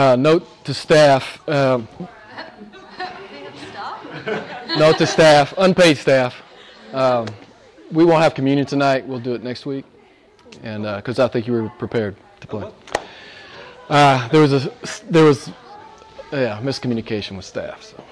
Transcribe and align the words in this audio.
Uh, 0.00 0.16
note 0.16 0.64
to 0.64 0.72
staff. 0.72 1.46
Um, 1.46 1.86
note 4.78 4.96
to 4.96 5.06
staff, 5.06 5.52
unpaid 5.58 5.98
staff. 5.98 6.40
Um, 6.94 7.26
we 7.92 8.06
won't 8.06 8.22
have 8.22 8.32
communion 8.32 8.66
tonight. 8.66 9.06
We'll 9.06 9.20
do 9.20 9.34
it 9.34 9.42
next 9.42 9.66
week, 9.66 9.84
and 10.62 10.84
because 10.84 11.18
uh, 11.18 11.26
I 11.26 11.28
think 11.28 11.46
you 11.46 11.52
were 11.52 11.68
prepared 11.78 12.16
to 12.40 12.46
play. 12.46 12.72
Uh, 13.90 14.26
there 14.28 14.40
was 14.40 14.54
a 14.54 14.72
there 15.10 15.24
was 15.24 15.50
yeah 16.32 16.58
miscommunication 16.62 17.36
with 17.36 17.44
staff, 17.44 17.82
so 17.82 18.02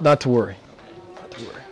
not 0.00 0.22
to 0.22 0.30
worry. 0.30 0.56
Not 1.16 1.30
to 1.32 1.44
worry. 1.44 1.62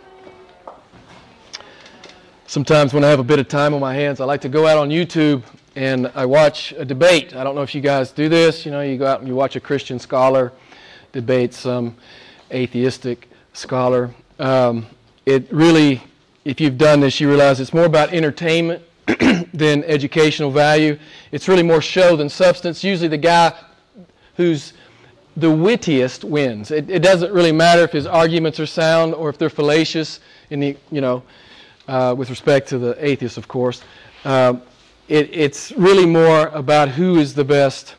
Sometimes 2.45 2.93
when 2.93 3.03
I 3.03 3.09
have 3.09 3.19
a 3.19 3.23
bit 3.23 3.39
of 3.39 3.47
time 3.47 3.73
on 3.73 3.79
my 3.79 3.95
hands, 3.95 4.21
I 4.21 4.25
like 4.25 4.41
to 4.41 4.49
go 4.49 4.67
out 4.67 4.77
on 4.77 4.89
YouTube 4.89 5.41
and 5.75 6.11
I 6.15 6.25
watch 6.25 6.73
a 6.73 6.85
debate. 6.85 7.35
I 7.35 7.43
don't 7.43 7.55
know 7.55 7.61
if 7.61 7.75
you 7.75 7.81
guys 7.81 8.11
do 8.11 8.29
this. 8.29 8.65
You 8.65 8.71
know, 8.71 8.81
you 8.81 8.97
go 8.97 9.05
out 9.05 9.19
and 9.19 9.27
you 9.27 9.35
watch 9.35 9.55
a 9.55 9.59
Christian 9.59 9.99
scholar 9.99 10.51
debate 11.11 11.53
some 11.53 11.95
atheistic 12.51 13.29
scholar. 13.53 14.11
Um, 14.39 14.85
it 15.25 15.51
really, 15.51 16.01
if 16.45 16.61
you've 16.61 16.77
done 16.77 16.99
this, 17.01 17.19
you 17.19 17.27
realize 17.29 17.59
it's 17.59 17.73
more 17.73 17.85
about 17.85 18.13
entertainment 18.13 18.83
than 19.53 19.83
educational 19.83 20.51
value. 20.51 20.97
It's 21.31 21.47
really 21.47 21.63
more 21.63 21.81
show 21.81 22.15
than 22.15 22.29
substance. 22.29 22.83
Usually, 22.83 23.07
the 23.07 23.17
guy 23.17 23.53
who's 24.37 24.73
the 25.37 25.51
wittiest 25.51 26.23
wins. 26.23 26.71
It, 26.71 26.89
it 26.89 26.99
doesn't 26.99 27.31
really 27.31 27.51
matter 27.51 27.83
if 27.83 27.91
his 27.91 28.05
arguments 28.05 28.59
are 28.59 28.65
sound 28.65 29.13
or 29.13 29.29
if 29.29 29.37
they're 29.37 29.49
fallacious. 29.49 30.19
In 30.49 30.59
the 30.59 30.77
you 30.91 31.01
know, 31.01 31.23
uh, 31.87 32.15
with 32.17 32.29
respect 32.29 32.69
to 32.69 32.77
the 32.77 32.95
atheist, 33.03 33.37
of 33.37 33.47
course. 33.47 33.83
Um, 34.25 34.61
it, 35.09 35.29
it's 35.33 35.71
really 35.71 36.05
more 36.05 36.47
about 36.49 36.89
who 36.89 37.17
is 37.17 37.33
the 37.33 37.43
best 37.43 37.95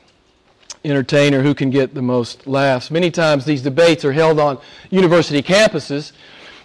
entertainer, 0.85 1.43
who 1.43 1.55
can 1.55 1.69
get 1.69 1.93
the 1.95 2.03
most 2.03 2.47
laughs. 2.47 2.91
Many 2.91 3.11
times 3.11 3.45
these 3.45 3.63
debates 3.63 4.05
are 4.05 4.13
held 4.13 4.39
on 4.39 4.59
university 4.91 5.43
campuses, 5.43 6.13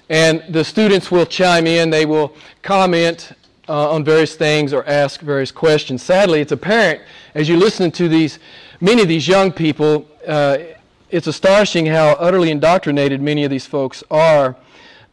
and 0.08 0.44
the 0.50 0.64
students 0.64 1.10
will 1.12 1.26
chime 1.26 1.66
in, 1.66 1.90
they 1.90 2.06
will 2.06 2.34
comment 2.62 3.32
uh, 3.68 3.92
on 3.92 4.04
various 4.04 4.36
things 4.36 4.72
or 4.72 4.88
ask 4.88 5.20
various 5.22 5.52
questions. 5.52 6.04
Sadly, 6.04 6.40
it's 6.40 6.52
apparent 6.52 7.02
as 7.34 7.50
you 7.50 7.58
listen 7.58 7.92
to 7.92 8.08
these, 8.08 8.38
many 8.80 9.02
of 9.02 9.08
these 9.08 9.28
young 9.28 9.52
people, 9.52 10.08
uh, 10.28 10.60
it's 11.10 11.28
astonishing 11.28 11.88
how 11.88 12.10
utterly 12.14 12.52
indoctrinated 12.52 13.20
many 13.20 13.44
of 13.44 13.50
these 13.50 13.66
folks 13.66 14.04
are. 14.12 14.56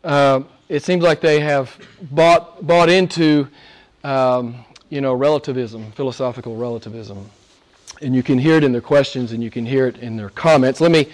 Uh, 0.05 0.43
it 0.69 0.83
seems 0.83 1.03
like 1.03 1.21
they 1.21 1.41
have 1.41 1.75
bought, 2.11 2.67
bought 2.67 2.91
into 2.91 3.49
um, 4.05 4.65
you 4.93 5.01
know, 5.01 5.15
relativism, 5.15 5.91
philosophical 5.93 6.55
relativism. 6.55 7.31
And 8.03 8.15
you 8.15 8.23
can 8.23 8.39
hear 8.39 8.57
it 8.59 8.65
in 8.65 8.73
their 8.73 8.83
questions 8.83 9.33
and 9.33 9.43
you 9.43 9.51
can 9.51 9.65
hear 9.65 9.87
it 9.87 9.97
in 9.97 10.19
their 10.19 10.29
comments. 10.29 10.83
Let 10.83 10.91
me, 10.91 11.09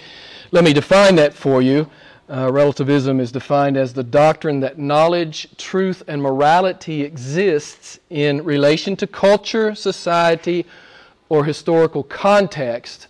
let 0.51 0.65
me 0.65 0.73
define 0.73 1.15
that 1.15 1.33
for 1.33 1.61
you. 1.61 1.89
Uh, 2.29 2.51
relativism 2.51 3.21
is 3.21 3.31
defined 3.31 3.77
as 3.77 3.93
the 3.93 4.03
doctrine 4.03 4.59
that 4.59 4.77
knowledge, 4.77 5.47
truth, 5.57 6.03
and 6.09 6.21
morality 6.21 7.03
exists 7.03 7.99
in 8.09 8.43
relation 8.43 8.97
to 8.97 9.07
culture, 9.07 9.73
society, 9.73 10.65
or 11.29 11.45
historical 11.45 12.03
context 12.03 13.07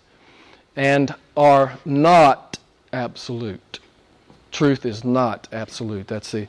and 0.75 1.15
are 1.35 1.79
not 1.83 2.59
absolute. 2.93 3.79
Truth 4.51 4.85
is 4.85 5.03
not 5.03 5.47
absolute. 5.51 6.07
That's 6.07 6.31
the 6.31 6.47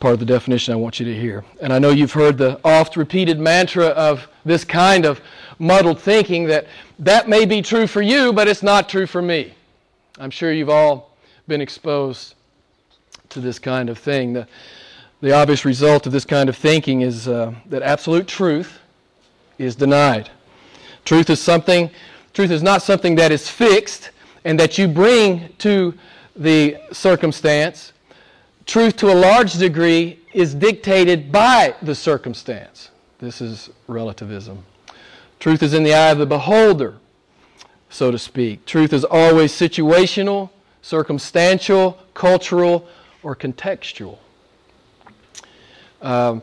part 0.00 0.14
of 0.14 0.20
the 0.20 0.26
definition 0.26 0.72
I 0.72 0.76
want 0.76 1.00
you 1.00 1.06
to 1.06 1.14
hear. 1.14 1.44
And 1.60 1.72
I 1.72 1.78
know 1.78 1.90
you've 1.90 2.12
heard 2.12 2.38
the 2.38 2.60
oft 2.64 2.96
repeated 2.96 3.38
mantra 3.40 3.86
of 3.86 4.28
this 4.44 4.64
kind 4.64 5.04
of 5.04 5.20
muddled 5.58 6.00
thinking 6.00 6.44
that 6.46 6.66
that 7.00 7.28
may 7.28 7.44
be 7.44 7.62
true 7.62 7.86
for 7.86 8.02
you, 8.02 8.32
but 8.32 8.46
it's 8.46 8.62
not 8.62 8.88
true 8.88 9.06
for 9.06 9.20
me. 9.20 9.54
I'm 10.18 10.30
sure 10.30 10.52
you've 10.52 10.70
all 10.70 11.16
been 11.48 11.60
exposed 11.60 12.34
to 13.30 13.40
this 13.40 13.58
kind 13.58 13.90
of 13.90 13.98
thing. 13.98 14.32
The, 14.32 14.46
the 15.20 15.32
obvious 15.32 15.64
result 15.64 16.06
of 16.06 16.12
this 16.12 16.24
kind 16.24 16.48
of 16.48 16.56
thinking 16.56 17.00
is 17.00 17.26
uh, 17.26 17.54
that 17.66 17.82
absolute 17.82 18.28
truth 18.28 18.78
is 19.58 19.74
denied. 19.74 20.30
Truth 21.04 21.30
is 21.30 21.40
something, 21.40 21.90
truth 22.32 22.50
is 22.50 22.62
not 22.62 22.82
something 22.82 23.16
that 23.16 23.32
is 23.32 23.48
fixed 23.48 24.10
and 24.44 24.58
that 24.60 24.78
you 24.78 24.86
bring 24.86 25.52
to 25.58 25.94
the 26.36 26.76
circumstance 26.92 27.92
truth 28.68 28.96
to 28.96 29.10
a 29.10 29.14
large 29.14 29.54
degree 29.54 30.20
is 30.32 30.54
dictated 30.54 31.32
by 31.32 31.74
the 31.82 31.94
circumstance. 31.94 32.90
This 33.18 33.40
is 33.40 33.70
relativism. 33.88 34.64
Truth 35.40 35.62
is 35.62 35.74
in 35.74 35.82
the 35.82 35.94
eye 35.94 36.10
of 36.10 36.18
the 36.18 36.26
beholder, 36.26 36.98
so 37.88 38.10
to 38.10 38.18
speak. 38.18 38.66
Truth 38.66 38.92
is 38.92 39.04
always 39.04 39.52
situational, 39.52 40.50
circumstantial, 40.82 41.98
cultural, 42.12 42.86
or 43.22 43.34
contextual. 43.34 44.18
Um, 46.02 46.42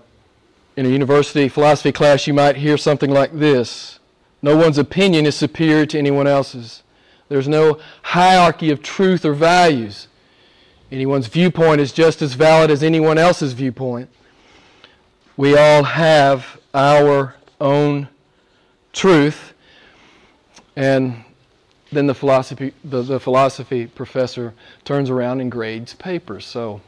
in 0.76 0.86
a 0.86 0.90
university 0.90 1.48
philosophy 1.48 1.92
class, 1.92 2.28
you 2.28 2.34
might 2.34 2.58
hear 2.58 2.78
something 2.78 3.12
like 3.12 3.38
this 3.38 4.00
No 4.42 4.58
one's 4.58 4.78
opinion 4.78 5.26
is 5.26 5.36
superior 5.36 5.86
to 5.86 5.98
anyone 5.98 6.28
else's. 6.28 6.82
There's 7.30 7.48
no 7.48 7.80
hierarchy 8.02 8.72
of 8.72 8.82
truth 8.82 9.24
or 9.26 9.34
values. 9.34 10.08
Anyone's 10.92 11.28
viewpoint 11.28 11.82
is 11.82 11.92
just 11.92 12.22
as 12.22 12.34
valid 12.34 12.70
as 12.70 12.84
anyone 12.84 13.18
else's 13.18 13.54
viewpoint. 13.54 14.10
We 15.36 15.58
all 15.58 15.84
have 15.84 16.60
our 16.74 17.36
own 17.60 18.08
truth. 18.94 19.54
And 20.76 21.24
then 21.92 22.08
the 22.08 22.14
philosophy, 22.14 22.74
the, 22.84 23.02
the 23.02 23.20
philosophy 23.20 23.88
professor 23.88 24.54
turns 24.84 25.10
around 25.10 25.42
and 25.42 25.52
grades 25.52 25.94
papers. 25.94 26.46
So 26.46 26.82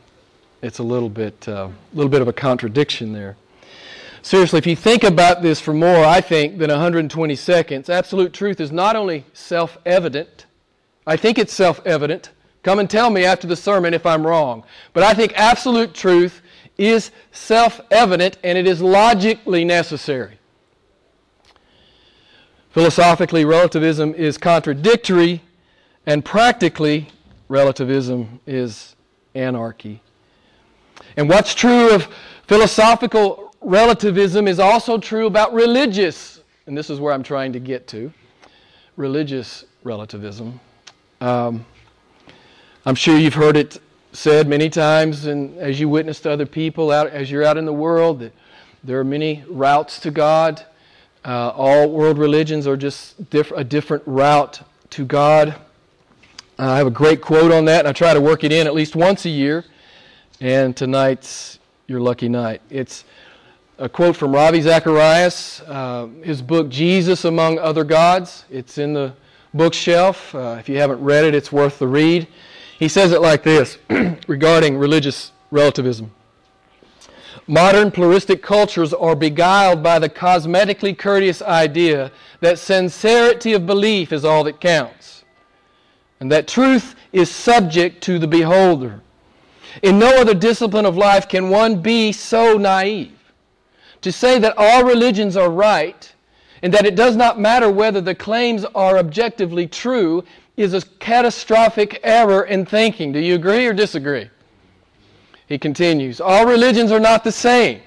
it's 0.61 0.79
a 0.79 0.83
little 0.83 1.09
bit, 1.09 1.47
uh, 1.47 1.69
little 1.93 2.09
bit 2.09 2.21
of 2.21 2.27
a 2.27 2.33
contradiction 2.33 3.13
there. 3.13 3.35
Seriously, 4.21 4.57
if 4.57 4.67
you 4.67 4.75
think 4.75 5.03
about 5.03 5.41
this 5.41 5.59
for 5.59 5.73
more, 5.73 6.03
I 6.03 6.21
think, 6.21 6.57
than 6.57 6.69
120 6.69 7.35
seconds, 7.35 7.89
absolute 7.89 8.33
truth 8.33 8.59
is 8.59 8.71
not 8.71 8.95
only 8.95 9.25
self 9.33 9.77
evident, 9.85 10.45
I 11.05 11.15
think 11.15 11.37
it's 11.37 11.53
self 11.53 11.85
evident, 11.85 12.31
Come 12.67 12.79
and 12.79 12.89
tell 12.89 13.09
me 13.09 13.23
after 13.23 13.47
the 13.47 13.55
sermon 13.55 13.93
if 13.93 14.05
I'm 14.05 14.27
wrong. 14.27 14.61
But 14.91 15.01
I 15.01 15.13
think 15.13 15.31
absolute 15.37 15.93
truth 15.93 16.41
is 16.77 17.11
self 17.31 17.79
evident 17.91 18.39
and 18.43 18.57
it 18.57 18.67
is 18.67 18.81
logically 18.81 19.63
necessary. 19.63 20.37
Philosophically, 22.71 23.45
relativism 23.45 24.13
is 24.15 24.37
contradictory, 24.37 25.41
and 26.07 26.25
practically, 26.25 27.07
relativism 27.47 28.41
is 28.45 28.97
anarchy. 29.33 30.01
And 31.15 31.29
what's 31.29 31.55
true 31.55 31.95
of 31.95 32.09
philosophical 32.47 33.55
relativism 33.61 34.45
is 34.45 34.59
also 34.59 34.97
true 34.97 35.27
about 35.27 35.53
religious, 35.53 36.41
and 36.65 36.77
this 36.77 36.89
is 36.89 36.99
where 36.99 37.13
I'm 37.13 37.23
trying 37.23 37.53
to 37.53 37.61
get 37.61 37.87
to 37.87 38.11
religious 38.97 39.63
relativism. 39.85 40.59
Um, 41.21 41.65
I'm 42.87 42.95
sure 42.95 43.17
you've 43.17 43.33
heard 43.33 43.57
it 43.57 43.81
said 44.13 44.47
many 44.47 44.69
times, 44.69 45.25
and 45.25 45.57
as 45.57 45.77
you 45.77 45.89
witness 45.89 46.21
to 46.21 46.31
other 46.31 46.45
people, 46.45 46.89
out, 46.89 47.07
as 47.07 47.29
you're 47.29 47.43
out 47.43 47.57
in 47.57 47.65
the 47.65 47.73
world, 47.73 48.21
that 48.21 48.31
there 48.81 48.97
are 48.97 49.03
many 49.03 49.43
routes 49.49 49.99
to 49.99 50.09
God. 50.09 50.65
Uh, 51.25 51.49
all 51.49 51.89
world 51.91 52.17
religions 52.17 52.65
are 52.65 52.77
just 52.77 53.29
diff- 53.29 53.51
a 53.51 53.65
different 53.65 54.03
route 54.05 54.61
to 54.91 55.03
God. 55.03 55.49
Uh, 56.57 56.63
I 56.71 56.77
have 56.77 56.87
a 56.87 56.89
great 56.89 57.19
quote 57.21 57.51
on 57.51 57.65
that, 57.65 57.79
and 57.79 57.89
I 57.89 57.91
try 57.91 58.13
to 58.13 58.21
work 58.21 58.45
it 58.45 58.53
in 58.53 58.67
at 58.67 58.73
least 58.73 58.95
once 58.95 59.25
a 59.25 59.29
year. 59.29 59.65
And 60.39 60.73
tonight's 60.73 61.59
your 61.87 61.99
lucky 61.99 62.29
night. 62.29 62.61
It's 62.69 63.03
a 63.79 63.89
quote 63.89 64.15
from 64.15 64.33
Ravi 64.33 64.61
Zacharias, 64.61 65.59
uh, 65.67 66.07
his 66.23 66.41
book 66.41 66.69
Jesus 66.69 67.25
Among 67.25 67.59
Other 67.59 67.83
Gods. 67.83 68.45
It's 68.49 68.77
in 68.77 68.93
the 68.93 69.11
bookshelf. 69.53 70.33
Uh, 70.33 70.55
if 70.57 70.69
you 70.69 70.77
haven't 70.77 71.03
read 71.03 71.25
it, 71.25 71.35
it's 71.35 71.51
worth 71.51 71.79
the 71.79 71.87
read. 71.87 72.29
He 72.77 72.87
says 72.87 73.11
it 73.11 73.21
like 73.21 73.41
this 73.41 73.79
regarding 74.27 74.77
religious 74.77 75.31
relativism. 75.49 76.11
Modern 77.47 77.91
pluralistic 77.91 78.43
cultures 78.43 78.93
are 78.93 79.15
beguiled 79.15 79.81
by 79.81 79.99
the 79.99 80.09
cosmetically 80.09 80.95
courteous 80.97 81.41
idea 81.41 82.11
that 82.41 82.59
sincerity 82.59 83.53
of 83.53 83.65
belief 83.65 84.11
is 84.11 84.25
all 84.25 84.43
that 84.43 84.59
counts, 84.59 85.23
and 86.19 86.31
that 86.31 86.47
truth 86.47 86.95
is 87.13 87.31
subject 87.31 88.03
to 88.03 88.19
the 88.19 88.27
beholder. 88.27 89.01
In 89.81 89.97
no 89.97 90.17
other 90.17 90.33
discipline 90.33 90.85
of 90.85 90.97
life 90.97 91.27
can 91.27 91.49
one 91.49 91.81
be 91.81 92.11
so 92.11 92.57
naive. 92.57 93.13
To 94.01 94.11
say 94.11 94.37
that 94.39 94.55
all 94.57 94.83
religions 94.83 95.35
are 95.35 95.49
right 95.49 96.13
and 96.61 96.73
that 96.73 96.85
it 96.85 96.95
does 96.95 97.15
not 97.15 97.39
matter 97.39 97.71
whether 97.71 98.01
the 98.01 98.15
claims 98.15 98.65
are 98.75 98.97
objectively 98.97 99.67
true 99.67 100.23
is 100.57 100.73
a 100.73 100.81
catastrophic 100.81 101.99
error 102.03 102.43
in 102.43 102.65
thinking. 102.65 103.11
Do 103.11 103.19
you 103.19 103.35
agree 103.35 103.65
or 103.67 103.73
disagree? 103.73 104.29
He 105.47 105.57
continues 105.57 106.19
All 106.19 106.45
religions 106.45 106.91
are 106.91 106.99
not 106.99 107.23
the 107.23 107.31
same. 107.31 107.81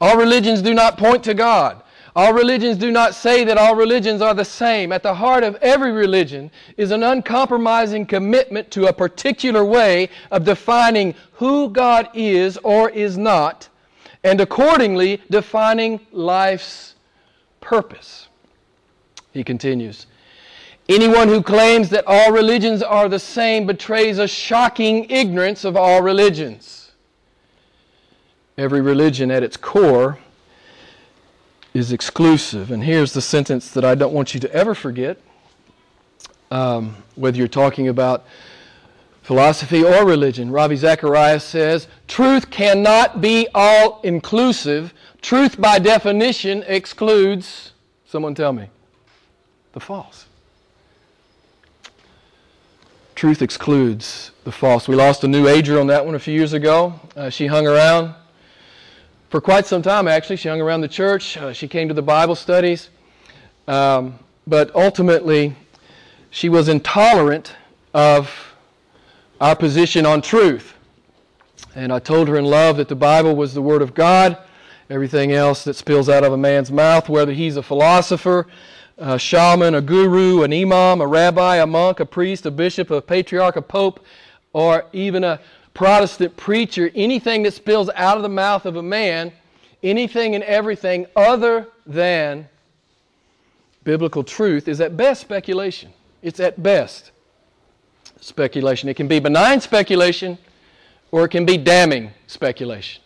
All 0.00 0.16
religions 0.16 0.60
do 0.60 0.74
not 0.74 0.98
point 0.98 1.24
to 1.24 1.34
God. 1.34 1.82
All 2.14 2.32
religions 2.32 2.76
do 2.76 2.90
not 2.90 3.14
say 3.14 3.44
that 3.44 3.58
all 3.58 3.76
religions 3.76 4.20
are 4.20 4.34
the 4.34 4.44
same. 4.44 4.90
At 4.90 5.04
the 5.04 5.14
heart 5.14 5.44
of 5.44 5.54
every 5.56 5.92
religion 5.92 6.50
is 6.76 6.90
an 6.90 7.04
uncompromising 7.04 8.06
commitment 8.06 8.70
to 8.72 8.86
a 8.86 8.92
particular 8.92 9.64
way 9.64 10.08
of 10.32 10.44
defining 10.44 11.14
who 11.32 11.70
God 11.70 12.08
is 12.14 12.56
or 12.58 12.90
is 12.90 13.16
not, 13.16 13.68
and 14.24 14.40
accordingly 14.40 15.22
defining 15.30 16.00
life's 16.10 16.96
purpose. 17.60 18.28
He 19.32 19.44
continues 19.44 20.06
Anyone 20.88 21.28
who 21.28 21.42
claims 21.42 21.90
that 21.90 22.04
all 22.06 22.32
religions 22.32 22.82
are 22.82 23.10
the 23.10 23.18
same 23.18 23.66
betrays 23.66 24.18
a 24.18 24.26
shocking 24.26 25.04
ignorance 25.10 25.64
of 25.64 25.76
all 25.76 26.00
religions. 26.00 26.92
Every 28.56 28.80
religion 28.80 29.30
at 29.30 29.42
its 29.42 29.56
core 29.56 30.18
is 31.74 31.92
exclusive. 31.92 32.70
And 32.70 32.82
here's 32.82 33.12
the 33.12 33.20
sentence 33.20 33.70
that 33.72 33.84
I 33.84 33.94
don't 33.94 34.14
want 34.14 34.32
you 34.32 34.40
to 34.40 34.52
ever 34.52 34.74
forget, 34.74 35.18
um, 36.50 36.96
whether 37.16 37.36
you're 37.36 37.48
talking 37.48 37.88
about 37.88 38.24
philosophy 39.22 39.84
or 39.84 40.06
religion. 40.06 40.50
Ravi 40.50 40.76
Zacharias 40.76 41.44
says, 41.44 41.86
Truth 42.08 42.50
cannot 42.50 43.20
be 43.20 43.46
all 43.54 44.00
inclusive. 44.04 44.94
Truth, 45.20 45.60
by 45.60 45.78
definition, 45.78 46.64
excludes, 46.66 47.72
someone 48.06 48.34
tell 48.34 48.54
me, 48.54 48.70
the 49.72 49.80
false. 49.80 50.27
Truth 53.18 53.42
excludes 53.42 54.30
the 54.44 54.52
false. 54.52 54.86
We 54.86 54.94
lost 54.94 55.24
a 55.24 55.26
new 55.26 55.48
ager 55.48 55.80
on 55.80 55.88
that 55.88 56.06
one 56.06 56.14
a 56.14 56.20
few 56.20 56.32
years 56.32 56.52
ago. 56.52 57.00
Uh, 57.16 57.28
she 57.28 57.48
hung 57.48 57.66
around 57.66 58.14
for 59.28 59.40
quite 59.40 59.66
some 59.66 59.82
time, 59.82 60.06
actually. 60.06 60.36
She 60.36 60.48
hung 60.48 60.60
around 60.60 60.82
the 60.82 60.88
church. 60.88 61.36
Uh, 61.36 61.52
she 61.52 61.66
came 61.66 61.88
to 61.88 61.94
the 61.94 62.00
Bible 62.00 62.36
studies. 62.36 62.90
Um, 63.66 64.20
but 64.46 64.72
ultimately, 64.72 65.56
she 66.30 66.48
was 66.48 66.68
intolerant 66.68 67.56
of 67.92 68.54
our 69.40 69.56
position 69.56 70.06
on 70.06 70.22
truth. 70.22 70.74
And 71.74 71.92
I 71.92 71.98
told 71.98 72.28
her 72.28 72.36
in 72.36 72.44
love 72.44 72.76
that 72.76 72.86
the 72.86 72.94
Bible 72.94 73.34
was 73.34 73.52
the 73.52 73.62
Word 73.62 73.82
of 73.82 73.94
God. 73.94 74.38
Everything 74.90 75.32
else 75.32 75.64
that 75.64 75.74
spills 75.74 76.08
out 76.08 76.22
of 76.22 76.32
a 76.32 76.38
man's 76.38 76.70
mouth, 76.70 77.08
whether 77.08 77.32
he's 77.32 77.56
a 77.56 77.64
philosopher, 77.64 78.46
a 78.98 79.18
shaman, 79.18 79.74
a 79.74 79.80
guru, 79.80 80.42
an 80.42 80.52
imam, 80.52 81.00
a 81.00 81.06
rabbi, 81.06 81.56
a 81.56 81.66
monk, 81.66 82.00
a 82.00 82.06
priest, 82.06 82.44
a 82.46 82.50
bishop, 82.50 82.90
a 82.90 83.00
patriarch, 83.00 83.56
a 83.56 83.62
pope, 83.62 84.04
or 84.52 84.86
even 84.92 85.24
a 85.24 85.40
Protestant 85.72 86.36
preacher, 86.36 86.90
anything 86.96 87.44
that 87.44 87.54
spills 87.54 87.88
out 87.94 88.16
of 88.16 88.24
the 88.24 88.28
mouth 88.28 88.66
of 88.66 88.74
a 88.74 88.82
man, 88.82 89.32
anything 89.84 90.34
and 90.34 90.42
everything 90.42 91.06
other 91.14 91.68
than 91.86 92.48
biblical 93.84 94.24
truth 94.24 94.66
is 94.66 94.80
at 94.80 94.96
best 94.96 95.20
speculation. 95.20 95.92
It's 96.20 96.40
at 96.40 96.60
best 96.60 97.12
speculation. 98.20 98.88
It 98.88 98.94
can 98.94 99.06
be 99.06 99.20
benign 99.20 99.60
speculation 99.60 100.36
or 101.12 101.24
it 101.26 101.28
can 101.28 101.46
be 101.46 101.56
damning 101.56 102.10
speculation. 102.26 103.00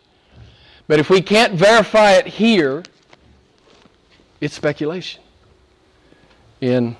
But 0.88 0.98
if 0.98 1.10
we 1.10 1.20
can't 1.20 1.52
verify 1.52 2.12
it 2.12 2.26
here, 2.26 2.82
it's 4.40 4.54
speculation 4.54 5.21
in 6.62 6.96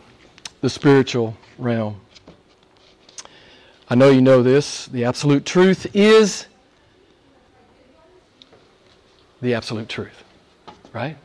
the 0.61 0.69
spiritual 0.69 1.35
realm. 1.57 1.99
I 3.89 3.95
know 3.95 4.11
you 4.11 4.21
know 4.21 4.43
this. 4.43 4.87
The 4.87 5.05
absolute 5.05 5.47
truth 5.47 5.87
is 5.95 6.47
the 9.41 9.55
absolute 9.55 9.89
truth, 9.89 10.25
right? 10.93 11.17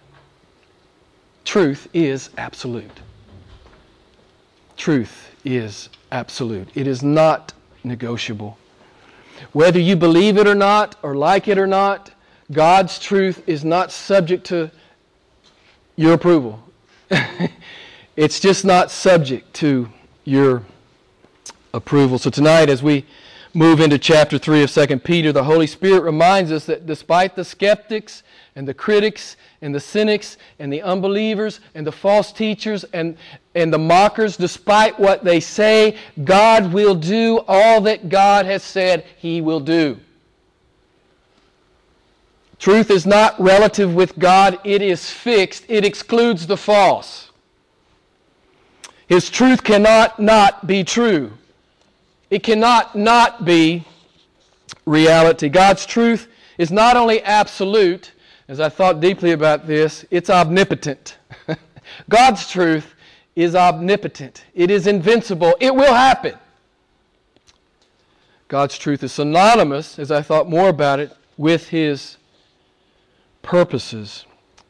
Truth 1.46 1.88
is 1.94 2.30
absolute. 2.38 3.00
Truth 4.76 5.32
is 5.44 5.90
absolute. 6.12 6.70
It 6.76 6.88
is 6.88 7.02
not 7.02 7.54
negotiable. 7.84 8.58
Whether 9.52 9.80
you 9.80 9.96
believe 9.96 10.38
it 10.38 10.48
or 10.48 10.56
not, 10.56 10.96
or 11.02 11.16
like 11.16 11.48
it 11.48 11.58
or 11.58 11.68
not, 11.68 12.12
God's 12.52 13.00
truth 13.00 13.42
is 13.48 13.66
not 13.66 13.92
subject 13.92 14.46
to 14.48 14.70
your 15.96 16.14
approval. 16.14 16.64
it's 18.18 18.40
just 18.40 18.66
not 18.66 18.90
subject 18.90 19.54
to 19.54 19.88
your 20.26 20.64
approval. 21.72 22.18
So 22.18 22.32
tonight, 22.32 22.68
as 22.68 22.82
we 22.82 23.06
move 23.54 23.80
into 23.80 24.00
chapter 24.00 24.40
3 24.40 24.64
of 24.64 24.72
2 24.72 25.00
Peter, 25.00 25.32
the 25.32 25.44
Holy 25.44 25.68
Spirit 25.68 26.02
reminds 26.02 26.52
us 26.52 26.66
that 26.66 26.88
despite 26.88 27.36
the 27.36 27.46
skeptics 27.46 28.24
and 28.56 28.68
the 28.68 28.74
critics 28.74 29.38
and 29.62 29.74
the 29.74 29.80
cynics 29.80 30.38
and 30.58 30.74
the 30.74 30.82
unbelievers 30.82 31.60
and 31.76 31.86
the 31.86 31.92
false 31.92 32.32
teachers 32.32 32.84
and, 32.86 33.18
and 33.54 33.72
the 33.72 33.78
mockers, 33.78 34.36
despite 34.36 35.00
what 35.00 35.24
they 35.24 35.40
say, 35.40 35.96
God 36.24 36.74
will 36.74 36.96
do 36.96 37.44
all 37.48 37.82
that 37.82 38.10
God 38.10 38.48
has 38.48 38.64
said 38.64 39.06
He 39.18 39.42
will 39.42 39.60
do. 39.60 40.00
Truth 42.58 42.90
is 42.90 43.06
not 43.06 43.40
relative 43.40 43.94
with 43.94 44.18
God, 44.18 44.60
it 44.64 44.82
is 44.82 45.08
fixed. 45.08 45.66
It 45.68 45.86
excludes 45.86 46.48
the 46.48 46.58
false. 46.58 47.27
His 49.08 49.30
truth 49.30 49.64
cannot 49.64 50.20
not 50.20 50.68
be 50.68 50.84
true. 50.84 51.32
It 52.30 52.44
cannot 52.44 52.96
not 52.96 53.46
be 53.46 53.86
reality. 54.86 55.48
God's 55.50 55.86
truth 55.86 56.28
is 56.58 56.72
not 56.72 56.98
only 56.98 57.22
absolute, 57.24 58.12
as 58.50 58.60
I 58.60 58.70
thought 58.70 59.00
deeply 59.00 59.32
about 59.32 59.66
this, 59.66 60.06
it's 60.12 60.30
omnipotent. 60.30 61.18
God's 62.10 62.50
truth 62.50 62.96
is 63.36 63.56
omnipotent, 63.56 64.46
it 64.56 64.72
is 64.72 64.88
invincible, 64.88 65.56
it 65.60 65.74
will 65.74 65.94
happen. 65.94 66.34
God's 68.48 68.78
truth 68.78 69.04
is 69.04 69.12
synonymous, 69.12 70.00
as 70.00 70.10
I 70.10 70.22
thought 70.22 70.50
more 70.50 70.70
about 70.70 71.00
it, 71.00 71.16
with 71.38 71.68
His 71.68 72.18
purposes. 73.42 74.26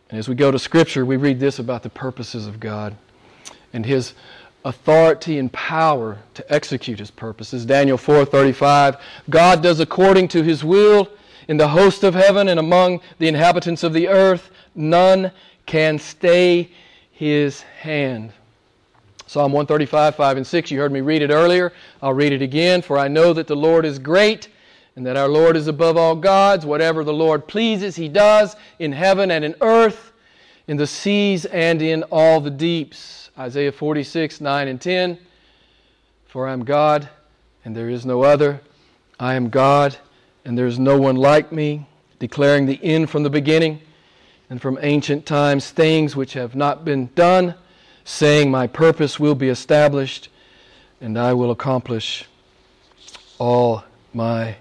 And 0.09 0.19
as 0.19 0.27
we 0.27 0.35
go 0.35 0.51
to 0.51 0.59
Scripture, 0.59 1.05
we 1.05 1.15
read 1.15 1.39
this 1.39 1.59
about 1.59 1.83
the 1.83 1.89
purposes 1.89 2.47
of 2.47 2.59
God 2.59 2.95
and 3.73 3.85
His 3.85 4.13
authority 4.67 5.39
and 5.39 5.51
power 5.53 6.17
to 6.33 6.53
execute 6.53 6.99
his 6.99 7.09
purposes. 7.09 7.65
Daniel 7.65 7.97
4:35 7.97 8.97
God 9.29 9.63
does 9.63 9.79
according 9.79 10.27
to 10.29 10.43
his 10.43 10.61
will 10.61 11.09
in 11.47 11.55
the 11.55 11.69
host 11.69 12.03
of 12.03 12.13
heaven 12.13 12.49
and 12.49 12.59
among 12.59 12.99
the 13.17 13.29
inhabitants 13.29 13.83
of 13.83 13.93
the 13.93 14.09
earth 14.09 14.49
none 14.75 15.31
can 15.65 15.97
stay 15.97 16.69
his 17.11 17.61
hand. 17.61 18.31
Psalm 19.25 19.51
135, 19.51 20.15
5 20.15 20.37
and 20.37 20.47
6, 20.47 20.71
you 20.71 20.79
heard 20.79 20.91
me 20.91 21.01
read 21.01 21.21
it 21.21 21.31
earlier. 21.31 21.73
I'll 22.01 22.13
read 22.13 22.31
it 22.31 22.41
again. 22.41 22.81
For 22.81 22.97
I 22.97 23.09
know 23.09 23.33
that 23.33 23.47
the 23.47 23.55
Lord 23.55 23.85
is 23.85 23.99
great 23.99 24.47
and 24.95 25.05
that 25.05 25.17
our 25.17 25.27
Lord 25.27 25.57
is 25.57 25.67
above 25.67 25.97
all 25.97 26.15
gods. 26.15 26.65
Whatever 26.65 27.03
the 27.03 27.13
Lord 27.13 27.45
pleases, 27.45 27.95
he 27.97 28.07
does 28.07 28.55
in 28.79 28.93
heaven 28.93 29.31
and 29.31 29.43
in 29.43 29.55
earth, 29.59 30.06
in 30.67 30.77
the 30.77 30.87
seas 30.87 31.45
and 31.45 31.81
in 31.81 32.03
all 32.03 32.41
the 32.41 32.51
deeps. 32.51 33.29
Isaiah 33.37 33.71
46, 33.71 34.41
9 34.41 34.67
and 34.67 34.81
10. 34.81 35.17
For 36.27 36.47
I 36.47 36.53
am 36.53 36.65
God, 36.65 37.09
and 37.63 37.75
there 37.75 37.89
is 37.89 38.05
no 38.05 38.23
other. 38.23 38.61
I 39.19 39.35
am 39.35 39.49
God, 39.49 39.97
and 40.43 40.57
there 40.57 40.67
is 40.67 40.77
no 40.77 40.99
one 40.99 41.15
like 41.15 41.51
me, 41.51 41.87
declaring 42.19 42.65
the 42.65 42.83
end 42.83 43.09
from 43.09 43.23
the 43.23 43.29
beginning, 43.29 43.81
and 44.49 44.61
from 44.61 44.77
ancient 44.81 45.25
times 45.25 45.71
things 45.71 46.15
which 46.15 46.33
have 46.33 46.55
not 46.55 46.83
been 46.83 47.09
done, 47.15 47.55
saying, 48.03 48.51
My 48.51 48.67
purpose 48.67 49.19
will 49.19 49.35
be 49.35 49.49
established, 49.49 50.29
and 50.99 51.17
I 51.17 51.33
will 51.33 51.51
accomplish 51.51 52.25
all 53.39 53.83
my 54.13 54.57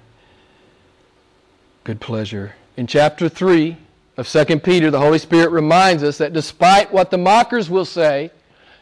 good 1.85 2.01
pleasure. 2.01 2.55
In 2.77 2.87
chapter 2.87 3.29
3 3.29 3.77
of 4.17 4.29
2 4.29 4.61
Peter, 4.61 4.91
the 4.91 4.99
Holy 4.99 5.19
Spirit 5.19 5.51
reminds 5.51 6.03
us 6.03 6.19
that 6.19 6.33
despite 6.33 6.93
what 6.93 7.11
the 7.11 7.19
mockers 7.19 7.69
will 7.69 7.85
say, 7.85 8.31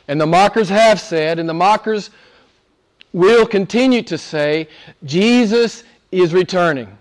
and 0.07 0.21
the 0.21 0.26
mockers 0.26 0.69
have 0.69 1.00
said, 1.00 1.38
and 1.38 1.49
the 1.49 1.55
mockers 1.55 2.11
will 3.12 3.47
continue 3.47 4.03
to 4.03 4.19
say, 4.19 4.69
Jesus 5.05 5.85
is 6.12 6.33
returning. 6.33 6.99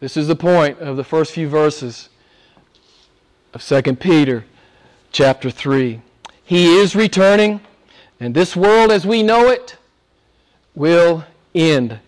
This 0.00 0.16
is 0.16 0.28
the 0.28 0.36
point 0.36 0.78
of 0.78 0.96
the 0.96 1.04
first 1.04 1.32
few 1.32 1.48
verses 1.48 2.08
of 3.52 3.62
2 3.62 3.96
Peter 3.96 4.44
chapter 5.10 5.50
3. 5.50 6.00
He 6.44 6.76
is 6.78 6.94
returning, 6.94 7.60
and 8.20 8.34
this 8.34 8.54
world 8.54 8.92
as 8.92 9.04
we 9.04 9.22
know 9.22 9.48
it 9.48 9.76
will 10.74 11.24
end. 11.54 11.98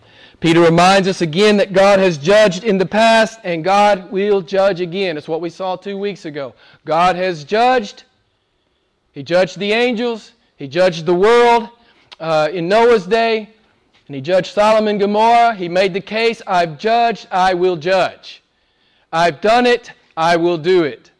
Peter 0.41 0.59
reminds 0.59 1.07
us 1.07 1.21
again 1.21 1.55
that 1.57 1.71
God 1.71 1.99
has 1.99 2.17
judged 2.17 2.65
in 2.65 2.77
the 2.77 2.85
past 2.85 3.39
and 3.45 3.63
God 3.63 4.11
will 4.11 4.41
judge 4.41 4.81
again. 4.81 5.17
It's 5.17 5.27
what 5.29 5.39
we 5.39 5.49
saw 5.49 5.77
two 5.77 5.97
weeks 5.97 6.25
ago. 6.25 6.53
God 6.83 7.15
has 7.15 7.45
judged 7.45 8.03
he 9.11 9.23
judged 9.23 9.59
the 9.59 9.73
angels, 9.73 10.31
he 10.55 10.67
judged 10.67 11.05
the 11.05 11.13
world 11.13 11.69
uh, 12.19 12.49
in 12.51 12.69
Noah's 12.69 13.05
day, 13.05 13.49
and 14.07 14.15
he 14.15 14.21
judged 14.21 14.53
Sodom 14.53 14.87
and 14.87 14.99
Gomorrah. 14.99 15.53
He 15.55 15.67
made 15.67 15.93
the 15.93 16.01
case 16.01 16.41
I've 16.47 16.77
judged, 16.77 17.27
I 17.31 17.53
will 17.53 17.75
judge. 17.75 18.41
I've 19.11 19.41
done 19.41 19.65
it, 19.65 19.91
I 20.15 20.37
will 20.37 20.57
do 20.57 20.83
it. 20.83 21.11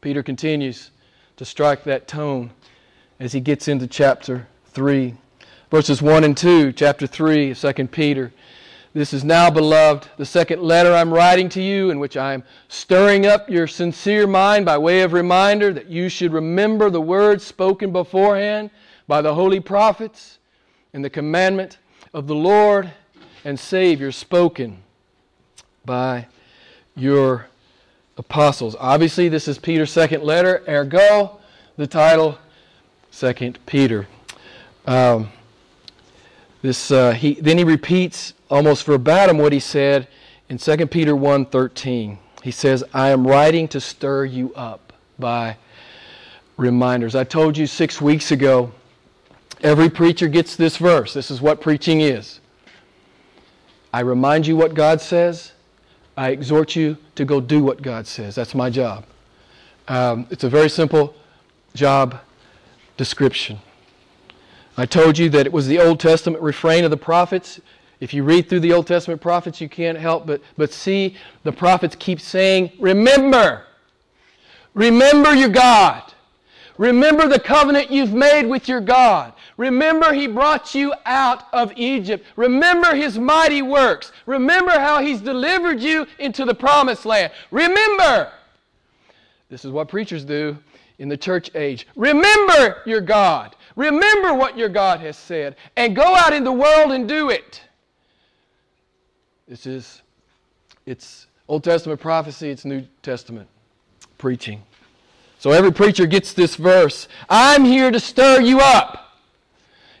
Peter 0.00 0.22
continues 0.22 0.90
to 1.36 1.44
strike 1.44 1.84
that 1.84 2.06
tone 2.06 2.50
as 3.18 3.32
he 3.32 3.40
gets 3.40 3.68
into 3.68 3.86
chapter 3.86 4.46
3. 4.66 5.14
Verses 5.70 6.02
1 6.02 6.24
and 6.24 6.36
2, 6.36 6.72
chapter 6.72 7.06
3 7.06 7.52
of 7.52 7.60
2 7.60 7.86
Peter. 7.86 8.32
This 8.92 9.12
is 9.12 9.22
now, 9.22 9.50
beloved, 9.50 10.08
the 10.16 10.26
second 10.26 10.60
letter 10.60 10.92
I'm 10.92 11.14
writing 11.14 11.48
to 11.50 11.62
you, 11.62 11.90
in 11.90 12.00
which 12.00 12.16
I 12.16 12.34
am 12.34 12.42
stirring 12.66 13.24
up 13.24 13.48
your 13.48 13.68
sincere 13.68 14.26
mind 14.26 14.66
by 14.66 14.76
way 14.78 15.02
of 15.02 15.12
reminder 15.12 15.72
that 15.72 15.86
you 15.86 16.08
should 16.08 16.32
remember 16.32 16.90
the 16.90 17.00
words 17.00 17.44
spoken 17.44 17.92
beforehand 17.92 18.70
by 19.06 19.22
the 19.22 19.32
holy 19.32 19.60
prophets 19.60 20.40
and 20.92 21.04
the 21.04 21.10
commandment 21.10 21.78
of 22.12 22.26
the 22.26 22.34
Lord 22.34 22.90
and 23.44 23.58
Savior 23.58 24.10
spoken 24.10 24.82
by 25.84 26.26
your 26.96 27.46
apostles. 28.18 28.74
Obviously, 28.80 29.28
this 29.28 29.46
is 29.46 29.56
Peter's 29.56 29.92
second 29.92 30.24
letter, 30.24 30.64
ergo, 30.68 31.38
the 31.76 31.86
title, 31.86 32.38
Second 33.12 33.64
Peter. 33.66 34.08
Um, 34.84 35.30
this, 36.62 36.90
uh, 36.90 37.12
he, 37.12 37.34
then 37.34 37.58
he 37.58 37.64
repeats 37.64 38.34
almost 38.50 38.84
verbatim 38.84 39.38
what 39.38 39.52
he 39.52 39.60
said 39.60 40.08
in 40.48 40.58
2 40.58 40.86
Peter 40.86 41.14
1.13. 41.14 42.18
He 42.42 42.50
says, 42.50 42.84
I 42.92 43.10
am 43.10 43.26
writing 43.26 43.68
to 43.68 43.80
stir 43.80 44.24
you 44.24 44.52
up 44.54 44.92
by 45.18 45.56
reminders. 46.56 47.14
I 47.14 47.24
told 47.24 47.56
you 47.56 47.66
six 47.66 48.00
weeks 48.00 48.30
ago, 48.30 48.72
every 49.62 49.88
preacher 49.88 50.28
gets 50.28 50.56
this 50.56 50.76
verse. 50.76 51.14
This 51.14 51.30
is 51.30 51.40
what 51.40 51.60
preaching 51.60 52.00
is. 52.00 52.40
I 53.92 54.00
remind 54.00 54.46
you 54.46 54.56
what 54.56 54.74
God 54.74 55.00
says. 55.00 55.52
I 56.16 56.30
exhort 56.30 56.76
you 56.76 56.96
to 57.14 57.24
go 57.24 57.40
do 57.40 57.62
what 57.62 57.82
God 57.82 58.06
says. 58.06 58.34
That's 58.34 58.54
my 58.54 58.70
job. 58.70 59.04
Um, 59.88 60.26
it's 60.30 60.44
a 60.44 60.48
very 60.48 60.68
simple 60.68 61.14
job 61.74 62.20
description. 62.96 63.58
I 64.76 64.86
told 64.86 65.18
you 65.18 65.28
that 65.30 65.46
it 65.46 65.52
was 65.52 65.66
the 65.66 65.78
Old 65.80 66.00
Testament 66.00 66.42
refrain 66.42 66.84
of 66.84 66.90
the 66.90 66.96
prophets. 66.96 67.60
If 68.00 68.14
you 68.14 68.24
read 68.24 68.48
through 68.48 68.60
the 68.60 68.72
Old 68.72 68.86
Testament 68.86 69.20
prophets, 69.20 69.60
you 69.60 69.68
can't 69.68 69.98
help 69.98 70.26
but, 70.26 70.40
but 70.56 70.72
see 70.72 71.16
the 71.42 71.52
prophets 71.52 71.96
keep 71.98 72.20
saying, 72.20 72.72
Remember, 72.78 73.64
remember 74.74 75.34
your 75.34 75.50
God. 75.50 76.14
Remember 76.78 77.28
the 77.28 77.38
covenant 77.38 77.90
you've 77.90 78.14
made 78.14 78.46
with 78.46 78.66
your 78.66 78.80
God. 78.80 79.34
Remember 79.58 80.14
He 80.14 80.26
brought 80.26 80.74
you 80.74 80.94
out 81.04 81.44
of 81.52 81.74
Egypt. 81.76 82.24
Remember 82.36 82.94
His 82.94 83.18
mighty 83.18 83.60
works. 83.60 84.12
Remember 84.24 84.70
how 84.70 85.02
He's 85.02 85.20
delivered 85.20 85.80
you 85.80 86.06
into 86.18 86.46
the 86.46 86.54
promised 86.54 87.04
land. 87.04 87.32
Remember. 87.50 88.32
This 89.50 89.66
is 89.66 89.72
what 89.72 89.88
preachers 89.88 90.24
do 90.24 90.56
in 90.98 91.10
the 91.10 91.16
church 91.18 91.50
age. 91.54 91.86
Remember 91.96 92.80
your 92.86 93.02
God. 93.02 93.56
Remember 93.76 94.34
what 94.34 94.56
your 94.56 94.68
God 94.68 95.00
has 95.00 95.16
said 95.16 95.56
and 95.76 95.94
go 95.94 96.14
out 96.14 96.32
in 96.32 96.44
the 96.44 96.52
world 96.52 96.92
and 96.92 97.08
do 97.08 97.30
it. 97.30 97.62
This 99.48 99.66
is 99.66 100.02
it's 100.86 101.26
Old 101.48 101.64
Testament 101.64 102.00
prophecy, 102.00 102.50
it's 102.50 102.64
New 102.64 102.84
Testament 103.02 103.48
preaching. 104.18 104.62
So 105.38 105.52
every 105.52 105.72
preacher 105.72 106.06
gets 106.06 106.32
this 106.34 106.56
verse. 106.56 107.08
I'm 107.28 107.64
here 107.64 107.90
to 107.90 107.98
stir 107.98 108.40
you 108.40 108.60
up. 108.60 109.16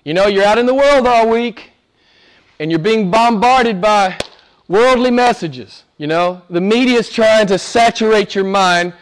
You 0.04 0.14
know, 0.14 0.26
you're 0.26 0.44
out 0.44 0.58
in 0.58 0.66
the 0.66 0.74
world 0.74 1.06
all 1.06 1.28
week 1.28 1.70
and 2.58 2.70
you're 2.70 2.78
being 2.78 3.10
bombarded 3.10 3.80
by 3.80 4.18
worldly 4.68 5.10
messages. 5.10 5.84
You 5.96 6.06
know, 6.06 6.42
the 6.50 6.60
media 6.60 6.98
is 6.98 7.10
trying 7.10 7.46
to 7.48 7.58
saturate 7.58 8.34
your 8.34 8.44
mind 8.44 8.92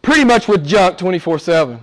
pretty 0.00 0.24
much 0.24 0.48
with 0.48 0.66
junk 0.66 0.98
24 0.98 1.38
7. 1.38 1.80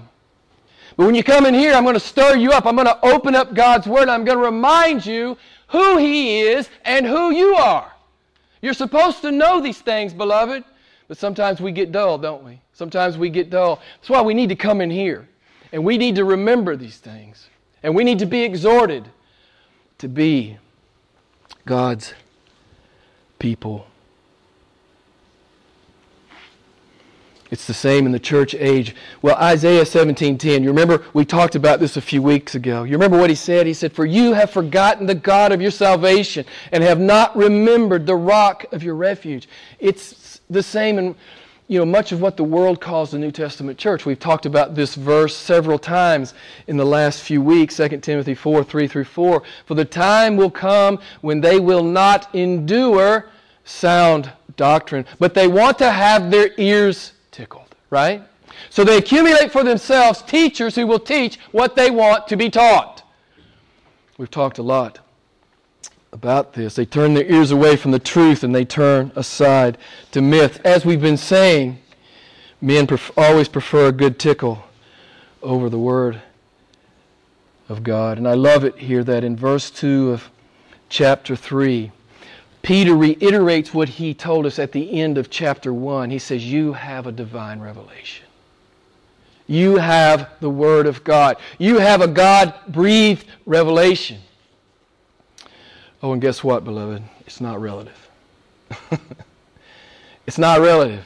But 1.00 1.06
when 1.06 1.15
you 1.15 1.24
come 1.24 1.46
in 1.46 1.53
here, 1.53 1.72
I'm 1.72 1.84
going 1.84 1.94
to 1.94 2.00
stir 2.01 2.36
you 2.36 2.51
up. 2.51 2.65
I'm 2.65 2.75
going 2.75 2.86
to 2.86 3.00
open 3.06 3.34
up 3.34 3.53
God's 3.53 3.88
Word. 3.88 4.10
I'm 4.10 4.25
going 4.25 4.38
to 4.38 4.44
remind 4.44 5.06
you 5.06 5.38
who 5.70 5.98
He 5.98 6.41
is 6.41 6.68
and 6.84 7.06
who 7.06 7.32
you 7.32 7.56
are. 7.56 7.89
You're 8.62 8.74
supposed 8.74 9.22
to 9.22 9.32
know 9.32 9.62
these 9.62 9.79
things, 9.79 10.13
beloved, 10.13 10.62
but 11.08 11.18
sometimes 11.18 11.62
we 11.62 11.72
get 11.72 11.94
dull, 11.94 12.18
don't 12.18 12.44
we? 12.44 12.60
Sometimes 12.74 13.18
we 13.18 13.29
get 13.29 13.50
dull. 13.50 13.79
That's 14.01 14.10
why 14.10 14.22
we 14.22 14.34
need 14.34 14.50
to 14.50 14.58
come 14.58 14.82
in 14.82 14.91
here. 14.91 15.25
And 15.72 15.86
we 15.86 15.98
need 15.98 16.15
to 16.15 16.25
remember 16.25 16.75
these 16.75 16.98
things. 16.98 17.48
And 17.82 17.96
we 17.96 18.03
need 18.03 18.20
to 18.20 18.25
be 18.25 18.44
exhorted 18.44 19.08
to 20.00 20.10
be 20.10 20.58
God's 21.65 22.13
people. 23.39 23.88
It's 27.51 27.65
the 27.65 27.74
same 27.74 28.06
in 28.06 28.12
the 28.12 28.20
church 28.20 28.53
age. 28.53 28.96
Well, 29.24 29.36
Isaiah 29.36 29.86
17:10. 29.86 30.62
You 30.62 30.70
remember 30.70 31.03
we 31.13 31.25
talked 31.25 31.56
about 31.56 31.79
this 31.79 31.98
a 31.98 32.01
few 32.01 32.22
weeks 32.22 32.53
ago. 32.53 32.84
You 32.84 32.94
remember 32.94 33.18
what 33.18 33.32
he 33.32 33.36
said? 33.36 33.65
He 33.65 33.74
said, 33.74 33.91
"For 33.91 34.06
you 34.06 34.34
have 34.34 34.51
forgotten 34.51 35.08
the 35.08 35.15
God 35.15 35.51
of 35.51 35.62
your 35.62 35.72
salvation 35.72 36.46
and 36.72 36.84
have 36.84 37.00
not 37.00 37.36
remembered 37.36 38.06
the 38.06 38.15
rock 38.15 38.65
of 38.72 38.84
your 38.84 38.96
refuge." 38.96 39.50
It's 39.79 40.41
the 40.50 40.62
same 40.62 41.00
in 41.00 41.15
you 41.68 41.77
know 41.77 41.86
much 41.86 42.12
of 42.12 42.20
what 42.20 42.36
the 42.36 42.44
world 42.44 42.82
calls 42.82 43.12
the 43.12 43.20
New 43.20 43.32
Testament 43.32 43.77
church. 43.77 44.06
We've 44.06 44.20
talked 44.20 44.48
about 44.48 44.75
this 44.75 44.96
verse 44.96 45.36
several 45.36 45.77
times 45.77 46.34
in 46.68 46.77
the 46.77 46.86
last 46.86 47.22
few 47.22 47.41
weeks, 47.41 47.75
2 47.75 48.01
Timothy 48.01 48.34
4, 48.34 48.63
3 48.63 48.88
through 48.88 49.03
4. 49.03 49.44
For 49.65 49.75
the 49.75 49.86
time 49.86 50.36
will 50.36 50.50
come 50.50 51.00
when 51.22 51.41
they 51.41 51.60
will 51.60 51.84
not 51.84 52.27
endure 52.34 53.27
sound 53.65 54.32
doctrine, 54.58 55.06
but 55.20 55.36
they 55.36 55.48
want 55.48 55.77
to 55.77 55.91
have 55.91 56.32
their 56.32 56.50
ears 56.58 57.13
tickled, 57.39 57.74
right? 57.89 58.22
So 58.69 58.84
they 58.84 58.98
accumulate 58.98 59.50
for 59.50 59.63
themselves 59.63 60.22
teachers 60.22 60.75
who 60.75 60.86
will 60.86 61.00
teach 61.00 61.39
what 61.53 61.77
they 61.77 61.89
want 61.89 62.27
to 62.27 62.36
be 62.36 62.50
taught. 62.50 63.01
We've 64.17 64.29
talked 64.29 64.58
a 64.58 64.63
lot 64.63 65.00
about 66.12 66.51
this. 66.51 66.75
They 66.75 66.86
turn 66.86 67.13
their 67.13 67.31
ears 67.31 67.51
away 67.51 67.77
from 67.77 67.91
the 67.91 68.00
truth 68.00 68.43
and 68.43 68.53
they 68.53 68.65
turn 68.65 69.13
aside 69.15 69.77
to 70.12 70.22
myth. 70.22 70.60
As 70.65 70.84
we've 70.84 71.00
been 71.00 71.15
saying, 71.15 71.79
men 72.60 72.88
pref- 72.88 73.17
always 73.17 73.48
prefer 73.48 73.88
a 73.88 73.93
good 73.93 74.19
tickle 74.19 74.62
over 75.41 75.69
the 75.69 75.79
Word 75.79 76.22
of 77.69 77.84
God. 77.84 78.17
And 78.17 78.27
I 78.27 78.34
love 78.34 78.65
it 78.65 78.79
here 78.79 79.05
that 79.05 79.24
in 79.24 79.38
verse 79.38 79.72
2 79.72 80.12
of 80.12 80.29
chapter 80.89 81.38
3, 81.38 81.93
Peter 82.62 82.96
reiterates 82.96 83.74
what 83.74 83.89
he 83.89 84.13
told 84.13 84.46
us 84.46 84.60
at 84.60 84.72
the 84.72 85.00
end 85.00 85.18
of 85.18 85.30
chapter 85.30 85.74
1. 85.74 86.10
He 86.10 86.20
says, 86.20 86.46
You 86.46 86.74
have 86.74 87.08
a 87.08 87.12
divine 87.12 87.60
revelation. 87.60 88.25
You 89.48 89.78
have 89.78 90.30
the 90.42 90.50
Word 90.50 90.86
of 90.86 91.04
God. 91.04 91.38
You 91.58 91.80
have 91.80 92.01
a 92.01 92.08
God 92.08 92.54
breathed 92.68 93.25
revelation. 93.46 94.20
Oh, 96.04 96.13
and 96.13 96.22
guess 96.22 96.44
what, 96.44 96.63
beloved? 96.63 97.01
It's 97.25 97.42
not 97.42 97.60
relative. 97.60 98.10
it's 100.28 100.38
not 100.38 100.60
relative. 100.60 101.06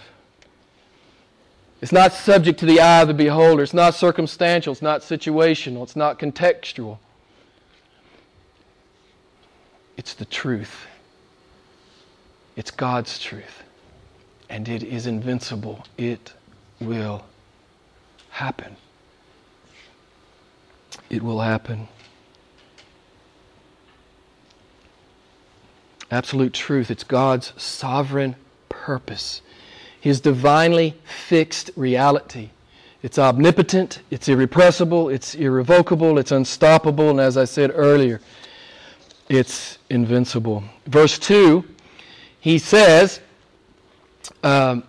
It's 1.81 1.91
not 1.91 2.13
subject 2.13 2.59
to 2.59 2.65
the 2.65 2.79
eye 2.79 3.01
of 3.01 3.07
the 3.07 3.13
beholder. 3.13 3.63
It's 3.63 3.73
not 3.73 3.95
circumstantial. 3.95 4.71
It's 4.71 4.81
not 4.81 5.01
situational. 5.01 5.83
It's 5.83 5.95
not 5.95 6.19
contextual. 6.19 6.97
It's 9.97 10.13
the 10.13 10.25
truth. 10.25 10.87
It's 12.55 12.71
God's 12.71 13.19
truth. 13.19 13.63
And 14.49 14.69
it 14.69 14.83
is 14.83 15.07
invincible. 15.07 15.85
It 15.97 16.33
will 16.79 17.25
happen. 18.29 18.75
It 21.09 21.23
will 21.23 21.41
happen. 21.41 21.87
Absolute 26.11 26.53
truth. 26.53 26.91
It's 26.91 27.03
God's 27.03 27.53
sovereign 27.61 28.35
purpose, 28.69 29.41
His 29.99 30.19
divinely 30.19 30.95
fixed 31.05 31.71
reality. 31.75 32.49
It's 33.01 33.19
omnipotent, 33.19 34.01
it's 34.11 34.29
irrepressible, 34.29 35.09
it's 35.09 35.35
irrevocable, 35.35 36.17
it's 36.17 36.31
unstoppable, 36.31 37.09
and 37.09 37.19
as 37.19 37.35
I 37.35 37.45
said 37.45 37.71
earlier, 37.73 38.21
it's 39.27 39.77
invincible. 39.89 40.63
Verse 40.85 41.17
2 41.19 41.65
he 42.43 42.57
says, 42.57 43.21
um, 44.43 44.83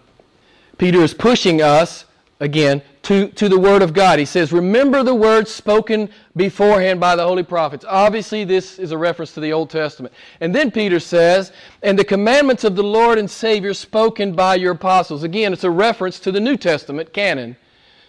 Peter 0.76 0.98
is 0.98 1.14
pushing 1.14 1.62
us, 1.62 2.04
again, 2.40 2.82
to, 3.02 3.28
to 3.28 3.48
the 3.48 3.56
Word 3.56 3.80
of 3.80 3.92
God. 3.92 4.18
He 4.18 4.24
says, 4.24 4.52
Remember 4.52 5.04
the 5.04 5.14
words 5.14 5.52
spoken 5.52 6.10
beforehand 6.34 6.98
by 6.98 7.14
the 7.14 7.22
holy 7.22 7.44
prophets. 7.44 7.84
Obviously, 7.88 8.42
this 8.42 8.80
is 8.80 8.90
a 8.90 8.98
reference 8.98 9.34
to 9.34 9.40
the 9.40 9.52
Old 9.52 9.70
Testament. 9.70 10.12
And 10.40 10.52
then 10.52 10.72
Peter 10.72 10.98
says, 10.98 11.52
And 11.80 11.96
the 11.96 12.04
commandments 12.04 12.64
of 12.64 12.74
the 12.74 12.82
Lord 12.82 13.18
and 13.18 13.30
Savior 13.30 13.72
spoken 13.72 14.32
by 14.32 14.56
your 14.56 14.72
apostles. 14.72 15.22
Again, 15.22 15.52
it's 15.52 15.62
a 15.62 15.70
reference 15.70 16.18
to 16.20 16.32
the 16.32 16.40
New 16.40 16.56
Testament 16.56 17.12
canon, 17.12 17.56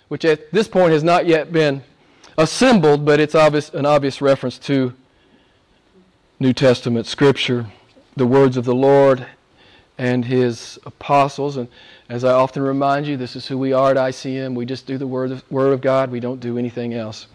which 0.08 0.26
at 0.26 0.52
this 0.54 0.68
point 0.68 0.92
has 0.92 1.04
not 1.04 1.28
yet 1.28 1.52
been 1.52 1.84
assembled, 2.36 3.06
but 3.06 3.20
it's 3.20 3.36
obvious, 3.36 3.70
an 3.76 3.86
obvious 3.86 4.24
reference 4.24 4.58
to 4.58 4.96
New 6.40 6.52
Testament 6.52 7.06
Scripture. 7.06 7.68
The 8.16 8.26
words 8.26 8.58
of 8.58 8.66
the 8.66 8.76
Lord 8.76 9.26
and 9.98 10.26
his 10.26 10.80
apostles. 10.86 11.58
And 11.58 11.68
as 12.10 12.24
I 12.24 12.32
often 12.32 12.64
remind 12.64 13.08
you, 13.08 13.18
this 13.18 13.36
is 13.36 13.48
who 13.48 13.58
we 13.58 13.74
are 13.74 13.92
at 13.92 13.98
ICM. 13.98 14.56
We 14.56 14.66
just 14.66 14.86
do 14.86 14.98
the 14.98 15.08
Word 15.08 15.32
of, 15.32 15.52
word 15.52 15.74
of 15.74 15.82
God, 15.82 16.12
we 16.12 16.20
don't 16.20 16.40
do 16.40 16.58
anything 16.58 16.94
else. 16.94 17.28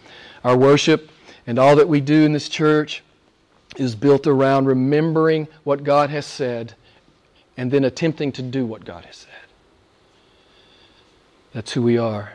Our 0.43 0.57
worship 0.57 1.09
and 1.47 1.57
all 1.59 1.75
that 1.75 1.87
we 1.87 2.01
do 2.01 2.23
in 2.23 2.33
this 2.33 2.49
church 2.49 3.03
is 3.77 3.95
built 3.95 4.27
around 4.27 4.65
remembering 4.65 5.47
what 5.63 5.83
God 5.83 6.09
has 6.09 6.25
said 6.25 6.73
and 7.57 7.71
then 7.71 7.83
attempting 7.83 8.31
to 8.33 8.41
do 8.41 8.65
what 8.65 8.85
God 8.85 9.05
has 9.05 9.17
said. 9.17 9.29
That's 11.53 11.73
who 11.73 11.81
we 11.81 11.97
are 11.97 12.33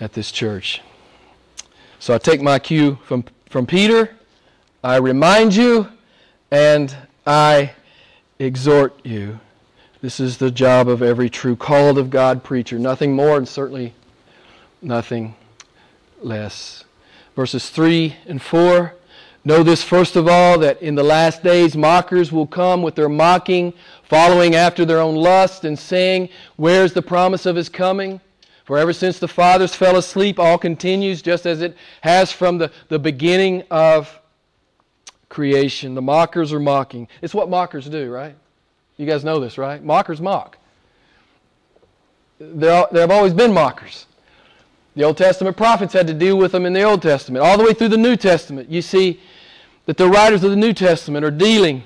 at 0.00 0.12
this 0.12 0.30
church. 0.30 0.82
So 1.98 2.14
I 2.14 2.18
take 2.18 2.42
my 2.42 2.58
cue 2.58 2.98
from, 3.04 3.24
from 3.48 3.66
Peter, 3.66 4.14
I 4.84 4.96
remind 4.96 5.54
you, 5.54 5.88
and 6.50 6.94
I 7.26 7.72
exhort 8.38 9.04
you. 9.04 9.40
This 10.00 10.20
is 10.20 10.36
the 10.36 10.50
job 10.50 10.88
of 10.88 11.02
every 11.02 11.28
true 11.28 11.56
called 11.56 11.98
of 11.98 12.10
God 12.10 12.44
preacher. 12.44 12.78
Nothing 12.78 13.14
more 13.14 13.36
and 13.36 13.48
certainly 13.48 13.94
nothing 14.80 15.34
less. 16.20 16.84
Verses 17.34 17.68
3 17.70 18.14
and 18.26 18.40
4. 18.40 18.94
Know 19.44 19.62
this 19.62 19.82
first 19.82 20.16
of 20.16 20.28
all, 20.28 20.58
that 20.58 20.80
in 20.82 20.94
the 20.94 21.02
last 21.02 21.42
days 21.42 21.76
mockers 21.76 22.30
will 22.30 22.46
come 22.46 22.82
with 22.82 22.94
their 22.94 23.08
mocking, 23.08 23.72
following 24.02 24.54
after 24.54 24.84
their 24.84 25.00
own 25.00 25.14
lust, 25.14 25.64
and 25.64 25.78
saying, 25.78 26.28
Where's 26.56 26.92
the 26.92 27.02
promise 27.02 27.46
of 27.46 27.56
his 27.56 27.68
coming? 27.68 28.20
For 28.64 28.78
ever 28.78 28.92
since 28.92 29.20
the 29.20 29.28
fathers 29.28 29.74
fell 29.74 29.96
asleep, 29.96 30.40
all 30.40 30.58
continues 30.58 31.22
just 31.22 31.46
as 31.46 31.62
it 31.62 31.76
has 32.00 32.32
from 32.32 32.58
the, 32.58 32.72
the 32.88 32.98
beginning 32.98 33.62
of 33.70 34.20
creation. 35.28 35.94
The 35.94 36.02
mockers 36.02 36.52
are 36.52 36.60
mocking. 36.60 37.08
It's 37.22 37.34
what 37.34 37.48
mockers 37.48 37.88
do, 37.88 38.10
right? 38.10 38.34
You 38.96 39.06
guys 39.06 39.24
know 39.24 39.40
this, 39.40 39.58
right? 39.58 39.82
Mockers 39.82 40.20
mock. 40.20 40.58
There, 42.38 42.86
there 42.92 43.00
have 43.02 43.10
always 43.10 43.34
been 43.34 43.52
mockers. 43.52 44.06
The 44.94 45.04
Old 45.04 45.18
Testament 45.18 45.56
prophets 45.56 45.92
had 45.92 46.06
to 46.06 46.14
deal 46.14 46.38
with 46.38 46.52
them 46.52 46.64
in 46.64 46.72
the 46.72 46.82
Old 46.82 47.02
Testament. 47.02 47.44
All 47.44 47.58
the 47.58 47.64
way 47.64 47.74
through 47.74 47.88
the 47.88 47.98
New 47.98 48.16
Testament, 48.16 48.70
you 48.70 48.80
see 48.80 49.20
that 49.84 49.96
the 49.96 50.08
writers 50.08 50.42
of 50.42 50.50
the 50.50 50.56
New 50.56 50.72
Testament 50.72 51.24
are 51.24 51.30
dealing 51.30 51.82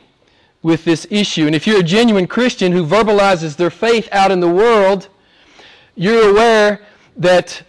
with 0.63 0.85
this 0.85 1.07
issue. 1.11 1.47
And 1.47 1.55
if 1.55 1.67
you're 1.67 1.81
a 1.81 1.85
genuine 1.85 2.27
Christian 2.27 2.73
who 2.73 2.87
verbalizes 2.87 3.57
their 3.57 3.71
faith 3.71 4.09
out 4.13 4.31
in 4.31 4.41
the 4.41 4.49
world, 4.49 5.09
you're 5.97 6.31
aware 6.31 6.81
that 7.17 7.63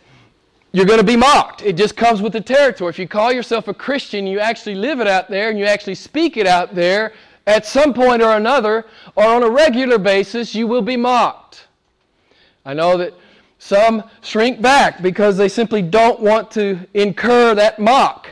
you're 0.73 0.85
going 0.85 0.99
to 0.99 1.05
be 1.05 1.17
mocked. 1.17 1.61
It 1.63 1.73
just 1.73 1.95
comes 1.95 2.21
with 2.21 2.33
the 2.33 2.41
territory. 2.41 2.89
If 2.89 2.99
you 2.99 3.07
call 3.07 3.31
yourself 3.31 3.67
a 3.67 3.73
Christian, 3.73 4.25
you 4.25 4.39
actually 4.39 4.75
live 4.75 4.99
it 4.99 5.07
out 5.07 5.29
there 5.29 5.49
and 5.49 5.59
you 5.59 5.65
actually 5.65 5.95
speak 5.95 6.37
it 6.37 6.47
out 6.47 6.73
there, 6.75 7.13
at 7.47 7.65
some 7.65 7.93
point 7.93 8.21
or 8.21 8.37
another, 8.37 8.85
or 9.15 9.25
on 9.25 9.43
a 9.43 9.49
regular 9.49 9.97
basis, 9.97 10.53
you 10.53 10.67
will 10.67 10.81
be 10.81 10.95
mocked. 10.95 11.67
I 12.65 12.73
know 12.73 12.97
that 12.97 13.13
some 13.57 14.03
shrink 14.21 14.61
back 14.61 15.01
because 15.01 15.37
they 15.37 15.49
simply 15.49 15.81
don't 15.81 16.19
want 16.19 16.51
to 16.51 16.79
incur 16.93 17.55
that 17.55 17.79
mock. 17.79 18.29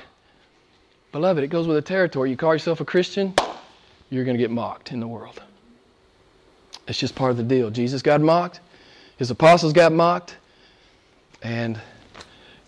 Beloved, 1.12 1.44
it 1.44 1.48
goes 1.48 1.68
with 1.68 1.76
the 1.76 1.82
territory. 1.82 2.30
You 2.30 2.38
call 2.38 2.54
yourself 2.54 2.82
a 2.82 2.86
Christian, 2.86 3.34
you're 4.10 4.24
going 4.24 4.38
to 4.38 4.42
get 4.42 4.52
mocked 4.52 4.92
in 4.92 5.00
the 5.00 5.08
world. 5.08 5.42
It's 6.88 7.00
just 7.00 7.16
part 7.16 7.32
of 7.32 7.38
the 7.38 7.44
deal. 7.44 7.70
Jesus 7.70 8.02
got 8.02 8.22
mocked, 8.22 8.60
his 9.18 9.32
apostles 9.32 9.74
got 9.74 9.92
mocked, 9.92 10.38
and 11.42 11.80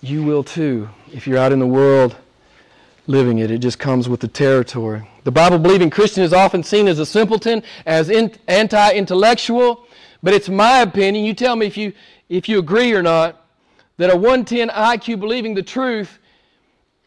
you 0.01 0.23
will 0.23 0.43
too 0.43 0.89
if 1.13 1.27
you're 1.27 1.37
out 1.37 1.51
in 1.51 1.59
the 1.59 1.67
world 1.67 2.15
living 3.07 3.39
it. 3.39 3.51
It 3.51 3.59
just 3.59 3.79
comes 3.79 4.09
with 4.09 4.19
the 4.19 4.27
territory. 4.27 5.07
The 5.23 5.31
Bible 5.31 5.59
believing 5.59 5.89
Christian 5.89 6.23
is 6.23 6.33
often 6.33 6.63
seen 6.63 6.87
as 6.87 6.99
a 6.99 7.05
simpleton, 7.05 7.63
as 7.85 8.09
in, 8.09 8.33
anti 8.47 8.93
intellectual, 8.93 9.85
but 10.23 10.33
it's 10.33 10.49
my 10.49 10.79
opinion. 10.79 11.25
You 11.25 11.33
tell 11.33 11.55
me 11.55 11.67
if 11.67 11.77
you, 11.77 11.93
if 12.29 12.49
you 12.49 12.59
agree 12.59 12.93
or 12.93 13.03
not, 13.03 13.45
that 13.97 14.09
a 14.09 14.15
110 14.15 14.69
IQ 14.69 15.19
believing 15.19 15.53
the 15.53 15.63
truth 15.63 16.19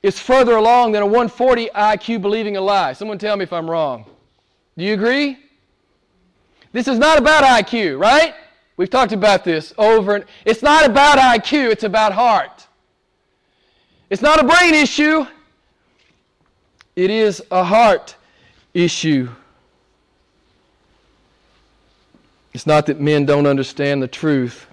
is 0.02 0.18
further 0.18 0.56
along 0.56 0.92
than 0.92 1.02
a 1.02 1.06
140 1.06 1.70
IQ 1.74 2.22
believing 2.22 2.56
a 2.56 2.60
lie. 2.60 2.92
Someone 2.92 3.18
tell 3.18 3.36
me 3.36 3.42
if 3.42 3.52
I'm 3.52 3.68
wrong. 3.68 4.04
Do 4.76 4.84
you 4.84 4.94
agree? 4.94 5.38
This 6.72 6.88
is 6.88 6.98
not 6.98 7.18
about 7.18 7.44
IQ, 7.44 7.98
right? 7.98 8.34
We've 8.76 8.90
talked 8.90 9.12
about 9.12 9.44
this 9.44 9.72
over 9.78 10.16
and 10.16 10.24
it's 10.44 10.62
not 10.62 10.84
about 10.84 11.18
IQ, 11.18 11.70
it's 11.70 11.84
about 11.84 12.12
heart. 12.12 12.63
It's 14.14 14.22
not 14.22 14.38
a 14.38 14.46
brain 14.46 14.76
issue. 14.76 15.26
It 16.94 17.10
is 17.10 17.42
a 17.50 17.64
heart 17.64 18.14
issue. 18.72 19.28
It's 22.52 22.64
not 22.64 22.86
that 22.86 23.00
men 23.00 23.26
don't 23.26 23.44
understand 23.44 24.00
the 24.00 24.06
truth. 24.06 24.68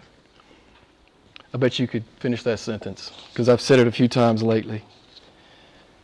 I 1.55 1.57
bet 1.57 1.79
you 1.79 1.87
could 1.87 2.03
finish 2.19 2.43
that 2.43 2.59
sentence 2.59 3.11
because 3.31 3.49
I've 3.49 3.61
said 3.61 3.79
it 3.79 3.87
a 3.87 3.91
few 3.91 4.07
times 4.07 4.43
lately. 4.43 4.83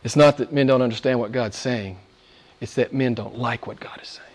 It's 0.02 0.16
not 0.16 0.36
that 0.38 0.52
men 0.52 0.66
don't 0.66 0.82
understand 0.82 1.20
what 1.20 1.30
God's 1.30 1.56
saying, 1.56 1.96
it's 2.60 2.74
that 2.74 2.92
men 2.92 3.14
don't 3.14 3.38
like 3.38 3.68
what 3.68 3.78
God 3.78 4.00
is 4.02 4.08
saying. 4.08 4.26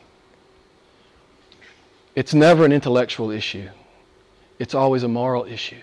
It's 2.15 2.33
never 2.33 2.63
an 2.63 2.71
intellectual 2.71 3.31
issue, 3.31 3.67
it's 4.59 4.73
always 4.73 5.03
a 5.03 5.09
moral 5.09 5.43
issue. 5.43 5.81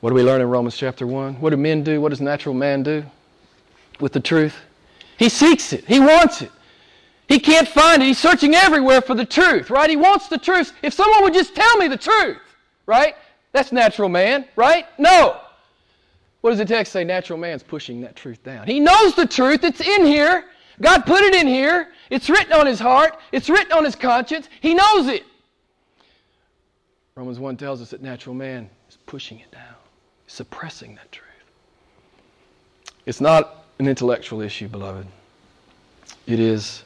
What 0.00 0.10
do 0.10 0.14
we 0.14 0.22
learn 0.22 0.40
in 0.40 0.48
Romans 0.48 0.76
chapter 0.76 1.06
1? 1.06 1.40
What 1.40 1.50
do 1.50 1.56
men 1.56 1.82
do? 1.82 2.00
What 2.00 2.10
does 2.10 2.20
natural 2.20 2.54
man 2.54 2.82
do 2.82 3.04
with 4.00 4.12
the 4.12 4.20
truth? 4.20 4.56
He 5.16 5.28
seeks 5.28 5.72
it, 5.72 5.84
he 5.86 5.98
wants 5.98 6.42
it. 6.42 6.52
He 7.28 7.38
can't 7.38 7.68
find 7.68 8.02
it. 8.02 8.06
He's 8.06 8.18
searching 8.18 8.54
everywhere 8.54 9.02
for 9.02 9.14
the 9.14 9.24
truth, 9.24 9.68
right? 9.68 9.90
He 9.90 9.96
wants 9.96 10.28
the 10.28 10.38
truth. 10.38 10.72
If 10.82 10.94
someone 10.94 11.22
would 11.24 11.34
just 11.34 11.54
tell 11.54 11.76
me 11.76 11.86
the 11.86 11.96
truth, 11.96 12.38
right? 12.86 13.14
That's 13.52 13.70
natural 13.70 14.08
man, 14.08 14.46
right? 14.56 14.86
No. 14.98 15.38
What 16.40 16.50
does 16.50 16.58
the 16.58 16.64
text 16.64 16.92
say? 16.92 17.04
Natural 17.04 17.38
man's 17.38 17.62
pushing 17.62 18.00
that 18.00 18.16
truth 18.16 18.42
down. 18.42 18.66
He 18.66 18.80
knows 18.80 19.14
the 19.14 19.26
truth. 19.26 19.62
It's 19.62 19.80
in 19.80 20.06
here. 20.06 20.44
God 20.80 21.04
put 21.04 21.22
it 21.22 21.34
in 21.34 21.46
here. 21.46 21.88
It's 22.08 22.30
written 22.30 22.54
on 22.54 22.66
his 22.66 22.78
heart. 22.78 23.18
It's 23.32 23.50
written 23.50 23.72
on 23.72 23.84
his 23.84 23.94
conscience. 23.96 24.48
He 24.60 24.72
knows 24.72 25.08
it. 25.08 25.24
Romans 27.14 27.38
1 27.38 27.56
tells 27.56 27.82
us 27.82 27.90
that 27.90 28.00
natural 28.00 28.34
man 28.34 28.70
is 28.88 28.96
pushing 29.04 29.40
it 29.40 29.50
down, 29.50 29.74
suppressing 30.28 30.94
that 30.94 31.10
truth. 31.10 31.26
It's 33.06 33.20
not 33.20 33.64
an 33.80 33.88
intellectual 33.88 34.40
issue, 34.40 34.68
beloved. 34.68 35.06
It 36.26 36.38
is 36.38 36.84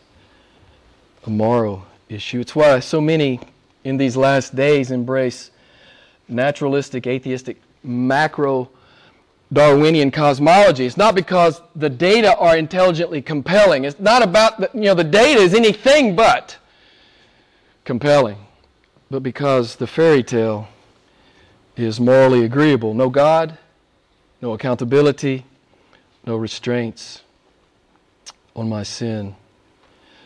a 1.26 1.30
moral 1.30 1.84
issue. 2.08 2.40
It's 2.40 2.56
why 2.56 2.78
so 2.80 3.00
many 3.00 3.40
in 3.84 3.96
these 3.96 4.16
last 4.16 4.54
days 4.54 4.90
embrace 4.90 5.50
naturalistic, 6.28 7.06
atheistic, 7.06 7.60
macro 7.82 8.70
Darwinian 9.52 10.10
cosmology. 10.10 10.86
It's 10.86 10.96
not 10.96 11.14
because 11.14 11.60
the 11.76 11.90
data 11.90 12.36
are 12.38 12.56
intelligently 12.56 13.20
compelling. 13.20 13.84
It's 13.84 14.00
not 14.00 14.22
about, 14.22 14.60
the, 14.60 14.70
you 14.72 14.82
know, 14.82 14.94
the 14.94 15.04
data 15.04 15.40
is 15.40 15.52
anything 15.52 16.16
but 16.16 16.56
compelling, 17.84 18.38
but 19.10 19.22
because 19.22 19.76
the 19.76 19.86
fairy 19.86 20.22
tale 20.22 20.68
is 21.76 22.00
morally 22.00 22.44
agreeable. 22.44 22.94
No 22.94 23.08
God, 23.08 23.58
no 24.40 24.52
accountability, 24.52 25.44
no 26.26 26.36
restraints 26.36 27.22
on 28.54 28.68
my 28.68 28.82
sin. 28.82 29.34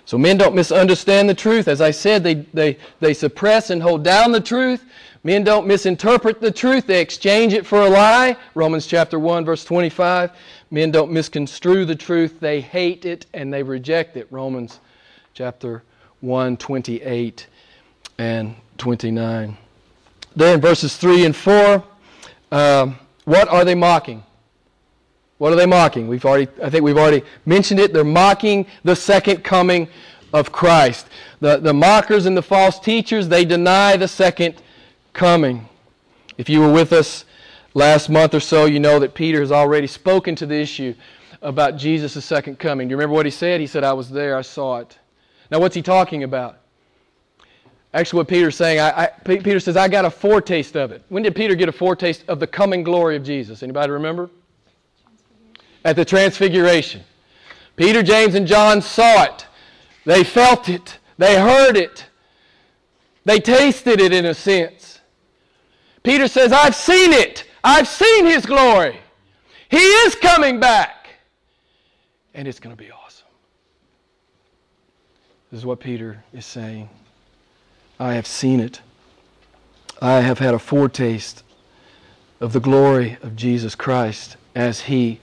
So 0.04 0.16
men 0.16 0.36
don't 0.36 0.54
misunderstand 0.54 1.28
the 1.28 1.34
truth. 1.34 1.66
As 1.66 1.80
I 1.80 1.90
said, 1.90 2.22
they, 2.22 2.34
they, 2.34 2.78
they 3.00 3.12
suppress 3.12 3.70
and 3.70 3.82
hold 3.82 4.04
down 4.04 4.30
the 4.30 4.40
truth. 4.40 4.84
Men 5.24 5.42
don't 5.42 5.66
misinterpret 5.66 6.40
the 6.40 6.52
truth, 6.52 6.86
they 6.86 7.00
exchange 7.00 7.52
it 7.52 7.66
for 7.66 7.80
a 7.80 7.88
lie. 7.88 8.36
Romans 8.54 8.86
chapter 8.86 9.18
1 9.18 9.44
verse 9.44 9.64
25. 9.64 10.30
Men 10.70 10.92
don't 10.92 11.10
misconstrue 11.10 11.84
the 11.84 11.96
truth, 11.96 12.38
they 12.38 12.60
hate 12.60 13.04
it 13.04 13.26
and 13.34 13.52
they 13.52 13.64
reject 13.64 14.16
it. 14.16 14.28
Romans 14.30 14.78
chapter 15.34 15.82
1 16.20 16.56
28 16.56 17.46
and 18.18 18.54
29. 18.78 19.58
Then 20.36 20.60
verses 20.60 20.96
3 20.96 21.24
and 21.24 21.34
4, 21.34 21.82
um, 22.52 22.98
what 23.24 23.48
are 23.48 23.64
they 23.64 23.74
mocking? 23.74 24.22
What 25.38 25.52
are 25.52 25.56
they 25.56 25.66
mocking? 25.66 26.08
We've 26.08 26.24
already, 26.24 26.48
I 26.62 26.70
think 26.70 26.84
we've 26.84 26.96
already 26.96 27.22
mentioned 27.44 27.80
it. 27.80 27.92
They're 27.92 28.04
mocking 28.04 28.66
the 28.84 28.94
second 28.94 29.42
coming 29.42 29.88
of 30.32 30.52
Christ. 30.52 31.08
The, 31.40 31.58
the 31.58 31.74
mockers 31.74 32.26
and 32.26 32.36
the 32.36 32.42
false 32.42 32.78
teachers, 32.78 33.28
they 33.28 33.44
deny 33.44 33.96
the 33.96 34.08
second 34.08 34.54
coming. 35.12 35.68
If 36.38 36.48
you 36.48 36.60
were 36.60 36.72
with 36.72 36.92
us 36.92 37.24
last 37.74 38.08
month 38.08 38.34
or 38.34 38.40
so, 38.40 38.66
you 38.66 38.80
know 38.80 38.98
that 38.98 39.14
Peter 39.14 39.40
has 39.40 39.52
already 39.52 39.86
spoken 39.86 40.34
to 40.36 40.46
the 40.46 40.54
issue 40.54 40.94
about 41.42 41.76
Jesus' 41.76 42.24
second 42.24 42.58
coming. 42.58 42.88
Do 42.88 42.92
you 42.92 42.96
remember 42.96 43.14
what 43.14 43.26
he 43.26 43.30
said? 43.30 43.60
He 43.60 43.66
said, 43.66 43.84
I 43.84 43.92
was 43.92 44.10
there, 44.10 44.36
I 44.36 44.42
saw 44.42 44.78
it. 44.78 44.98
Now, 45.50 45.60
what's 45.60 45.74
he 45.74 45.82
talking 45.82 46.24
about? 46.24 46.58
Actually, 47.96 48.18
what 48.18 48.28
Peter's 48.28 48.54
saying, 48.54 48.78
I, 48.78 49.04
I, 49.04 49.06
Peter 49.24 49.58
says, 49.58 49.74
I 49.74 49.88
got 49.88 50.04
a 50.04 50.10
foretaste 50.10 50.76
of 50.76 50.92
it. 50.92 51.02
When 51.08 51.22
did 51.22 51.34
Peter 51.34 51.54
get 51.54 51.70
a 51.70 51.72
foretaste 51.72 52.28
of 52.28 52.38
the 52.38 52.46
coming 52.46 52.82
glory 52.82 53.16
of 53.16 53.22
Jesus? 53.22 53.62
Anybody 53.62 53.90
remember? 53.90 54.28
At 55.82 55.96
the 55.96 56.04
Transfiguration. 56.04 57.02
Peter, 57.74 58.02
James, 58.02 58.34
and 58.34 58.46
John 58.46 58.82
saw 58.82 59.24
it 59.24 59.46
They 60.04 60.24
felt 60.24 60.68
it. 60.68 60.98
They 61.16 61.40
heard 61.40 61.78
it. 61.78 62.04
They 63.24 63.40
tasted 63.40 63.98
it 63.98 64.12
in 64.12 64.26
a 64.26 64.34
sense. 64.34 65.00
Peter 66.02 66.28
says, 66.28 66.52
I've 66.52 66.74
seen 66.74 67.14
it. 67.14 67.44
I've 67.64 67.88
seen 67.88 68.26
his 68.26 68.44
glory. 68.44 69.00
He 69.70 69.78
is 69.78 70.14
coming 70.16 70.60
back. 70.60 71.08
And 72.34 72.46
it's 72.46 72.60
going 72.60 72.76
to 72.76 72.82
be 72.82 72.90
awesome. 72.90 73.26
This 75.50 75.60
is 75.60 75.64
what 75.64 75.80
Peter 75.80 76.22
is 76.34 76.44
saying. 76.44 76.90
I 77.98 78.14
have 78.14 78.26
seen 78.26 78.60
it. 78.60 78.80
I 80.00 80.20
have 80.20 80.38
had 80.38 80.54
a 80.54 80.58
foretaste 80.58 81.42
of 82.40 82.52
the 82.52 82.60
glory 82.60 83.16
of 83.22 83.34
Jesus 83.34 83.74
Christ 83.74 84.36
as 84.54 84.82
he 84.82 85.20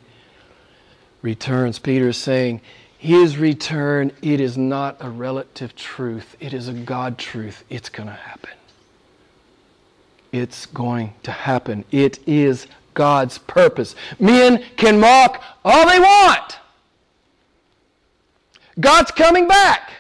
returns. 1.21 1.79
Peter 1.79 2.09
is 2.09 2.17
saying, 2.17 2.61
His 2.97 3.37
return, 3.37 4.11
it 4.21 4.39
is 4.39 4.57
not 4.57 4.97
a 4.99 5.09
relative 5.09 5.75
truth, 5.75 6.35
it 6.39 6.53
is 6.53 6.67
a 6.67 6.73
God 6.73 7.17
truth. 7.17 7.63
It's 7.69 7.89
going 7.89 8.09
to 8.09 8.15
happen. 8.15 8.49
It's 10.31 10.65
going 10.65 11.13
to 11.23 11.31
happen. 11.31 11.85
It 11.91 12.27
is 12.27 12.65
God's 12.95 13.37
purpose. 13.37 13.95
Men 14.19 14.63
can 14.77 14.99
mock 14.99 15.43
all 15.63 15.87
they 15.87 15.99
want. 15.99 16.59
God's 18.79 19.11
coming 19.11 19.47
back. 19.47 19.91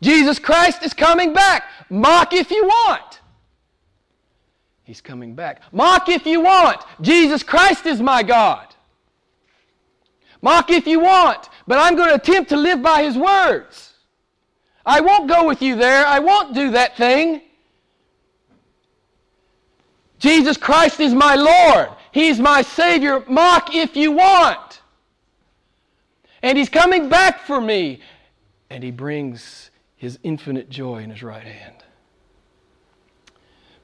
Jesus 0.00 0.38
Christ 0.38 0.82
is 0.82 0.94
coming 0.94 1.32
back. 1.32 1.64
Mock 1.90 2.32
if 2.32 2.50
you 2.50 2.64
want. 2.64 3.20
He's 4.84 5.00
coming 5.00 5.34
back. 5.34 5.62
Mock 5.72 6.08
if 6.08 6.24
you 6.24 6.40
want. 6.40 6.80
Jesus 7.00 7.42
Christ 7.42 7.86
is 7.86 8.00
my 8.00 8.22
God. 8.22 8.66
Mock 10.40 10.70
if 10.70 10.86
you 10.86 11.00
want, 11.00 11.48
but 11.66 11.78
I'm 11.78 11.96
going 11.96 12.08
to 12.08 12.14
attempt 12.14 12.50
to 12.50 12.56
live 12.56 12.80
by 12.80 13.02
His 13.02 13.16
words. 13.16 13.92
I 14.86 15.00
won't 15.00 15.28
go 15.28 15.46
with 15.46 15.60
you 15.60 15.76
there. 15.76 16.06
I 16.06 16.20
won't 16.20 16.54
do 16.54 16.70
that 16.70 16.96
thing. 16.96 17.42
Jesus 20.18 20.56
Christ 20.56 21.00
is 21.00 21.12
my 21.12 21.34
Lord. 21.34 21.90
He's 22.12 22.40
my 22.40 22.62
Savior. 22.62 23.24
Mock 23.28 23.74
if 23.74 23.96
you 23.96 24.12
want. 24.12 24.80
And 26.42 26.56
He's 26.56 26.68
coming 26.68 27.08
back 27.08 27.40
for 27.40 27.60
me. 27.60 28.00
And 28.70 28.82
He 28.82 28.90
brings 28.90 29.67
His 29.98 30.18
infinite 30.22 30.70
joy 30.70 31.02
in 31.02 31.10
His 31.10 31.22
right 31.22 31.44
hand. 31.44 31.74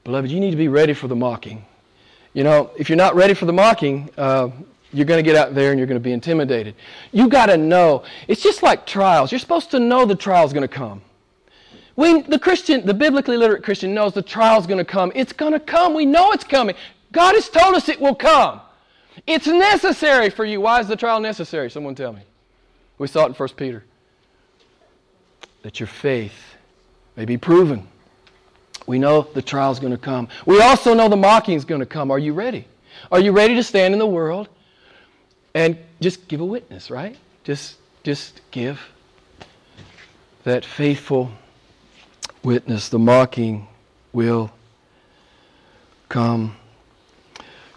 Beloved, 0.03 0.29
you 0.29 0.39
need 0.39 0.51
to 0.51 0.57
be 0.57 0.67
ready 0.67 0.93
for 0.93 1.07
the 1.07 1.15
mocking. 1.15 1.65
You 2.33 2.43
know, 2.43 2.71
if 2.77 2.89
you're 2.89 2.97
not 2.97 3.15
ready 3.15 3.33
for 3.33 3.45
the 3.45 3.53
mocking, 3.53 4.09
uh, 4.17 4.49
you're 4.91 5.05
going 5.05 5.23
to 5.23 5.29
get 5.29 5.35
out 5.35 5.55
there 5.55 5.71
and 5.71 5.79
you're 5.79 5.87
going 5.87 5.99
to 5.99 6.03
be 6.03 6.11
intimidated. 6.11 6.75
You 7.11 7.27
got 7.27 7.47
to 7.47 7.57
know. 7.57 8.03
It's 8.27 8.41
just 8.41 8.63
like 8.63 8.85
trials. 8.85 9.31
You're 9.31 9.39
supposed 9.39 9.71
to 9.71 9.79
know 9.79 10.05
the 10.05 10.15
trial's 10.15 10.53
going 10.53 10.67
to 10.67 10.73
come. 10.73 11.01
We, 11.95 12.21
the 12.21 12.39
Christian, 12.39 12.85
the 12.85 12.93
biblically 12.93 13.37
literate 13.37 13.63
Christian 13.63 13.93
knows 13.93 14.13
the 14.13 14.21
trial's 14.21 14.67
going 14.67 14.79
to 14.79 14.85
come. 14.85 15.11
It's 15.15 15.33
going 15.33 15.53
to 15.53 15.59
come. 15.59 15.93
We 15.93 16.05
know 16.05 16.31
it's 16.31 16.43
coming. 16.43 16.75
God 17.11 17.35
has 17.35 17.49
told 17.49 17.75
us 17.75 17.89
it 17.89 17.99
will 17.99 18.15
come. 18.15 18.61
It's 19.25 19.47
necessary 19.47 20.29
for 20.29 20.45
you. 20.45 20.61
Why 20.61 20.81
is 20.81 20.87
the 20.87 20.97
trial 20.97 21.19
necessary? 21.19 21.69
Someone 21.69 21.95
tell 21.95 22.13
me. 22.13 22.21
We 22.97 23.07
saw 23.07 23.23
it 23.23 23.27
in 23.27 23.33
1 23.33 23.49
Peter. 23.55 23.83
That 25.65 25.79
your 25.79 25.87
faith 25.87 26.55
may 27.15 27.25
be 27.25 27.37
proven. 27.37 27.87
We 28.85 28.99
know 28.99 29.23
the 29.23 29.41
trial's 29.41 29.79
going 29.79 29.93
to 29.93 29.97
come. 29.97 30.27
We 30.45 30.61
also 30.61 30.93
know 30.93 31.09
the 31.09 31.15
mocking's 31.15 31.65
going 31.65 31.79
to 31.79 31.87
come. 31.87 32.11
Are 32.11 32.19
you 32.19 32.33
ready? 32.33 32.67
Are 33.11 33.19
you 33.19 33.31
ready 33.31 33.55
to 33.55 33.63
stand 33.63 33.91
in 33.91 33.99
the 33.99 34.05
world 34.05 34.47
and 35.55 35.75
just 36.01 36.27
give 36.27 36.39
a 36.39 36.45
witness, 36.45 36.91
right? 36.91 37.17
Just 37.43 37.77
just 38.03 38.41
give 38.51 38.79
that 40.43 40.63
faithful 40.63 41.31
witness. 42.43 42.89
The 42.89 42.99
mocking 42.99 43.67
will 44.13 44.51
come. 46.09 46.57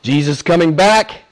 Jesus 0.02 0.42
coming 0.42 0.76
back, 0.76 1.22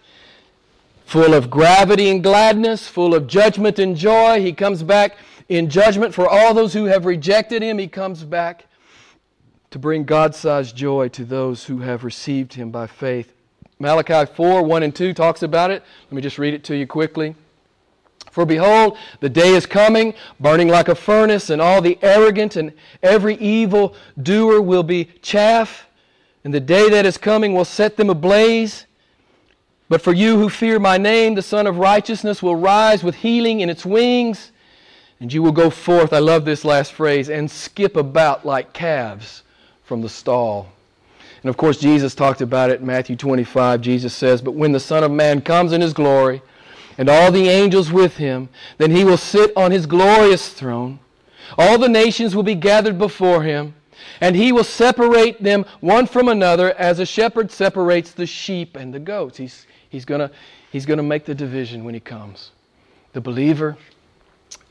full 1.05 1.35
of 1.35 1.51
gravity 1.51 2.09
and 2.09 2.23
gladness, 2.23 2.89
full 2.89 3.15
of 3.15 3.27
judgment 3.27 3.79
and 3.79 3.95
joy. 3.95 4.41
He 4.41 4.55
comes 4.55 4.83
back 4.83 5.19
in 5.49 5.71
judgment 5.71 6.15
for 6.15 6.29
all 6.29 6.55
those 6.55 6.73
who 6.73 6.85
have 6.85 7.07
rejected 7.07 7.63
him. 7.63 7.79
He 7.79 7.89
comes 7.89 8.25
back 8.25 8.67
to 9.71 9.79
bring 9.79 10.05
God 10.05 10.35
sized 10.35 10.77
joy 10.77 11.09
to 11.11 11.25
those 11.25 11.65
who 11.65 11.81
have 11.81 12.05
received 12.05 12.55
him 12.55 12.71
by 12.71 12.87
faith. 12.87 13.33
Malachi 13.79 14.31
4 14.33 14.63
1 14.63 14.83
and 14.83 14.95
2 14.95 15.13
talks 15.13 15.43
about 15.43 15.71
it. 15.71 15.83
Let 16.07 16.13
me 16.13 16.23
just 16.23 16.39
read 16.39 16.55
it 16.55 16.65
to 16.65 16.77
you 16.77 16.87
quickly. 16.87 17.35
For 18.31 18.45
behold, 18.45 18.99
the 19.21 19.29
day 19.29 19.55
is 19.55 19.65
coming, 19.65 20.13
burning 20.41 20.69
like 20.69 20.89
a 20.89 20.95
furnace, 20.95 21.49
and 21.49 21.61
all 21.61 21.81
the 21.81 21.99
arrogant 22.03 22.57
and 22.57 22.73
every 23.03 23.35
evil 23.37 23.95
doer 24.23 24.61
will 24.61 24.83
be 24.83 25.07
chaff, 25.23 25.87
and 26.45 26.53
the 26.53 26.61
day 26.61 26.91
that 26.91 27.07
is 27.07 27.17
coming 27.17 27.55
will 27.55 27.65
set 27.65 27.97
them 27.97 28.11
ablaze. 28.11 28.87
But 29.89 30.03
for 30.03 30.13
you 30.13 30.39
who 30.39 30.49
fear 30.49 30.79
my 30.79 30.99
name, 30.99 31.35
the 31.35 31.43
Sun 31.43 31.67
of 31.67 31.79
Righteousness 31.79 32.43
will 32.43 32.57
rise 32.57 33.03
with 33.03 33.15
healing 33.15 33.61
in 33.61 33.71
its 33.71 33.87
wings, 33.87 34.53
and 35.21 35.33
you 35.33 35.43
will 35.43 35.53
go 35.53 35.71
forth, 35.71 36.13
I 36.13 36.19
love 36.19 36.45
this 36.45 36.65
last 36.65 36.93
phrase, 36.93 37.31
and 37.31 37.51
skip 37.51 37.97
about 37.97 38.45
like 38.45 38.73
calves 38.73 39.43
from 39.85 40.03
the 40.03 40.09
stall. 40.09 40.69
And 41.43 41.49
of 41.49 41.57
course, 41.57 41.79
Jesus 41.79 42.15
talked 42.15 42.41
about 42.41 42.71
it 42.71 42.81
in 42.81 42.87
Matthew 42.87 43.17
25. 43.17 43.81
Jesus 43.81 44.15
says, 44.15 44.43
But 44.43 44.55
when 44.55 44.73
the 44.73 44.81
Son 44.81 45.05
of 45.05 45.11
Man 45.11 45.41
comes 45.41 45.73
in 45.73 45.81
his 45.81 45.93
glory, 45.93 46.43
and 46.99 47.09
all 47.09 47.31
the 47.31 47.49
angels 47.49 47.93
with 47.93 48.17
him. 48.17 48.49
Then 48.79 48.91
he 48.91 49.05
will 49.05 49.17
sit 49.17 49.53
on 49.57 49.71
his 49.71 49.87
glorious 49.87 50.49
throne. 50.49 50.99
All 51.59 51.79
the 51.79 51.89
nations 51.89 52.35
will 52.35 52.43
be 52.43 52.55
gathered 52.55 52.99
before 52.99 53.43
him, 53.43 53.75
and 54.21 54.35
he 54.35 54.53
will 54.53 54.65
separate 54.65 55.43
them 55.43 55.65
one 55.81 56.07
from 56.07 56.29
another 56.29 56.73
as 56.75 56.99
a 56.99 57.07
shepherd 57.07 57.51
separates 57.51 58.13
the 58.13 58.27
sheep 58.27 58.77
and 58.77 58.93
the 58.93 58.99
goats. 58.99 59.39
He's, 59.39 59.67
he's 59.89 60.05
going 60.05 60.29
he's 60.73 60.87
going 60.87 60.97
to 60.97 61.03
make 61.03 61.25
the 61.25 61.35
division 61.35 61.85
when 61.85 61.95
he 61.95 62.01
comes 62.01 62.51
the 63.13 63.21
believer 63.21 63.79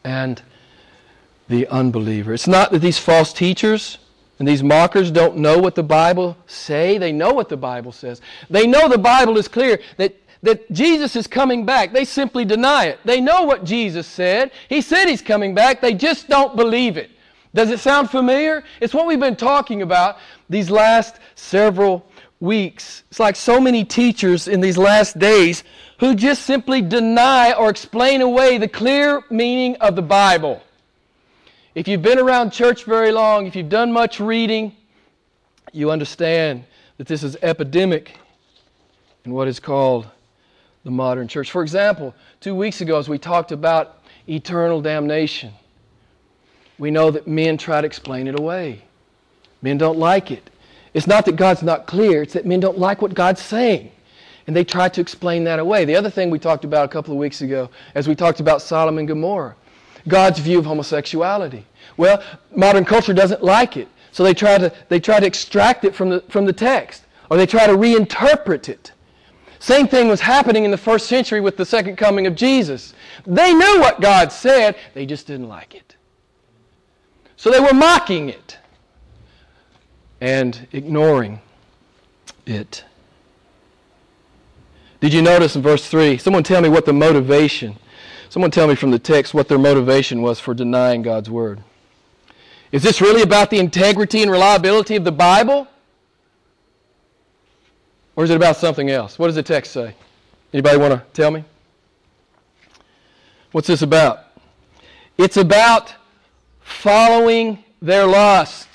and 0.06 0.42
the 1.50 1.68
unbeliever. 1.68 2.34
It's 2.34 2.48
not 2.48 2.72
that 2.72 2.80
these 2.80 2.98
false 2.98 3.34
teachers 3.34 3.98
and 4.40 4.48
these 4.48 4.64
mockers 4.64 5.12
don't 5.12 5.38
know 5.38 5.58
what 5.58 5.76
the 5.76 5.84
Bible 5.84 6.38
say. 6.48 6.98
They 6.98 7.12
know 7.12 7.34
what 7.34 7.50
the 7.50 7.58
Bible 7.58 7.92
says. 7.92 8.22
They 8.50 8.68
know 8.68 8.88
the 8.88 8.98
Bible 8.98 9.38
is 9.38 9.48
clear 9.48 9.80
that 9.98 10.16
that 10.42 10.72
Jesus 10.72 11.16
is 11.16 11.26
coming 11.26 11.66
back. 11.66 11.92
They 11.92 12.06
simply 12.06 12.46
deny 12.46 12.86
it. 12.86 13.00
They 13.04 13.20
know 13.20 13.44
what 13.44 13.64
Jesus 13.64 14.06
said. 14.06 14.52
He 14.70 14.80
said 14.80 15.08
he's 15.08 15.22
coming 15.22 15.56
back. 15.56 15.82
They 15.82 15.96
just 15.96 16.28
don't 16.28 16.56
believe 16.56 16.98
it. 16.98 17.10
Does 17.56 17.72
it 17.72 17.80
sound 17.80 18.12
familiar? 18.12 18.64
It's 18.80 18.94
what 18.94 19.08
we've 19.08 19.20
been 19.20 19.36
talking 19.36 19.82
about 19.82 20.18
these 20.48 20.70
last 20.70 21.16
several 21.34 22.08
weeks. 22.46 23.04
It's 23.10 23.20
like 23.20 23.36
so 23.36 23.60
many 23.60 23.84
teachers 23.84 24.48
in 24.48 24.62
these 24.62 24.78
last 24.78 25.20
days 25.20 25.64
who 26.00 26.16
just 26.16 26.44
simply 26.44 26.82
deny 26.82 27.54
or 27.54 27.70
explain 27.70 28.22
away 28.22 28.58
the 28.58 28.68
clear 28.68 29.24
meaning 29.30 29.76
of 29.78 29.96
the 29.96 30.02
Bible. 30.02 30.62
If 31.74 31.88
you've 31.90 32.02
been 32.02 32.20
around 32.20 32.52
church 32.52 32.86
very 32.86 33.12
long, 33.12 33.48
if 33.48 33.56
you've 33.56 33.68
done 33.68 33.92
much 33.92 34.22
reading, 34.22 34.76
you 35.74 35.92
understand 35.92 36.64
that 36.98 37.08
this 37.08 37.24
is 37.24 37.36
epidemic 37.42 38.18
in 39.26 39.34
what 39.34 39.48
is 39.48 39.60
called 39.60 40.08
the 40.86 40.92
modern 40.92 41.28
church. 41.28 41.52
For 41.52 41.62
example, 41.62 42.14
two 42.40 42.56
weeks 42.56 42.80
ago, 42.80 42.98
as 42.98 43.10
we 43.10 43.18
talked 43.18 43.52
about 43.52 44.04
eternal 44.30 44.82
damnation, 44.82 45.52
we 46.78 46.92
know 46.92 47.12
that 47.12 47.28
men 47.28 47.58
try 47.58 47.82
to 47.82 47.88
explain 47.88 48.28
it 48.28 48.40
away. 48.40 48.84
Men 49.62 49.78
don't 49.78 49.98
like 49.98 50.32
it. 50.32 50.50
It's 50.96 51.08
not 51.08 51.26
that 51.26 51.36
God's 51.36 51.62
not 51.62 51.88
clear, 51.88 52.24
it's 52.24 52.34
that 52.34 52.46
men 52.46 52.62
don't 52.62 52.80
like 52.80 53.02
what 53.02 53.14
God's 53.14 53.42
saying. 53.42 53.92
And 54.48 54.56
they 54.56 54.64
try 54.64 54.88
to 54.88 55.02
explain 55.02 55.44
that 55.44 55.60
away. 55.60 55.84
The 55.84 55.96
other 55.96 56.10
thing 56.10 56.30
we 56.30 56.40
talked 56.40 56.64
about 56.64 56.86
a 56.86 56.88
couple 56.88 57.12
of 57.12 57.20
weeks 57.20 57.42
ago, 57.42 57.70
as 57.96 58.08
we 58.08 58.16
talked 58.16 58.40
about 58.40 58.62
Sodom 58.62 58.98
and 58.98 59.06
Gomorrah, 59.06 59.58
God's 60.08 60.40
view 60.40 60.58
of 60.58 60.66
homosexuality. 60.66 61.66
Well, 61.98 62.24
modern 62.56 62.86
culture 62.86 63.14
doesn't 63.14 63.44
like 63.44 63.76
it, 63.76 63.90
so 64.14 64.24
they 64.24 64.34
try 64.34 64.58
to, 64.58 64.72
they 64.88 65.02
try 65.02 65.20
to 65.20 65.26
extract 65.26 65.84
it 65.84 65.94
from 65.94 66.12
the, 66.12 66.22
from 66.30 66.46
the 66.46 66.54
text, 66.54 67.04
or 67.30 67.36
they 67.36 67.46
try 67.46 67.68
to 67.68 67.74
reinterpret 67.74 68.70
it. 68.70 68.94
Same 69.60 69.90
thing 69.90 70.08
was 70.08 70.22
happening 70.22 70.64
in 70.64 70.72
the 70.72 70.78
first 70.78 71.08
century 71.08 71.42
with 71.42 71.58
the 71.58 71.66
second 71.66 71.98
coming 71.98 72.26
of 72.26 72.36
Jesus. 72.36 72.94
They 73.26 73.54
knew 73.54 73.80
what 73.82 74.00
God 74.00 74.32
said, 74.32 74.78
they 74.94 75.06
just 75.06 75.28
didn't 75.28 75.50
like 75.50 75.76
it. 75.76 75.98
So 77.36 77.52
they 77.52 77.60
were 77.60 77.74
mocking 77.74 78.30
it 78.30 78.60
and 80.22 80.68
ignoring 80.72 81.40
it. 82.46 82.84
Did 85.02 85.14
you 85.14 85.22
notice 85.22 85.56
in 85.56 85.62
verse 85.62 85.88
3? 85.88 86.18
Someone 86.18 86.44
tell 86.44 86.62
me 86.62 86.70
what 86.70 86.86
the 86.86 86.94
motivation, 86.94 87.78
someone 88.30 88.52
tell 88.52 88.68
me 88.68 88.76
from 88.76 88.92
the 88.92 89.00
text 89.00 89.34
what 89.34 89.48
their 89.48 89.60
motivation 89.60 90.22
was 90.22 90.40
for 90.40 90.54
denying 90.54 91.02
God's 91.02 91.30
word. 91.30 91.62
Is 92.72 92.82
this 92.82 93.02
really 93.02 93.22
about 93.22 93.50
the 93.50 93.60
integrity 93.60 94.22
and 94.22 94.32
reliability 94.32 94.96
of 94.96 95.04
the 95.04 95.12
Bible? 95.12 95.68
Or 98.16 98.24
is 98.24 98.30
it 98.30 98.36
about 98.36 98.58
something 98.58 98.90
else? 98.90 99.20
What 99.20 99.28
does 99.28 99.36
the 99.36 99.44
text 99.44 99.72
say? 99.72 99.96
Anybody 100.54 100.78
want 100.78 100.94
to 100.94 101.04
tell 101.14 101.32
me? 101.32 101.44
What's 103.52 103.68
this 103.68 103.82
about? 103.82 104.20
It's 105.18 105.38
about 105.38 105.94
following 106.62 107.64
their 107.82 108.06
lusts. 108.06 108.75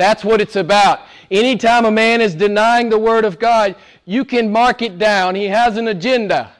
That's 0.00 0.24
what 0.24 0.40
it's 0.40 0.56
about. 0.56 1.00
Anytime 1.30 1.84
a 1.84 1.90
man 1.90 2.22
is 2.22 2.34
denying 2.34 2.88
the 2.88 2.98
Word 2.98 3.26
of 3.26 3.38
God, 3.38 3.76
you 4.06 4.24
can 4.24 4.50
mark 4.50 4.80
it 4.80 4.98
down. 4.98 5.34
He 5.34 5.44
has 5.48 5.76
an 5.76 5.88
agenda. 5.88 6.52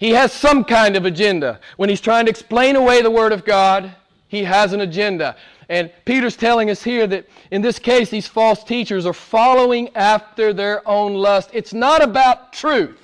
He 0.00 0.10
has 0.10 0.32
some 0.32 0.64
kind 0.64 0.96
of 0.96 1.04
agenda. 1.04 1.60
When 1.76 1.88
he's 1.88 2.00
trying 2.00 2.24
to 2.24 2.30
explain 2.30 2.74
away 2.74 3.00
the 3.00 3.12
Word 3.12 3.30
of 3.30 3.44
God, 3.44 3.94
he 4.26 4.42
has 4.42 4.72
an 4.72 4.80
agenda. 4.80 5.36
And 5.68 5.88
Peter's 6.04 6.36
telling 6.36 6.68
us 6.68 6.82
here 6.82 7.06
that 7.06 7.28
in 7.52 7.62
this 7.62 7.78
case, 7.78 8.10
these 8.10 8.26
false 8.26 8.64
teachers 8.64 9.06
are 9.06 9.12
following 9.12 9.94
after 9.94 10.52
their 10.52 10.86
own 10.88 11.14
lust. 11.14 11.50
It's 11.52 11.72
not 11.72 12.02
about 12.02 12.52
truth. 12.52 12.98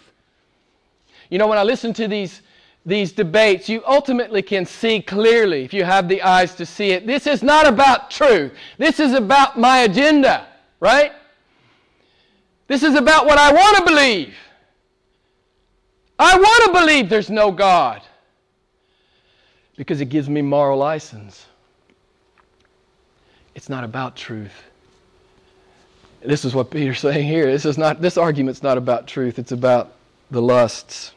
You 1.29 1.39
know, 1.39 1.47
when 1.47 1.59
I 1.59 1.63
listen 1.63 1.93
to 1.93 2.09
these, 2.09 2.43
these 2.87 3.13
debates, 3.13 3.69
you 3.69 3.83
ultimately 3.87 4.43
can 4.43 4.65
see 4.65 5.03
clearly, 5.03 5.65
if 5.65 5.75
you 5.75 5.85
have 5.85 6.09
the 6.09 6.23
eyes 6.23 6.55
to 6.55 6.65
see 6.65 6.93
it, 6.93 7.07
this 7.07 7.27
is 7.27 7.43
not 7.43 7.67
about 7.67 8.11
truth. 8.11 8.53
This 8.79 9.01
is 9.01 9.13
about 9.13 9.59
my 9.59 9.81
agenda, 9.81 10.47
right? 10.81 11.13
This 12.69 12.83
is 12.83 12.95
about 12.95 13.27
what 13.27 13.39
I 13.39 13.53
want 13.53 13.77
to 13.79 13.85
believe. 13.85 14.35
I 16.19 16.37
want 16.39 16.65
to 16.67 16.81
believe 16.81 17.09
there's 17.09 17.31
no 17.31 17.51
God 17.51 18.03
because 19.77 20.01
it 20.01 20.07
gives 20.07 20.29
me 20.29 20.43
moral 20.43 20.79
license. 20.79 21.47
It's 23.55 23.69
not 23.69 23.85
about 23.85 24.17
truth. 24.17 24.53
This 26.23 26.45
is 26.45 26.55
what 26.55 26.71
Peter's 26.71 27.01
saying 27.01 27.27
here. 27.27 27.47
This 27.47 27.65
is 27.65 27.77
not 27.77 28.01
this 28.01 28.17
argument's 28.17 28.63
not 28.63 28.79
about 28.79 29.07
truth. 29.07 29.39
It's 29.39 29.53
about 29.53 29.93
the 30.31 30.41
lusts 30.41 31.13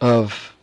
of 0.00 0.54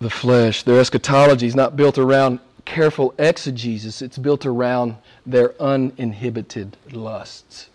the 0.00 0.10
flesh. 0.10 0.62
Their 0.62 0.80
eschatology 0.80 1.46
is 1.46 1.54
not 1.54 1.76
built 1.76 1.98
around 1.98 2.40
careful 2.64 3.14
exegesis. 3.18 4.02
It's 4.02 4.18
built 4.18 4.46
around 4.46 4.96
their 5.26 5.60
uninhibited 5.60 6.76
lusts. 6.92 7.68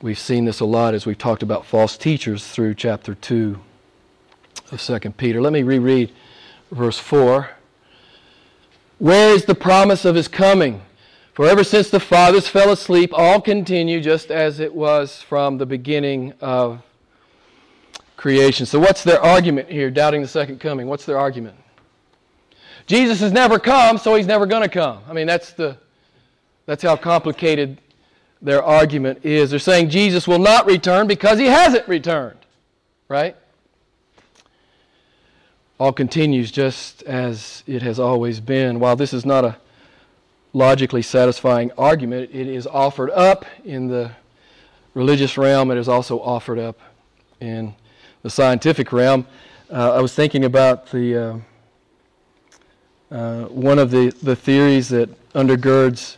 We've 0.00 0.18
seen 0.18 0.44
this 0.44 0.60
a 0.60 0.64
lot 0.64 0.94
as 0.94 1.06
we've 1.06 1.18
talked 1.18 1.42
about 1.42 1.64
false 1.64 1.96
teachers 1.96 2.46
through 2.46 2.74
chapter 2.74 3.14
2 3.14 3.58
of 4.72 4.82
2 4.82 4.98
Peter. 5.12 5.40
Let 5.40 5.52
me 5.52 5.62
reread 5.62 6.10
verse 6.70 6.98
4. 6.98 7.50
Where 8.98 9.34
is 9.34 9.44
the 9.44 9.54
promise 9.54 10.04
of 10.04 10.14
his 10.14 10.28
coming? 10.28 10.82
For 11.34 11.46
ever 11.46 11.64
since 11.64 11.88
the 11.88 12.00
fathers 12.00 12.48
fell 12.48 12.70
asleep, 12.70 13.10
all 13.14 13.40
continue 13.40 14.00
just 14.00 14.30
as 14.30 14.60
it 14.60 14.74
was 14.74 15.22
from 15.22 15.58
the 15.58 15.66
beginning 15.66 16.34
of 16.40 16.82
creation. 18.22 18.64
So, 18.66 18.78
what's 18.78 19.02
their 19.02 19.20
argument 19.20 19.68
here, 19.68 19.90
doubting 19.90 20.22
the 20.22 20.28
second 20.28 20.60
coming? 20.60 20.86
What's 20.86 21.04
their 21.04 21.18
argument? 21.18 21.56
Jesus 22.86 23.18
has 23.18 23.32
never 23.32 23.58
come, 23.58 23.98
so 23.98 24.14
he's 24.14 24.26
never 24.26 24.46
going 24.46 24.62
to 24.62 24.68
come. 24.68 25.02
I 25.08 25.12
mean, 25.12 25.26
that's, 25.26 25.52
the, 25.52 25.76
that's 26.64 26.84
how 26.84 26.94
complicated 26.96 27.80
their 28.40 28.62
argument 28.62 29.24
is. 29.24 29.50
They're 29.50 29.58
saying 29.58 29.90
Jesus 29.90 30.28
will 30.28 30.38
not 30.38 30.66
return 30.66 31.08
because 31.08 31.38
he 31.38 31.46
hasn't 31.46 31.86
returned, 31.88 32.38
right? 33.08 33.36
all 35.80 35.92
continues 35.92 36.52
just 36.52 37.02
as 37.02 37.64
it 37.66 37.82
has 37.82 37.98
always 37.98 38.38
been. 38.38 38.78
While 38.78 38.94
this 38.94 39.12
is 39.12 39.26
not 39.26 39.44
a 39.44 39.56
logically 40.52 41.02
satisfying 41.02 41.72
argument, 41.76 42.30
it 42.32 42.46
is 42.46 42.68
offered 42.68 43.10
up 43.10 43.44
in 43.64 43.88
the 43.88 44.12
religious 44.94 45.36
realm, 45.36 45.72
it 45.72 45.78
is 45.78 45.88
also 45.88 46.20
offered 46.20 46.60
up 46.60 46.78
in 47.40 47.74
the 48.22 48.30
scientific 48.30 48.92
realm. 48.92 49.26
Uh, 49.70 49.94
I 49.94 50.00
was 50.00 50.14
thinking 50.14 50.44
about 50.44 50.90
the 50.90 51.16
uh, 53.10 53.14
uh, 53.14 53.44
one 53.46 53.78
of 53.78 53.90
the, 53.90 54.10
the 54.22 54.34
theories 54.34 54.88
that 54.88 55.10
undergirds 55.34 56.16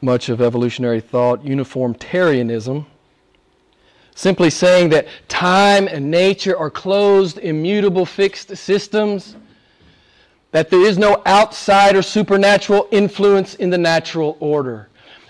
much 0.00 0.28
of 0.28 0.40
evolutionary 0.40 1.00
thought, 1.00 1.44
uniformitarianism 1.44 2.86
simply 4.18 4.50
saying 4.50 4.88
that 4.88 5.06
time 5.28 5.86
and 5.86 6.10
nature 6.10 6.58
are 6.58 6.70
closed, 6.70 7.38
immutable, 7.38 8.04
fixed 8.04 8.56
systems, 8.56 9.36
that 10.50 10.70
there 10.70 10.80
is 10.80 10.98
no 10.98 11.22
outside 11.24 11.94
or 11.94 12.02
supernatural 12.02 12.88
influence 12.90 13.54
in 13.54 13.70
the 13.70 13.78
natural 13.78 14.36
order. 14.40 14.87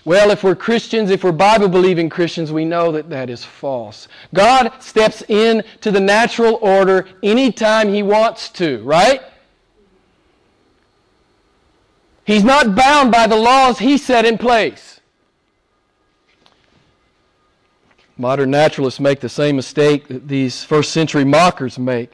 Well, 0.09 0.31
if 0.31 0.43
we're 0.43 0.55
Christians, 0.55 1.11
if 1.11 1.23
we're 1.23 1.31
Bible 1.31 1.67
believing 1.67 2.09
Christians, 2.09 2.51
we 2.51 2.65
know 2.65 2.91
that 2.93 3.11
that 3.11 3.29
is 3.29 3.45
false. 3.45 4.07
God 4.33 4.71
steps 4.79 5.21
in 5.27 5.63
to 5.81 5.91
the 5.91 5.99
natural 5.99 6.55
order 6.63 7.07
anytime 7.21 7.89
He 7.89 8.01
wants 8.01 8.49
to, 8.53 8.81
right? 8.81 9.21
He's 12.25 12.43
not 12.43 12.73
bound 12.73 13.11
by 13.11 13.27
the 13.27 13.35
laws 13.35 13.77
He 13.77 13.99
set 13.99 14.25
in 14.25 14.39
place. 14.39 14.99
Modern 18.17 18.49
naturalists 18.49 18.99
make 18.99 19.19
the 19.19 19.29
same 19.29 19.57
mistake 19.57 20.07
that 20.07 20.27
these 20.27 20.63
first 20.63 20.91
century 20.91 21.23
mockers 21.23 21.77
make. 21.77 22.13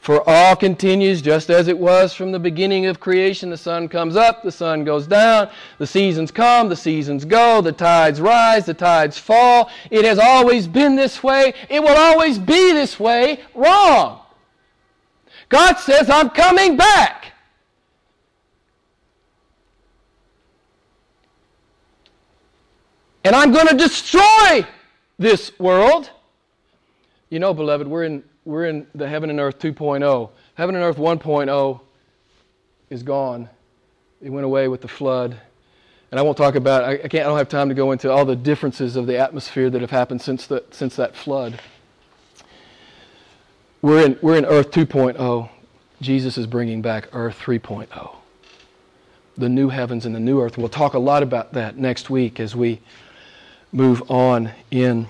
For 0.00 0.22
all 0.28 0.54
continues 0.54 1.20
just 1.20 1.50
as 1.50 1.66
it 1.66 1.78
was 1.78 2.14
from 2.14 2.30
the 2.30 2.38
beginning 2.38 2.86
of 2.86 3.00
creation. 3.00 3.50
The 3.50 3.56
sun 3.56 3.88
comes 3.88 4.14
up, 4.14 4.42
the 4.42 4.52
sun 4.52 4.84
goes 4.84 5.06
down, 5.06 5.50
the 5.78 5.86
seasons 5.86 6.30
come, 6.30 6.68
the 6.68 6.76
seasons 6.76 7.24
go, 7.24 7.60
the 7.60 7.72
tides 7.72 8.20
rise, 8.20 8.66
the 8.66 8.74
tides 8.74 9.18
fall. 9.18 9.68
It 9.90 10.04
has 10.04 10.18
always 10.18 10.68
been 10.68 10.94
this 10.94 11.22
way, 11.22 11.54
it 11.68 11.82
will 11.82 11.96
always 11.96 12.38
be 12.38 12.72
this 12.72 13.00
way. 13.00 13.40
Wrong. 13.54 14.20
God 15.48 15.74
says, 15.78 16.10
I'm 16.10 16.30
coming 16.30 16.76
back. 16.76 17.32
And 23.24 23.34
I'm 23.34 23.50
going 23.50 23.66
to 23.66 23.76
destroy 23.76 24.64
this 25.18 25.50
world. 25.58 26.10
You 27.28 27.40
know, 27.40 27.52
beloved, 27.52 27.88
we're 27.88 28.04
in, 28.04 28.22
we're 28.46 28.66
in 28.66 28.86
the 28.94 29.08
heaven 29.08 29.28
and 29.28 29.40
earth 29.40 29.58
2.0. 29.58 30.30
Heaven 30.54 30.74
and 30.76 30.84
earth 30.84 30.96
1.0 30.96 31.80
is 32.88 33.02
gone. 33.02 33.50
It 34.22 34.30
went 34.30 34.46
away 34.46 34.68
with 34.68 34.80
the 34.80 34.88
flood. 34.88 35.36
And 36.10 36.20
I 36.20 36.22
won't 36.22 36.36
talk 36.36 36.54
about 36.54 36.84
I, 36.84 36.92
I 36.92 37.08
can't 37.08 37.26
I 37.26 37.28
don't 37.28 37.36
have 37.36 37.48
time 37.48 37.68
to 37.68 37.74
go 37.74 37.90
into 37.90 38.10
all 38.10 38.24
the 38.24 38.36
differences 38.36 38.94
of 38.94 39.08
the 39.08 39.18
atmosphere 39.18 39.68
that 39.68 39.80
have 39.80 39.90
happened 39.90 40.22
since 40.22 40.46
the, 40.46 40.64
since 40.70 40.94
that 40.96 41.16
flood. 41.16 41.60
We're 43.82 44.06
in 44.06 44.18
we're 44.22 44.36
in 44.36 44.46
earth 44.46 44.70
2.0. 44.70 45.50
Jesus 46.00 46.38
is 46.38 46.46
bringing 46.46 46.80
back 46.80 47.08
earth 47.12 47.38
3.0. 47.40 48.16
The 49.36 49.48
new 49.48 49.68
heavens 49.68 50.06
and 50.06 50.14
the 50.14 50.20
new 50.20 50.40
earth. 50.40 50.56
We'll 50.56 50.68
talk 50.68 50.94
a 50.94 50.98
lot 50.98 51.24
about 51.24 51.52
that 51.54 51.76
next 51.76 52.08
week 52.08 52.38
as 52.38 52.54
we 52.54 52.80
move 53.72 54.08
on 54.08 54.52
in 54.70 55.08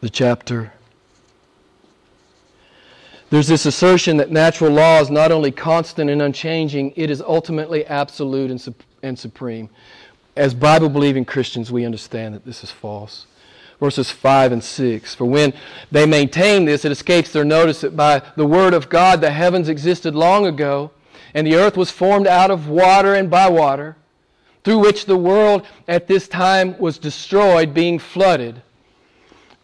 the 0.00 0.10
chapter. 0.10 0.72
There's 3.30 3.46
this 3.46 3.64
assertion 3.64 4.16
that 4.16 4.32
natural 4.32 4.72
law 4.72 4.98
is 4.98 5.08
not 5.08 5.30
only 5.30 5.52
constant 5.52 6.10
and 6.10 6.20
unchanging, 6.20 6.92
it 6.96 7.10
is 7.10 7.22
ultimately 7.22 7.86
absolute 7.86 8.50
and, 8.50 8.74
and 9.04 9.16
supreme. 9.16 9.70
As 10.36 10.52
Bible 10.52 10.88
believing 10.88 11.24
Christians, 11.24 11.70
we 11.70 11.84
understand 11.84 12.34
that 12.34 12.44
this 12.44 12.64
is 12.64 12.72
false. 12.72 13.26
Verses 13.78 14.10
5 14.10 14.50
and 14.50 14.64
6. 14.64 15.14
For 15.14 15.26
when 15.26 15.52
they 15.92 16.06
maintain 16.06 16.64
this, 16.64 16.84
it 16.84 16.90
escapes 16.90 17.32
their 17.32 17.44
notice 17.44 17.80
that 17.82 17.96
by 17.96 18.20
the 18.34 18.46
Word 18.46 18.74
of 18.74 18.88
God 18.88 19.20
the 19.20 19.30
heavens 19.30 19.68
existed 19.68 20.16
long 20.16 20.44
ago, 20.44 20.90
and 21.32 21.46
the 21.46 21.54
earth 21.54 21.76
was 21.76 21.90
formed 21.90 22.26
out 22.26 22.50
of 22.50 22.68
water 22.68 23.14
and 23.14 23.30
by 23.30 23.48
water 23.48 23.96
through 24.64 24.78
which 24.78 25.06
the 25.06 25.16
world 25.16 25.64
at 25.86 26.08
this 26.08 26.26
time 26.26 26.76
was 26.78 26.98
destroyed, 26.98 27.72
being 27.72 27.98
flooded 27.98 28.60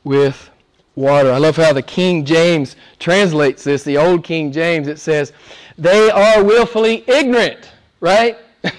with 0.05 0.51
water. 0.97 1.31
I 1.31 1.39
love 1.39 1.57
how 1.57 1.73
the 1.73 1.83
King 1.83 2.25
James 2.25 2.75
translates 2.99 3.63
this, 3.63 3.85
the 3.85 3.97
old 3.99 4.25
King 4.25 4.51
James. 4.51 4.89
It 4.89 4.99
says, 4.99 5.33
They 5.79 6.11
are 6.11 6.43
willfully 6.43 7.05
ignorant, 7.07 7.71
right? 8.01 8.37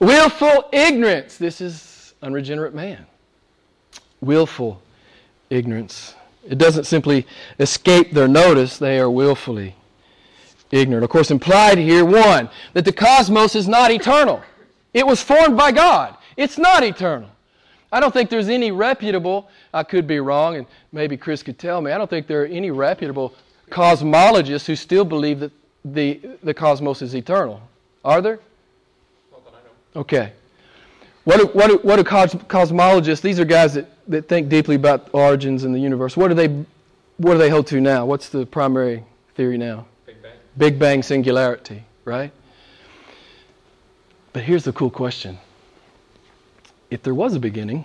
Willful 0.00 0.68
ignorance. 0.72 1.38
This 1.38 1.60
is 1.60 2.14
unregenerate 2.20 2.74
man. 2.74 3.06
Willful 4.20 4.82
ignorance. 5.48 6.14
It 6.46 6.58
doesn't 6.58 6.84
simply 6.84 7.26
escape 7.58 8.12
their 8.12 8.28
notice, 8.28 8.76
they 8.76 8.98
are 8.98 9.08
willfully 9.08 9.74
ignorant. 10.70 11.04
Of 11.04 11.10
course, 11.10 11.30
implied 11.30 11.78
here, 11.78 12.04
one, 12.04 12.50
that 12.74 12.84
the 12.84 12.92
cosmos 12.92 13.54
is 13.54 13.68
not 13.68 13.90
eternal. 13.90 14.42
It 14.92 15.06
was 15.06 15.22
formed 15.22 15.56
by 15.56 15.72
God. 15.72 16.16
It's 16.36 16.58
not 16.58 16.82
eternal. 16.82 17.30
I 17.94 18.00
don't 18.00 18.10
think 18.10 18.28
there's 18.28 18.48
any 18.48 18.72
reputable, 18.72 19.48
I 19.72 19.84
could 19.84 20.08
be 20.08 20.18
wrong, 20.18 20.56
and 20.56 20.66
maybe 20.90 21.16
Chris 21.16 21.44
could 21.44 21.60
tell 21.60 21.80
me, 21.80 21.92
I 21.92 21.96
don't 21.96 22.10
think 22.10 22.26
there 22.26 22.42
are 22.42 22.46
any 22.46 22.72
reputable 22.72 23.32
cosmologists 23.70 24.66
who 24.66 24.74
still 24.74 25.04
believe 25.04 25.38
that 25.38 25.52
the, 25.84 26.20
the 26.42 26.52
cosmos 26.52 27.02
is 27.02 27.14
eternal. 27.14 27.60
Are 28.04 28.20
there? 28.20 28.40
Okay. 29.94 30.32
What 31.22 31.38
do, 31.38 31.46
what 31.46 31.68
do, 31.68 31.78
what 31.84 31.94
do 31.94 32.02
cos- 32.02 32.34
cosmologists, 32.34 33.20
these 33.20 33.38
are 33.38 33.44
guys 33.44 33.74
that, 33.74 33.88
that 34.08 34.28
think 34.28 34.48
deeply 34.48 34.74
about 34.74 35.10
origins 35.12 35.62
in 35.62 35.72
the 35.72 35.78
universe, 35.78 36.16
what 36.16 36.26
do, 36.26 36.34
they, 36.34 36.48
what 37.18 37.34
do 37.34 37.38
they 37.38 37.48
hold 37.48 37.68
to 37.68 37.80
now? 37.80 38.04
What's 38.06 38.28
the 38.28 38.44
primary 38.44 39.04
theory 39.36 39.56
now? 39.56 39.86
Big 40.04 40.20
Bang. 40.20 40.32
Big 40.58 40.78
Bang 40.80 41.02
singularity, 41.04 41.84
right? 42.04 42.32
But 44.32 44.42
here's 44.42 44.64
the 44.64 44.72
cool 44.72 44.90
question 44.90 45.38
if 46.94 47.02
there 47.02 47.12
was 47.12 47.34
a 47.34 47.40
beginning, 47.40 47.84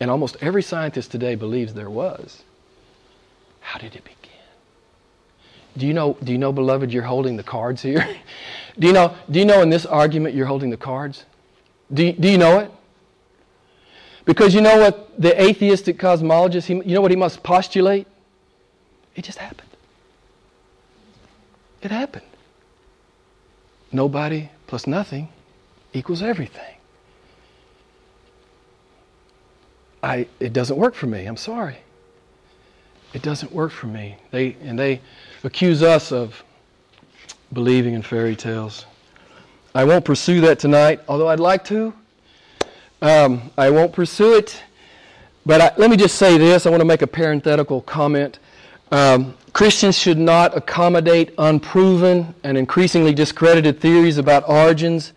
and 0.00 0.10
almost 0.10 0.36
every 0.40 0.60
scientist 0.60 1.12
today 1.12 1.36
believes 1.36 1.72
there 1.72 1.88
was, 1.88 2.42
how 3.60 3.78
did 3.78 3.94
it 3.94 4.02
begin? 4.02 4.18
Do 5.76 5.86
you 5.86 5.94
know, 5.94 6.16
do 6.20 6.32
you 6.32 6.38
know, 6.38 6.52
beloved, 6.52 6.92
you're 6.92 7.04
holding 7.04 7.36
the 7.36 7.44
cards 7.44 7.80
here? 7.80 8.04
do, 8.78 8.88
you 8.88 8.92
know, 8.92 9.14
do 9.30 9.38
you 9.38 9.44
know 9.44 9.62
in 9.62 9.70
this 9.70 9.86
argument 9.86 10.34
you're 10.34 10.46
holding 10.46 10.70
the 10.70 10.76
cards? 10.76 11.24
Do 11.92 12.10
do 12.10 12.28
you 12.28 12.36
know 12.36 12.58
it? 12.58 12.72
Because 14.24 14.52
you 14.52 14.60
know 14.60 14.80
what 14.80 15.10
the 15.16 15.40
atheistic 15.40 15.96
cosmologist, 15.96 16.64
he, 16.66 16.74
you 16.74 16.94
know 16.94 17.00
what 17.00 17.12
he 17.12 17.16
must 17.16 17.40
postulate? 17.44 18.08
It 19.14 19.22
just 19.22 19.38
happened. 19.38 19.70
It 21.82 21.92
happened. 21.92 22.26
Nobody 23.92 24.50
plus 24.66 24.88
nothing 24.88 25.28
equals 25.92 26.20
everything. 26.20 26.73
I, 30.04 30.26
it 30.38 30.52
doesn't 30.52 30.76
work 30.76 30.94
for 30.94 31.06
me. 31.06 31.24
I'm 31.24 31.36
sorry. 31.36 31.78
It 33.14 33.22
doesn't 33.22 33.50
work 33.52 33.72
for 33.72 33.86
me. 33.86 34.16
They, 34.32 34.54
and 34.62 34.78
they 34.78 35.00
accuse 35.44 35.82
us 35.82 36.12
of 36.12 36.44
believing 37.54 37.94
in 37.94 38.02
fairy 38.02 38.36
tales. 38.36 38.84
I 39.74 39.84
won't 39.84 40.04
pursue 40.04 40.42
that 40.42 40.58
tonight, 40.58 41.00
although 41.08 41.28
I'd 41.28 41.40
like 41.40 41.64
to. 41.66 41.94
Um, 43.00 43.50
I 43.56 43.70
won't 43.70 43.94
pursue 43.94 44.34
it. 44.34 44.62
But 45.46 45.60
I, 45.62 45.72
let 45.78 45.90
me 45.90 45.96
just 45.96 46.16
say 46.16 46.36
this 46.36 46.66
I 46.66 46.70
want 46.70 46.82
to 46.82 46.86
make 46.86 47.02
a 47.02 47.06
parenthetical 47.06 47.80
comment. 47.80 48.40
Um, 48.92 49.34
Christians 49.54 49.96
should 49.96 50.18
not 50.18 50.54
accommodate 50.54 51.32
unproven 51.38 52.34
and 52.44 52.58
increasingly 52.58 53.14
discredited 53.14 53.80
theories 53.80 54.18
about 54.18 54.46
origins. 54.48 55.14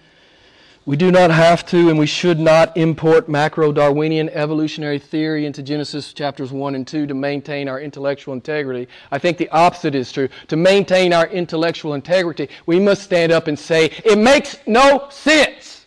We 0.88 0.96
do 0.96 1.12
not 1.12 1.32
have 1.32 1.66
to 1.66 1.90
and 1.90 2.00
we 2.00 2.06
should 2.06 2.40
not 2.40 2.78
import 2.78 3.28
macro 3.28 3.74
Darwinian 3.74 4.30
evolutionary 4.30 5.00
theory 5.00 5.46
into 5.46 5.62
Genesis 5.62 6.14
chapters 6.14 6.54
1 6.54 6.76
and 6.76 6.88
2 6.88 7.08
to 7.08 7.14
maintain 7.14 7.68
our 7.68 7.82
intellectual 7.82 8.34
integrity. 8.34 8.88
I 9.12 9.18
think 9.18 9.38
the 9.38 9.50
opposite 9.50 9.96
is 9.96 10.10
true. 10.14 10.30
To 10.48 10.56
maintain 10.56 11.12
our 11.12 11.28
intellectual 11.28 11.94
integrity, 11.94 12.48
we 12.66 12.80
must 12.80 13.04
stand 13.04 13.34
up 13.34 13.48
and 13.48 13.60
say, 13.60 13.92
it 14.06 14.18
makes 14.18 14.60
no 14.66 15.10
sense. 15.10 15.86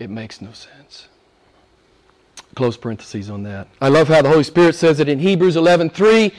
It 0.00 0.10
makes 0.10 0.40
no 0.40 0.50
sense. 0.50 1.06
Close 2.56 2.76
parentheses 2.76 3.30
on 3.30 3.44
that. 3.44 3.68
I 3.80 3.90
love 3.90 4.08
how 4.08 4.22
the 4.22 4.28
Holy 4.28 4.42
Spirit 4.42 4.74
says 4.74 4.98
it 4.98 5.08
in 5.08 5.20
Hebrews 5.20 5.54
11:3. 5.54 6.32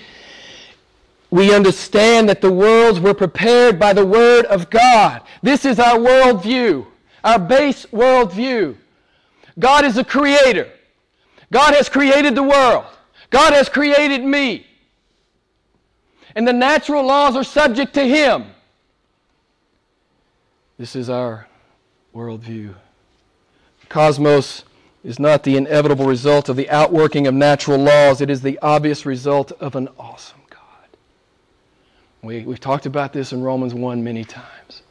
We 1.33 1.51
understand 1.51 2.29
that 2.29 2.41
the 2.41 2.51
worlds 2.51 2.99
were 2.99 3.15
prepared 3.15 3.79
by 3.79 3.91
the 3.91 4.05
Word 4.05 4.45
of 4.45 4.69
God. 4.69 5.23
This 5.41 5.65
is 5.65 5.79
our 5.79 5.97
worldview, 5.97 6.85
our 7.23 7.39
base 7.39 7.87
worldview. 7.87 8.77
God 9.57 9.83
is 9.83 9.97
a 9.97 10.03
creator. 10.03 10.71
God 11.51 11.73
has 11.73 11.89
created 11.89 12.35
the 12.35 12.43
world. 12.43 12.85
God 13.31 13.53
has 13.53 13.67
created 13.67 14.23
me. 14.23 14.67
And 16.35 16.47
the 16.47 16.53
natural 16.53 17.03
laws 17.03 17.35
are 17.35 17.43
subject 17.43 17.95
to 17.95 18.03
Him. 18.07 18.45
This 20.77 20.95
is 20.95 21.09
our 21.09 21.47
worldview. 22.13 22.75
Cosmos 23.89 24.65
is 25.03 25.17
not 25.17 25.41
the 25.41 25.57
inevitable 25.57 26.05
result 26.05 26.47
of 26.47 26.57
the 26.57 26.69
outworking 26.69 27.25
of 27.25 27.33
natural 27.33 27.79
laws, 27.79 28.21
it 28.21 28.29
is 28.29 28.43
the 28.43 28.59
obvious 28.61 29.03
result 29.03 29.51
of 29.53 29.75
an 29.75 29.89
awesome. 29.97 30.42
We, 32.23 32.41
we've 32.43 32.59
talked 32.59 32.85
about 32.85 33.11
this 33.11 33.33
in 33.33 33.43
Romans 33.43 33.73
1 33.73 34.03
many 34.03 34.23
times. 34.23 34.81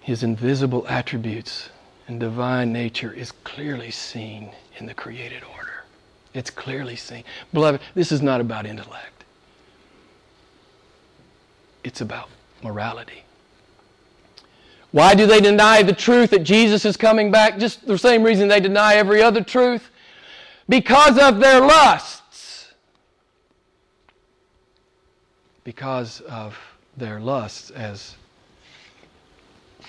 His 0.00 0.22
invisible 0.22 0.86
attributes 0.88 1.68
and 2.06 2.20
divine 2.20 2.72
nature 2.72 3.12
is 3.12 3.32
clearly 3.32 3.90
seen 3.90 4.52
in 4.78 4.86
the 4.86 4.94
created 4.94 5.42
order. 5.42 5.84
It's 6.34 6.50
clearly 6.50 6.94
seen. 6.94 7.24
Beloved, 7.52 7.80
this 7.94 8.12
is 8.12 8.22
not 8.22 8.40
about 8.40 8.64
intellect, 8.64 9.24
it's 11.82 12.00
about 12.00 12.30
morality. 12.62 13.24
Why 14.90 15.14
do 15.14 15.26
they 15.26 15.40
deny 15.40 15.82
the 15.82 15.92
truth 15.92 16.30
that 16.30 16.44
Jesus 16.44 16.86
is 16.86 16.96
coming 16.96 17.30
back? 17.30 17.58
Just 17.58 17.86
the 17.86 17.98
same 17.98 18.22
reason 18.22 18.48
they 18.48 18.60
deny 18.60 18.94
every 18.94 19.20
other 19.20 19.42
truth. 19.42 19.90
Because 20.66 21.18
of 21.18 21.40
their 21.40 21.60
lusts. 21.60 22.17
Because 25.68 26.22
of 26.22 26.58
their 26.96 27.20
lusts, 27.20 27.68
as 27.68 28.16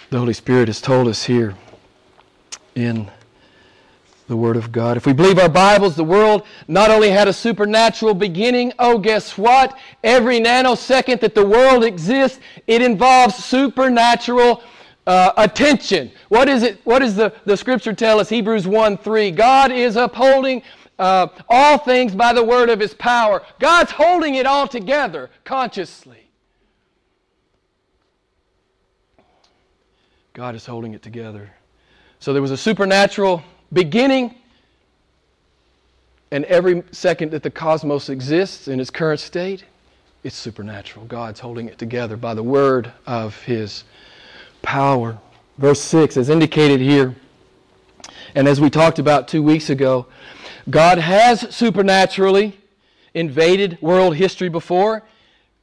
the 0.09 0.19
Holy 0.19 0.33
Spirit 0.33 0.67
has 0.67 0.81
told 0.81 1.07
us 1.07 1.23
here 1.23 1.55
in 2.75 3.09
the 4.27 4.35
Word 4.35 4.57
of 4.57 4.73
God. 4.73 4.97
If 4.97 5.05
we 5.05 5.13
believe 5.13 5.39
our 5.39 5.47
Bibles, 5.47 5.95
the 5.95 6.03
world 6.03 6.43
not 6.67 6.91
only 6.91 7.11
had 7.11 7.29
a 7.29 7.33
supernatural 7.33 8.13
beginning, 8.13 8.73
oh, 8.77 8.97
guess 8.97 9.37
what? 9.37 9.79
Every 10.03 10.41
nanosecond 10.41 11.21
that 11.21 11.33
the 11.33 11.45
world 11.45 11.85
exists, 11.85 12.41
it 12.67 12.81
involves 12.81 13.35
supernatural 13.35 14.61
uh, 15.07 15.31
attention. 15.37 16.11
What 16.27 16.49
is 16.49 16.63
it? 16.63 16.81
What 16.83 16.99
does 16.99 17.15
the, 17.15 17.33
the 17.45 17.55
scripture 17.55 17.93
tell 17.93 18.19
us? 18.19 18.27
Hebrews 18.27 18.67
1 18.67 18.97
3. 18.97 19.31
God 19.31 19.71
is 19.71 19.95
upholding 19.95 20.61
uh, 20.99 21.27
all 21.47 21.77
things 21.77 22.13
by 22.13 22.33
the 22.33 22.43
word 22.43 22.69
of 22.69 22.79
his 22.79 22.93
power. 22.93 23.41
God's 23.57 23.91
holding 23.91 24.35
it 24.35 24.45
all 24.45 24.67
together 24.67 25.29
consciously. 25.45 26.29
God 30.33 30.55
is 30.55 30.65
holding 30.65 30.93
it 30.93 31.01
together. 31.01 31.51
So 32.19 32.33
there 32.33 32.41
was 32.41 32.51
a 32.51 32.57
supernatural 32.57 33.43
beginning, 33.71 34.35
and 36.31 36.45
every 36.45 36.83
second 36.91 37.31
that 37.31 37.43
the 37.43 37.49
cosmos 37.49 38.09
exists 38.09 38.67
in 38.67 38.79
its 38.79 38.89
current 38.89 39.19
state, 39.19 39.63
it's 40.23 40.35
supernatural. 40.35 41.05
God's 41.05 41.39
holding 41.39 41.67
it 41.67 41.77
together 41.77 42.17
by 42.17 42.33
the 42.33 42.43
word 42.43 42.91
of 43.07 43.41
his 43.43 43.85
power. 44.61 45.17
Verse 45.57 45.81
6, 45.81 46.17
as 46.17 46.29
indicated 46.29 46.81
here, 46.81 47.15
and 48.35 48.47
as 48.47 48.61
we 48.61 48.69
talked 48.69 48.99
about 48.99 49.27
two 49.27 49.41
weeks 49.41 49.69
ago, 49.69 50.05
God 50.67 50.97
has 50.97 51.55
supernaturally 51.55 52.57
invaded 53.13 53.77
world 53.81 54.15
history 54.15 54.49
before. 54.49 55.03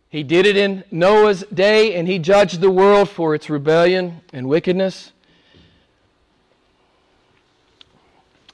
He 0.09 0.22
did 0.22 0.46
it 0.46 0.56
in 0.56 0.85
Noah's 0.90 1.42
day, 1.52 1.94
and 1.94 2.06
he 2.06 2.18
judged 2.18 2.61
the 2.61 2.70
world 2.70 3.09
for 3.09 3.35
its 3.35 3.50
rebellion 3.50 4.20
and 4.32 4.48
wickedness. 4.48 5.12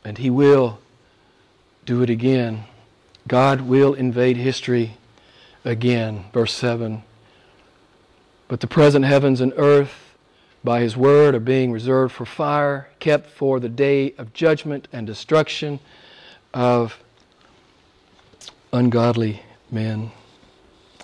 And 0.05 0.18
he 0.18 0.31
will 0.31 0.78
do 1.85 2.02
it 2.02 2.11
again. 2.11 2.64
God 3.28 3.61
will 3.61 3.94
invade 3.94 4.37
history 4.37 4.96
again. 5.64 6.24
Verse 6.33 6.52
7. 6.55 7.02
But 8.48 8.61
the 8.61 8.66
present 8.66 9.05
heavens 9.05 9.40
and 9.40 9.52
earth 9.57 10.16
by 10.64 10.81
his 10.81 10.96
word 10.96 11.35
are 11.35 11.40
being 11.40 11.72
reserved 11.72 12.14
for 12.14 12.24
fire, 12.24 12.88
kept 12.98 13.31
for 13.31 13.61
the 13.61 13.68
day 13.68 14.14
of 14.18 14.33
judgment 14.33 14.88
and 14.92 15.07
destruction 15.07 15.81
of 16.55 16.99
ungodly 18.73 19.43
men. 19.71 20.11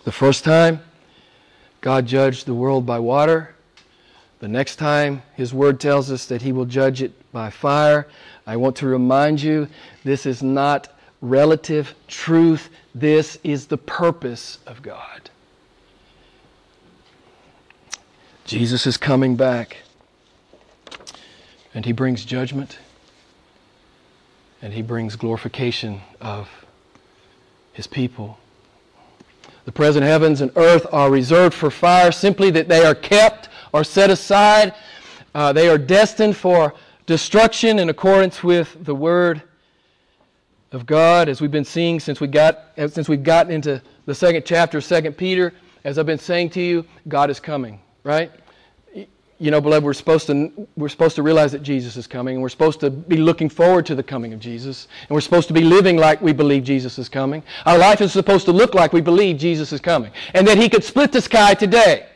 The 0.04 0.12
first 0.12 0.44
time, 0.44 0.80
God 1.80 2.06
judged 2.06 2.46
the 2.46 2.54
world 2.54 2.86
by 2.86 2.98
water. 2.98 3.54
The 4.40 4.48
next 4.48 4.76
time, 4.76 5.22
his 5.34 5.52
word 5.52 5.80
tells 5.80 6.10
us 6.10 6.26
that 6.26 6.42
he 6.42 6.52
will 6.52 6.64
judge 6.64 7.02
it 7.02 7.12
by 7.32 7.50
fire. 7.50 8.06
I 8.46 8.56
want 8.56 8.76
to 8.76 8.86
remind 8.86 9.42
you 9.42 9.68
this 10.04 10.26
is 10.26 10.42
not 10.42 10.88
relative 11.20 11.94
truth, 12.06 12.70
this 12.94 13.38
is 13.42 13.66
the 13.66 13.78
purpose 13.78 14.58
of 14.66 14.82
God. 14.82 15.30
Jesus 18.44 18.86
is 18.86 18.96
coming 18.96 19.36
back. 19.36 19.78
And 21.74 21.84
he 21.84 21.92
brings 21.92 22.24
judgment. 22.24 22.78
And 24.62 24.72
he 24.72 24.82
brings 24.82 25.16
glorification 25.16 26.00
of 26.20 26.48
his 27.72 27.86
people. 27.86 28.38
The 29.64 29.72
present 29.72 30.04
heavens 30.04 30.40
and 30.40 30.50
earth 30.56 30.86
are 30.92 31.10
reserved 31.10 31.54
for 31.54 31.70
fire, 31.70 32.10
simply 32.10 32.50
that 32.50 32.68
they 32.68 32.84
are 32.84 32.94
kept 32.94 33.48
or 33.72 33.84
set 33.84 34.10
aside. 34.10 34.74
Uh, 35.34 35.52
they 35.52 35.68
are 35.68 35.78
destined 35.78 36.36
for 36.36 36.74
destruction 37.06 37.78
in 37.78 37.88
accordance 37.88 38.42
with 38.42 38.84
the 38.84 38.94
word 38.94 39.42
of 40.72 40.86
God, 40.86 41.28
as 41.28 41.40
we've 41.40 41.50
been 41.50 41.64
seeing 41.64 42.00
since 42.00 42.20
we 42.20 42.26
got 42.26 42.72
since 42.88 43.08
we've 43.08 43.22
gotten 43.22 43.52
into 43.52 43.80
the 44.06 44.14
second 44.14 44.44
chapter 44.44 44.78
of 44.78 44.84
Second 44.84 45.16
Peter. 45.16 45.52
As 45.84 45.98
I've 45.98 46.06
been 46.06 46.18
saying 46.18 46.50
to 46.50 46.60
you, 46.60 46.84
God 47.06 47.30
is 47.30 47.40
coming 47.40 47.80
right? 48.08 48.32
You 49.40 49.52
know, 49.52 49.60
beloved, 49.60 49.84
we're 49.84 49.92
supposed 49.92 50.26
to 50.26 50.68
we're 50.76 50.88
supposed 50.88 51.14
to 51.16 51.22
realize 51.22 51.52
that 51.52 51.62
Jesus 51.62 51.96
is 51.96 52.06
coming, 52.06 52.34
and 52.34 52.42
we're 52.42 52.48
supposed 52.48 52.80
to 52.80 52.90
be 52.90 53.16
looking 53.16 53.48
forward 53.48 53.86
to 53.86 53.94
the 53.94 54.02
coming 54.02 54.32
of 54.32 54.40
Jesus, 54.40 54.88
and 55.02 55.10
we're 55.10 55.20
supposed 55.20 55.46
to 55.48 55.54
be 55.54 55.62
living 55.62 55.96
like 55.96 56.20
we 56.20 56.32
believe 56.32 56.64
Jesus 56.64 56.98
is 56.98 57.08
coming. 57.08 57.42
Our 57.64 57.78
life 57.78 58.00
is 58.00 58.12
supposed 58.12 58.46
to 58.46 58.52
look 58.52 58.74
like 58.74 58.92
we 58.92 59.00
believe 59.00 59.38
Jesus 59.38 59.72
is 59.72 59.80
coming, 59.80 60.10
and 60.34 60.46
that 60.48 60.58
He 60.58 60.68
could 60.68 60.82
split 60.82 61.12
the 61.12 61.20
sky 61.20 61.54
today. 61.54 62.07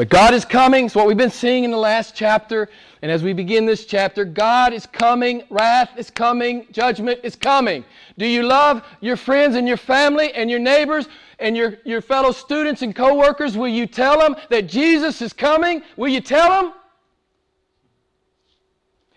But 0.00 0.08
God 0.08 0.32
is 0.32 0.46
coming. 0.46 0.86
It's 0.86 0.94
what 0.94 1.06
we've 1.06 1.14
been 1.14 1.30
seeing 1.30 1.62
in 1.62 1.70
the 1.70 1.76
last 1.76 2.14
chapter. 2.14 2.70
And 3.02 3.12
as 3.12 3.22
we 3.22 3.34
begin 3.34 3.66
this 3.66 3.84
chapter, 3.84 4.24
God 4.24 4.72
is 4.72 4.86
coming, 4.86 5.42
wrath 5.50 5.90
is 5.98 6.08
coming, 6.08 6.66
judgment 6.72 7.20
is 7.22 7.36
coming. 7.36 7.84
Do 8.16 8.24
you 8.24 8.42
love 8.42 8.82
your 9.02 9.18
friends 9.18 9.56
and 9.56 9.68
your 9.68 9.76
family 9.76 10.32
and 10.32 10.50
your 10.50 10.58
neighbors? 10.58 11.06
and 11.38 11.54
your, 11.54 11.76
your 11.84 12.00
fellow 12.00 12.32
students 12.32 12.80
and 12.80 12.96
coworkers, 12.96 13.58
will 13.58 13.68
you 13.68 13.86
tell 13.86 14.18
them 14.18 14.36
that 14.48 14.68
Jesus 14.68 15.20
is 15.20 15.34
coming? 15.34 15.82
Will 15.98 16.08
you 16.08 16.22
tell 16.22 16.48
them? 16.48 16.72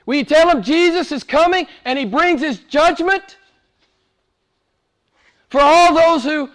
Will 0.05 0.15
you 0.15 0.25
tell 0.25 0.49
them 0.49 0.61
Jesus 0.61 1.13
is 1.13 1.23
coming 1.23 1.65
and 1.85 1.97
he 1.97 2.03
brings 2.03 2.41
his 2.41 2.59
judgment? 2.59 3.37
For 5.49 5.61
all 5.61 5.95
those 5.95 6.25
who 6.25 6.49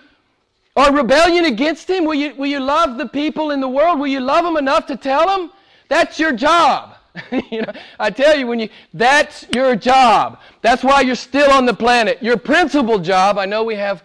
are 0.78 0.94
rebellion 0.94 1.44
against 1.46 1.88
him, 1.88 2.04
will 2.04 2.14
you, 2.14 2.34
will 2.34 2.46
you 2.46 2.60
love 2.60 2.98
the 2.98 3.08
people 3.08 3.50
in 3.50 3.60
the 3.60 3.68
world? 3.68 3.98
Will 3.98 4.06
you 4.06 4.20
love 4.20 4.44
them 4.44 4.56
enough 4.56 4.86
to 4.86 4.96
tell 4.96 5.26
them? 5.26 5.50
That's 5.88 6.18
your 6.18 6.32
job. 6.32 6.94
you 7.50 7.62
know, 7.62 7.72
I 7.98 8.10
tell 8.10 8.38
you, 8.38 8.46
when 8.46 8.60
you 8.60 8.68
that's 8.94 9.46
your 9.54 9.74
job. 9.74 10.40
That's 10.62 10.84
why 10.84 11.00
you're 11.00 11.14
still 11.14 11.50
on 11.50 11.66
the 11.66 11.74
planet. 11.74 12.22
Your 12.22 12.36
principal 12.36 12.98
job, 12.98 13.38
I 13.38 13.46
know 13.46 13.64
we 13.64 13.74
have 13.74 14.02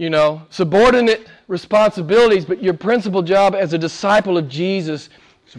you 0.00 0.08
know, 0.08 0.40
subordinate 0.48 1.28
responsibilities, 1.46 2.46
but 2.46 2.62
your 2.62 2.72
principal 2.72 3.20
job 3.20 3.54
as 3.54 3.74
a 3.74 3.78
disciple 3.78 4.38
of 4.38 4.48
Jesus 4.48 5.10
is 5.46 5.58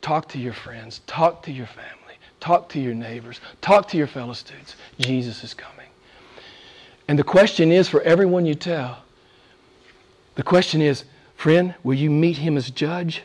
talk 0.00 0.28
to 0.28 0.38
your 0.38 0.52
friends, 0.52 1.00
talk 1.08 1.42
to 1.42 1.50
your 1.50 1.66
family, 1.66 2.14
talk 2.38 2.68
to 2.68 2.78
your 2.78 2.94
neighbors, 2.94 3.40
talk 3.60 3.88
to 3.88 3.96
your 3.96 4.06
fellow 4.06 4.32
students. 4.32 4.76
Jesus 5.00 5.42
is 5.42 5.54
coming. 5.54 5.88
And 7.08 7.18
the 7.18 7.24
question 7.24 7.72
is 7.72 7.88
for 7.88 8.00
everyone 8.02 8.46
you 8.46 8.54
tell, 8.54 8.98
the 10.34 10.42
question 10.42 10.80
is, 10.80 11.04
friend, 11.36 11.74
will 11.82 11.94
you 11.94 12.10
meet 12.10 12.36
him 12.36 12.56
as 12.56 12.70
judge 12.70 13.22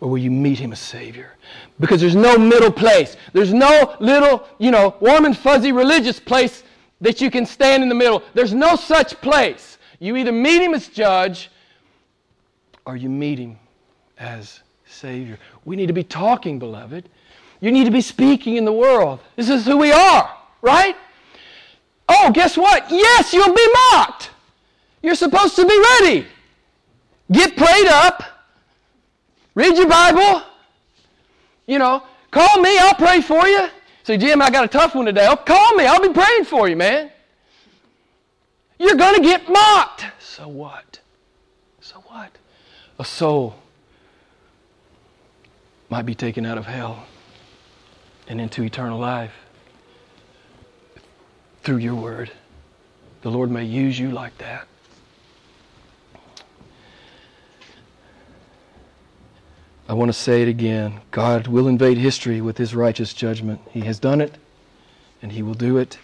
or 0.00 0.10
will 0.10 0.18
you 0.18 0.30
meet 0.30 0.58
him 0.58 0.72
as 0.72 0.78
savior? 0.80 1.32
Because 1.80 2.00
there's 2.00 2.16
no 2.16 2.38
middle 2.38 2.72
place. 2.72 3.16
There's 3.32 3.52
no 3.52 3.96
little, 4.00 4.46
you 4.58 4.70
know, 4.70 4.96
warm 5.00 5.24
and 5.24 5.36
fuzzy 5.36 5.72
religious 5.72 6.20
place 6.20 6.62
that 7.00 7.20
you 7.20 7.30
can 7.30 7.46
stand 7.46 7.82
in 7.82 7.88
the 7.88 7.94
middle. 7.94 8.22
There's 8.34 8.54
no 8.54 8.76
such 8.76 9.20
place. 9.20 9.78
You 9.98 10.16
either 10.16 10.32
meet 10.32 10.62
him 10.62 10.74
as 10.74 10.88
judge 10.88 11.50
or 12.84 12.96
you 12.96 13.08
meet 13.08 13.38
him 13.38 13.58
as 14.18 14.60
Savior. 14.86 15.38
We 15.64 15.76
need 15.76 15.86
to 15.86 15.92
be 15.92 16.04
talking, 16.04 16.58
beloved. 16.58 17.08
You 17.60 17.70
need 17.70 17.84
to 17.84 17.90
be 17.90 18.00
speaking 18.00 18.56
in 18.56 18.64
the 18.64 18.72
world. 18.72 19.20
This 19.36 19.48
is 19.48 19.64
who 19.64 19.76
we 19.76 19.92
are, 19.92 20.36
right? 20.60 20.96
Oh, 22.08 22.30
guess 22.32 22.56
what? 22.56 22.90
Yes, 22.90 23.32
you'll 23.32 23.54
be 23.54 23.68
mocked. 23.92 24.30
You're 25.02 25.14
supposed 25.14 25.56
to 25.56 25.66
be 25.66 25.82
ready. 26.00 26.26
Get 27.32 27.56
prayed 27.56 27.86
up. 27.86 28.22
Read 29.54 29.76
your 29.76 29.88
Bible. 29.88 30.42
You 31.66 31.78
know, 31.78 32.02
call 32.30 32.60
me, 32.60 32.78
I'll 32.78 32.94
pray 32.94 33.20
for 33.20 33.46
you. 33.46 33.68
Say, 34.04 34.16
Jim, 34.16 34.42
I 34.42 34.50
got 34.50 34.64
a 34.64 34.68
tough 34.68 34.94
one 34.94 35.06
today. 35.06 35.26
Oh, 35.28 35.36
call 35.36 35.74
me, 35.74 35.86
I'll 35.86 36.00
be 36.00 36.12
praying 36.12 36.44
for 36.44 36.68
you, 36.68 36.76
man. 36.76 37.10
You're 38.78 38.96
going 38.96 39.14
to 39.14 39.22
get 39.22 39.48
mocked. 39.48 40.06
So 40.18 40.48
what? 40.48 41.00
So 41.80 42.02
what? 42.08 42.36
A 42.98 43.04
soul 43.04 43.54
might 45.88 46.04
be 46.04 46.14
taken 46.14 46.44
out 46.44 46.58
of 46.58 46.66
hell 46.66 47.06
and 48.26 48.40
into 48.40 48.62
eternal 48.62 48.98
life 48.98 49.34
through 51.62 51.76
your 51.76 51.94
word. 51.94 52.30
The 53.22 53.30
Lord 53.30 53.50
may 53.50 53.64
use 53.64 53.98
you 53.98 54.10
like 54.10 54.36
that. 54.38 54.66
I 59.88 59.94
want 59.94 60.08
to 60.08 60.12
say 60.12 60.42
it 60.42 60.48
again. 60.48 61.00
God 61.10 61.48
will 61.48 61.68
invade 61.68 61.98
history 61.98 62.40
with 62.40 62.56
his 62.56 62.74
righteous 62.74 63.12
judgment. 63.12 63.60
He 63.70 63.80
has 63.80 63.98
done 63.98 64.20
it, 64.20 64.36
and 65.20 65.32
he 65.32 65.42
will 65.42 65.54
do 65.54 65.76
it. 65.78 65.98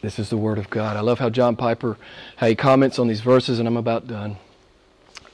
This 0.00 0.18
is 0.18 0.30
the 0.30 0.36
Word 0.36 0.58
of 0.58 0.70
God. 0.70 0.96
I 0.96 1.00
love 1.00 1.18
how 1.18 1.28
John 1.28 1.56
Piper, 1.56 1.96
how 2.36 2.46
he 2.46 2.54
comments 2.54 2.98
on 2.98 3.08
these 3.08 3.20
verses, 3.20 3.58
and 3.58 3.66
I'm 3.66 3.76
about 3.76 4.06
done. 4.06 4.36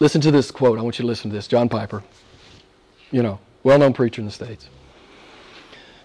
Listen 0.00 0.20
to 0.22 0.30
this 0.30 0.50
quote. 0.50 0.78
I 0.78 0.82
want 0.82 0.98
you 0.98 1.02
to 1.02 1.06
listen 1.06 1.30
to 1.30 1.36
this. 1.36 1.46
John 1.46 1.68
Piper, 1.68 2.02
you 3.10 3.22
know, 3.22 3.38
well 3.62 3.78
known 3.78 3.92
preacher 3.92 4.20
in 4.20 4.26
the 4.26 4.32
States. 4.32 4.68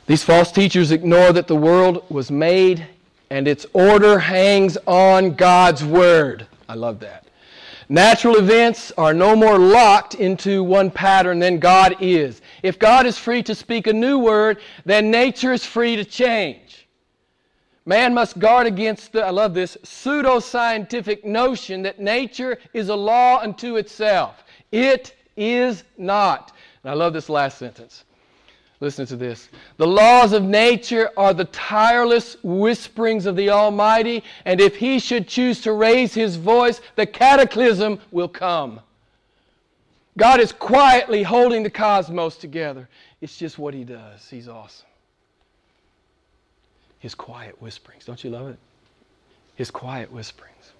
These 0.07 0.23
false 0.23 0.51
teachers 0.51 0.91
ignore 0.91 1.31
that 1.33 1.47
the 1.47 1.55
world 1.55 2.03
was 2.09 2.31
made 2.31 2.85
and 3.29 3.47
its 3.47 3.65
order 3.73 4.19
hangs 4.19 4.77
on 4.87 5.35
God's 5.35 5.83
Word. 5.83 6.47
I 6.67 6.73
love 6.73 6.99
that. 6.99 7.25
Natural 7.91 8.35
events 8.35 8.91
are 8.99 9.15
no 9.15 9.35
more 9.35 9.57
locked 9.57 10.13
into 10.13 10.63
one 10.63 10.91
pattern 10.91 11.39
than 11.39 11.57
God 11.57 11.95
is. 11.99 12.39
If 12.61 12.77
God 12.77 13.07
is 13.07 13.17
free 13.17 13.41
to 13.43 13.55
speak 13.55 13.87
a 13.87 13.93
new 13.93 14.19
word, 14.19 14.59
then 14.85 15.09
nature 15.09 15.53
is 15.53 15.65
free 15.65 15.95
to 15.95 16.05
change. 16.05 16.87
Man 17.87 18.13
must 18.13 18.37
guard 18.37 18.67
against 18.67 19.13
the, 19.13 19.25
I 19.25 19.31
love 19.31 19.55
this, 19.55 19.75
pseudo-scientific 19.83 21.25
notion 21.25 21.81
that 21.81 21.99
nature 21.99 22.59
is 22.73 22.89
a 22.89 22.95
law 22.95 23.39
unto 23.39 23.77
itself. 23.77 24.43
It 24.71 25.15
is 25.35 25.83
not. 25.97 26.55
And 26.83 26.91
I 26.91 26.93
love 26.93 27.13
this 27.13 27.27
last 27.27 27.57
sentence. 27.57 28.03
Listen 28.81 29.05
to 29.07 29.15
this. 29.15 29.49
The 29.77 29.87
laws 29.87 30.31
of 30.31 30.43
nature 30.43 31.09
are 31.17 31.33
the 31.33 31.45
tireless 31.45 32.37
whisperings 32.43 33.25
of 33.25 33.35
the 33.35 33.49
Almighty, 33.49 34.23
and 34.45 34.61
if 34.61 34.77
He 34.77 34.99
should 34.99 35.27
choose 35.27 35.61
to 35.61 35.73
raise 35.73 36.13
His 36.13 36.37
voice, 36.37 36.79
the 36.95 37.05
cataclysm 37.05 37.99
will 38.11 38.29
come. 38.29 38.79
God 40.17 40.39
is 40.39 40.51
quietly 40.51 41.23
holding 41.23 41.63
the 41.63 41.69
cosmos 41.69 42.37
together. 42.37 42.87
It's 43.21 43.37
just 43.37 43.59
what 43.59 43.73
He 43.73 43.83
does. 43.83 44.29
He's 44.29 44.47
awesome 44.47 44.85
his 46.99 47.15
quiet 47.15 47.59
whisperings. 47.61 48.05
Don't 48.05 48.23
you 48.23 48.29
love 48.29 48.49
it? 48.49 48.59
His 49.55 49.71
quiet 49.71 50.11
whisperings. 50.11 50.73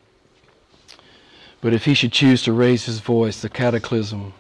But 1.61 1.73
if 1.73 1.85
he 1.85 1.93
should 1.93 2.11
choose 2.11 2.43
to 2.43 2.53
raise 2.53 2.85
his 2.85 2.99
voice, 2.99 3.41
the 3.41 3.49
cataclysm 3.49 4.33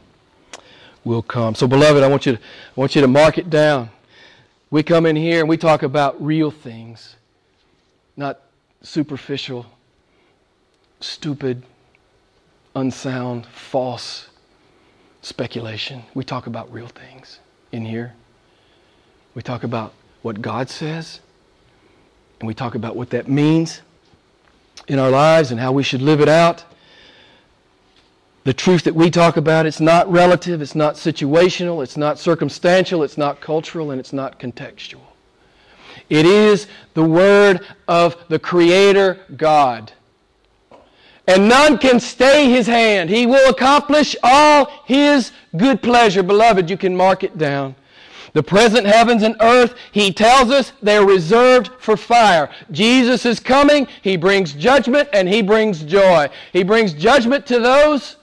will 1.03 1.21
come. 1.21 1.55
So, 1.55 1.67
beloved, 1.67 2.03
I 2.03 2.07
want 2.07 2.25
you 2.25 2.35
to, 2.35 2.39
I 2.39 2.79
want 2.79 2.95
you 2.95 3.01
to 3.01 3.07
mark 3.07 3.37
it 3.37 3.49
down. 3.49 3.89
We 4.71 4.83
come 4.83 5.05
in 5.05 5.15
here 5.15 5.39
and 5.39 5.49
we 5.49 5.57
talk 5.57 5.81
about 5.83 6.23
real 6.23 6.51
things, 6.51 7.15
not 8.15 8.39
superficial, 8.81 9.65
stupid, 10.99 11.63
unsound, 12.75 13.45
false 13.47 14.27
speculation. 15.21 16.03
We 16.13 16.23
talk 16.23 16.47
about 16.47 16.71
real 16.71 16.87
things 16.87 17.39
in 17.71 17.85
here. 17.85 18.13
We 19.35 19.41
talk 19.41 19.63
about 19.63 19.93
what 20.21 20.41
God 20.41 20.69
says 20.69 21.19
and 22.39 22.47
we 22.47 22.53
talk 22.53 22.75
about 22.75 22.95
what 22.95 23.09
that 23.09 23.27
means 23.27 23.81
in 24.87 24.99
our 24.99 25.09
lives 25.09 25.51
and 25.51 25.59
how 25.59 25.71
we 25.71 25.83
should 25.83 26.01
live 26.01 26.21
it 26.21 26.29
out. 26.29 26.63
The 28.49 28.53
truth 28.53 28.85
that 28.85 28.95
we 28.95 29.11
talk 29.11 29.37
about, 29.37 29.67
it's 29.67 29.79
not 29.79 30.11
relative, 30.11 30.59
it's 30.59 30.73
not 30.73 30.95
situational, 30.95 31.83
it's 31.83 31.95
not 31.95 32.17
circumstantial, 32.17 33.03
it's 33.03 33.15
not 33.15 33.41
cultural, 33.41 33.91
and 33.91 33.99
it's 33.99 34.11
not 34.11 34.39
contextual. 34.39 35.05
It 36.09 36.25
is 36.25 36.65
the 36.95 37.03
Word 37.03 37.63
of 37.87 38.17
the 38.27 38.39
Creator 38.39 39.19
God. 39.37 39.91
And 41.27 41.47
none 41.47 41.77
can 41.77 41.99
stay 41.99 42.49
His 42.49 42.65
hand. 42.65 43.11
He 43.11 43.27
will 43.27 43.51
accomplish 43.51 44.15
all 44.23 44.65
His 44.85 45.31
good 45.55 45.83
pleasure. 45.83 46.23
Beloved, 46.23 46.71
you 46.71 46.77
can 46.77 46.97
mark 46.97 47.23
it 47.23 47.37
down. 47.37 47.75
The 48.33 48.41
present 48.41 48.87
heavens 48.87 49.21
and 49.21 49.35
earth, 49.41 49.75
he 49.91 50.11
tells 50.11 50.49
us, 50.49 50.71
they're 50.81 51.05
reserved 51.05 51.69
for 51.79 51.95
fire. 51.95 52.49
Jesus 52.71 53.27
is 53.27 53.39
coming. 53.39 53.87
He 54.01 54.17
brings 54.17 54.53
judgment 54.53 55.07
and 55.13 55.29
he 55.29 55.43
brings 55.43 55.83
joy. 55.83 56.29
He 56.51 56.63
brings 56.63 56.93
judgment 56.93 57.45
to 57.45 57.59
those 57.59 58.15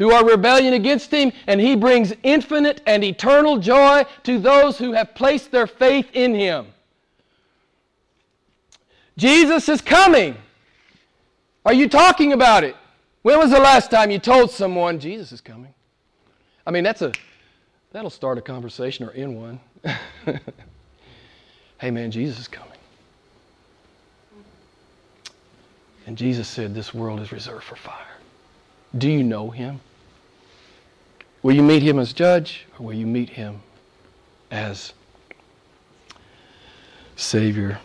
who 0.00 0.10
are 0.10 0.24
rebellion 0.24 0.74
against 0.74 1.12
him, 1.12 1.30
and 1.46 1.60
he 1.60 1.76
brings 1.76 2.12
infinite 2.24 2.80
and 2.86 3.04
eternal 3.04 3.58
joy 3.58 4.04
to 4.24 4.40
those 4.40 4.76
who 4.76 4.92
have 4.92 5.14
placed 5.14 5.52
their 5.52 5.68
faith 5.68 6.08
in 6.12 6.34
him. 6.34 6.66
Jesus 9.16 9.68
is 9.68 9.80
coming. 9.80 10.36
Are 11.64 11.72
you 11.72 11.88
talking 11.88 12.32
about 12.32 12.64
it? 12.64 12.74
When 13.22 13.38
was 13.38 13.52
the 13.52 13.60
last 13.60 13.92
time 13.92 14.10
you 14.10 14.18
told 14.18 14.50
someone 14.50 14.98
Jesus 14.98 15.30
is 15.30 15.40
coming? 15.40 15.72
I 16.66 16.72
mean, 16.72 16.82
that's 16.82 17.02
a 17.02 17.12
That'll 17.92 18.10
start 18.10 18.38
a 18.38 18.40
conversation 18.40 19.04
or 19.04 19.10
end 19.10 19.36
one. 19.36 19.60
hey, 21.78 21.90
man, 21.90 22.10
Jesus 22.10 22.40
is 22.40 22.48
coming. 22.48 22.68
And 26.06 26.16
Jesus 26.16 26.46
said, 26.46 26.74
This 26.74 26.94
world 26.94 27.20
is 27.20 27.32
reserved 27.32 27.64
for 27.64 27.76
fire. 27.76 28.06
Do 28.96 29.08
you 29.08 29.24
know 29.24 29.50
him? 29.50 29.80
Will 31.42 31.54
you 31.54 31.62
meet 31.62 31.82
him 31.82 31.98
as 31.98 32.12
judge 32.12 32.66
or 32.78 32.86
will 32.86 32.94
you 32.94 33.06
meet 33.06 33.30
him 33.30 33.62
as 34.50 34.92
Savior? 37.16 37.78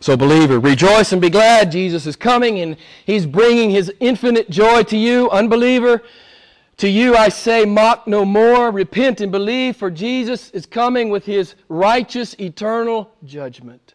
So, 0.00 0.16
believer, 0.16 0.60
rejoice 0.60 1.12
and 1.12 1.20
be 1.22 1.30
glad. 1.30 1.72
Jesus 1.72 2.06
is 2.06 2.14
coming 2.14 2.60
and 2.60 2.76
he's 3.06 3.24
bringing 3.24 3.70
his 3.70 3.90
infinite 4.00 4.50
joy 4.50 4.82
to 4.84 4.98
you. 4.98 5.30
Unbeliever, 5.30 6.02
to 6.76 6.88
you 6.88 7.16
I 7.16 7.30
say, 7.30 7.64
mock 7.64 8.06
no 8.06 8.24
more. 8.24 8.70
Repent 8.70 9.20
and 9.20 9.32
believe, 9.32 9.76
for 9.76 9.90
Jesus 9.90 10.50
is 10.50 10.66
coming 10.66 11.08
with 11.08 11.24
his 11.24 11.54
righteous, 11.68 12.34
eternal 12.38 13.10
judgment. 13.24 13.94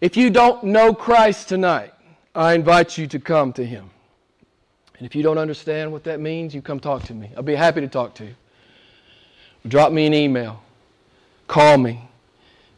If 0.00 0.16
you 0.16 0.30
don't 0.30 0.64
know 0.64 0.94
Christ 0.94 1.48
tonight, 1.48 1.92
I 2.34 2.54
invite 2.54 2.98
you 2.98 3.06
to 3.06 3.20
come 3.20 3.52
to 3.52 3.64
him. 3.64 3.90
And 5.00 5.06
if 5.06 5.14
you 5.14 5.22
don't 5.22 5.38
understand 5.38 5.90
what 5.92 6.04
that 6.04 6.20
means, 6.20 6.54
you 6.54 6.60
come 6.60 6.78
talk 6.78 7.04
to 7.04 7.14
me. 7.14 7.30
I'll 7.34 7.42
be 7.42 7.54
happy 7.54 7.80
to 7.80 7.88
talk 7.88 8.14
to 8.16 8.26
you. 8.26 8.34
Drop 9.66 9.92
me 9.92 10.04
an 10.04 10.12
email. 10.12 10.62
Call 11.48 11.78
me 11.78 12.10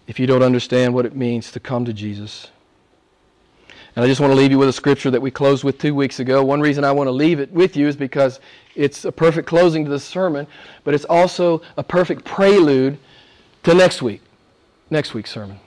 if 0.07 0.21
you 0.21 0.29
don't 0.29 0.45
understand 0.45 0.95
what 0.95 1.05
it 1.05 1.17
means 1.17 1.51
to 1.51 1.59
come 1.59 1.85
to 1.85 1.93
Jesus. 1.93 2.47
And 3.97 4.05
I 4.05 4.07
just 4.07 4.21
want 4.21 4.31
to 4.31 4.37
leave 4.37 4.53
you 4.53 4.59
with 4.59 4.69
a 4.69 4.73
scripture 4.73 5.11
that 5.11 5.21
we 5.21 5.33
closed 5.33 5.65
with 5.65 5.81
two 5.81 5.97
weeks 5.97 6.21
ago. 6.21 6.45
One 6.45 6.61
reason 6.61 6.85
I 6.85 6.93
want 6.93 7.09
to 7.09 7.13
leave 7.13 7.41
it 7.41 7.51
with 7.51 7.77
you 7.77 7.89
is 7.89 7.97
because 7.97 8.39
it's 8.77 9.05
a 9.05 9.11
perfect 9.11 9.49
closing 9.49 9.85
to 9.85 9.91
the 9.91 9.99
sermon, 9.99 10.47
but 10.85 10.95
it's 10.95 11.05
also 11.07 11.61
a 11.77 11.83
perfect 11.83 12.25
prelude 12.25 12.99
to 13.65 13.75
next 13.75 14.01
week, 14.01 14.23
next 14.91 15.13
week's 15.13 15.33
sermon. 15.33 15.59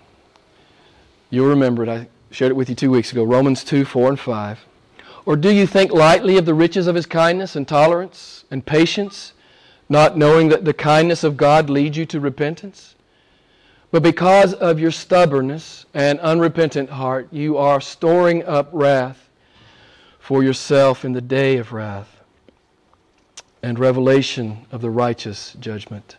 You'll 1.29 1.49
remember 1.49 1.83
it. 1.83 1.89
I 1.89 2.07
shared 2.31 2.51
it 2.51 2.55
with 2.55 2.69
you 2.69 2.75
two 2.75 2.91
weeks 2.91 3.11
ago 3.11 3.25
Romans 3.25 3.61
2 3.65 3.83
4 3.83 4.07
and 4.07 4.19
5. 4.19 4.59
Or 5.25 5.35
do 5.35 5.51
you 5.51 5.65
think 5.65 5.91
lightly 5.91 6.37
of 6.37 6.45
the 6.45 6.53
riches 6.53 6.87
of 6.87 6.95
his 6.95 7.05
kindness 7.05 7.55
and 7.55 7.67
tolerance 7.67 8.45
and 8.51 8.65
patience, 8.65 9.33
not 9.89 10.17
knowing 10.17 10.49
that 10.49 10.65
the 10.65 10.73
kindness 10.73 11.23
of 11.23 11.37
God 11.37 11.69
leads 11.69 11.97
you 11.97 12.05
to 12.07 12.19
repentance? 12.19 12.95
But 13.91 14.03
because 14.03 14.53
of 14.53 14.79
your 14.79 14.91
stubbornness 14.91 15.85
and 15.93 16.19
unrepentant 16.19 16.89
heart, 16.89 17.27
you 17.31 17.57
are 17.57 17.81
storing 17.81 18.43
up 18.43 18.69
wrath 18.71 19.29
for 20.19 20.43
yourself 20.43 21.05
in 21.05 21.13
the 21.13 21.21
day 21.21 21.57
of 21.57 21.71
wrath 21.71 22.19
and 23.63 23.79
revelation 23.79 24.65
of 24.71 24.81
the 24.81 24.89
righteous 24.89 25.55
judgment 25.59 26.17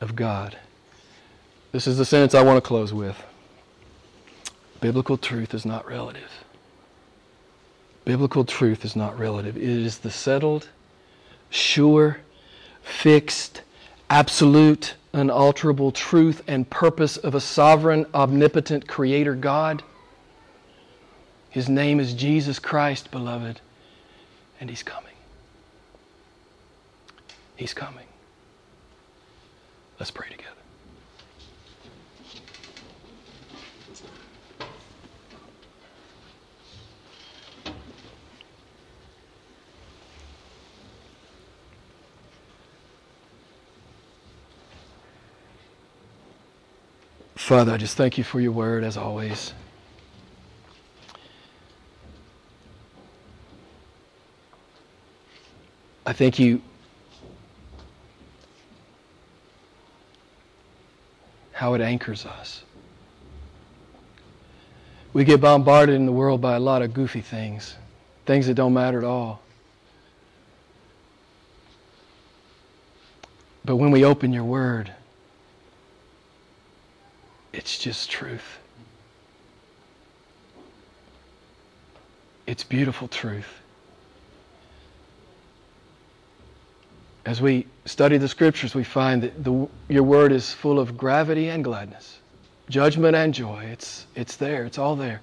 of 0.00 0.16
God. 0.16 0.56
This 1.72 1.86
is 1.86 1.98
the 1.98 2.04
sentence 2.04 2.34
I 2.34 2.42
want 2.42 2.56
to 2.56 2.66
close 2.66 2.92
with. 2.94 3.22
Biblical 4.80 5.18
truth 5.18 5.52
is 5.52 5.66
not 5.66 5.86
relative. 5.86 6.39
Biblical 8.04 8.44
truth 8.44 8.84
is 8.84 8.96
not 8.96 9.18
relative. 9.18 9.56
It 9.56 9.62
is 9.62 9.98
the 9.98 10.10
settled, 10.10 10.68
sure, 11.50 12.18
fixed, 12.82 13.62
absolute, 14.08 14.94
unalterable 15.12 15.92
truth 15.92 16.42
and 16.46 16.68
purpose 16.70 17.16
of 17.16 17.34
a 17.34 17.40
sovereign, 17.40 18.06
omnipotent 18.14 18.88
Creator 18.88 19.34
God. 19.36 19.82
His 21.50 21.68
name 21.68 22.00
is 22.00 22.14
Jesus 22.14 22.58
Christ, 22.58 23.10
beloved, 23.10 23.60
and 24.60 24.70
He's 24.70 24.82
coming. 24.82 25.10
He's 27.56 27.74
coming. 27.74 28.06
Let's 29.98 30.10
pray 30.10 30.28
together. 30.30 30.59
Father, 47.50 47.72
I 47.72 47.78
just 47.78 47.96
thank 47.96 48.16
you 48.16 48.22
for 48.22 48.40
your 48.40 48.52
word 48.52 48.84
as 48.84 48.96
always. 48.96 49.54
I 56.06 56.12
thank 56.12 56.38
you 56.38 56.62
how 61.50 61.74
it 61.74 61.80
anchors 61.80 62.24
us. 62.24 62.62
We 65.12 65.24
get 65.24 65.40
bombarded 65.40 65.96
in 65.96 66.06
the 66.06 66.12
world 66.12 66.40
by 66.40 66.54
a 66.54 66.60
lot 66.60 66.82
of 66.82 66.94
goofy 66.94 67.20
things, 67.20 67.74
things 68.26 68.46
that 68.46 68.54
don't 68.54 68.74
matter 68.74 68.98
at 68.98 69.04
all. 69.04 69.42
But 73.64 73.74
when 73.74 73.90
we 73.90 74.04
open 74.04 74.32
your 74.32 74.44
word, 74.44 74.92
it's 77.52 77.78
just 77.78 78.10
truth. 78.10 78.58
It's 82.46 82.64
beautiful 82.64 83.08
truth. 83.08 83.46
As 87.26 87.40
we 87.40 87.66
study 87.84 88.16
the 88.18 88.28
scriptures, 88.28 88.74
we 88.74 88.82
find 88.82 89.22
that 89.22 89.44
the, 89.44 89.68
your 89.88 90.02
word 90.02 90.32
is 90.32 90.52
full 90.52 90.78
of 90.78 90.96
gravity 90.96 91.48
and 91.48 91.62
gladness, 91.62 92.18
judgment 92.68 93.14
and 93.14 93.34
joy. 93.34 93.64
It's, 93.66 94.06
it's 94.14 94.36
there, 94.36 94.64
it's 94.64 94.78
all 94.78 94.96
there. 94.96 95.20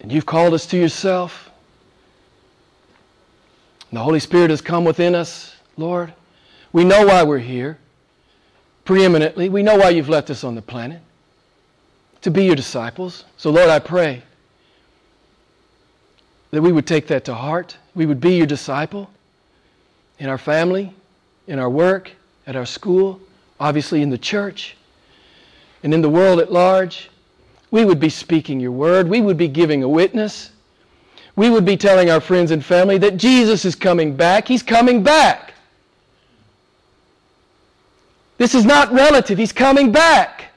And 0.00 0.10
you've 0.10 0.26
called 0.26 0.52
us 0.52 0.66
to 0.66 0.76
yourself. 0.76 1.50
The 3.92 4.00
Holy 4.00 4.20
Spirit 4.20 4.50
has 4.50 4.60
come 4.60 4.84
within 4.84 5.14
us, 5.14 5.54
Lord. 5.76 6.12
We 6.72 6.84
know 6.84 7.06
why 7.06 7.22
we're 7.22 7.38
here 7.38 7.78
preeminently. 8.84 9.48
We 9.48 9.62
know 9.62 9.76
why 9.76 9.90
you've 9.90 10.08
left 10.08 10.30
us 10.30 10.44
on 10.44 10.54
the 10.54 10.62
planet 10.62 11.00
to 12.22 12.30
be 12.30 12.44
your 12.44 12.56
disciples. 12.56 13.24
So, 13.36 13.50
Lord, 13.50 13.68
I 13.68 13.78
pray 13.78 14.22
that 16.50 16.62
we 16.62 16.72
would 16.72 16.86
take 16.86 17.06
that 17.08 17.24
to 17.24 17.34
heart. 17.34 17.76
We 17.94 18.06
would 18.06 18.20
be 18.20 18.36
your 18.36 18.46
disciple 18.46 19.10
in 20.18 20.28
our 20.28 20.38
family, 20.38 20.94
in 21.48 21.58
our 21.58 21.70
work, 21.70 22.12
at 22.46 22.56
our 22.56 22.66
school, 22.66 23.20
obviously 23.58 24.02
in 24.02 24.10
the 24.10 24.18
church, 24.18 24.76
and 25.82 25.92
in 25.92 26.00
the 26.00 26.08
world 26.08 26.38
at 26.38 26.52
large. 26.52 27.10
We 27.70 27.84
would 27.84 27.98
be 27.98 28.08
speaking 28.08 28.60
your 28.60 28.72
word. 28.72 29.08
We 29.08 29.20
would 29.20 29.36
be 29.36 29.48
giving 29.48 29.82
a 29.82 29.88
witness. 29.88 30.50
We 31.36 31.50
would 31.50 31.64
be 31.64 31.76
telling 31.76 32.10
our 32.10 32.20
friends 32.20 32.52
and 32.52 32.64
family 32.64 32.98
that 32.98 33.16
Jesus 33.16 33.64
is 33.64 33.74
coming 33.74 34.14
back. 34.14 34.46
He's 34.46 34.62
coming 34.62 35.02
back. 35.02 35.53
This 38.36 38.54
is 38.54 38.64
not 38.64 38.92
relative. 38.92 39.38
He's 39.38 39.52
coming 39.52 39.92
back. 39.92 40.52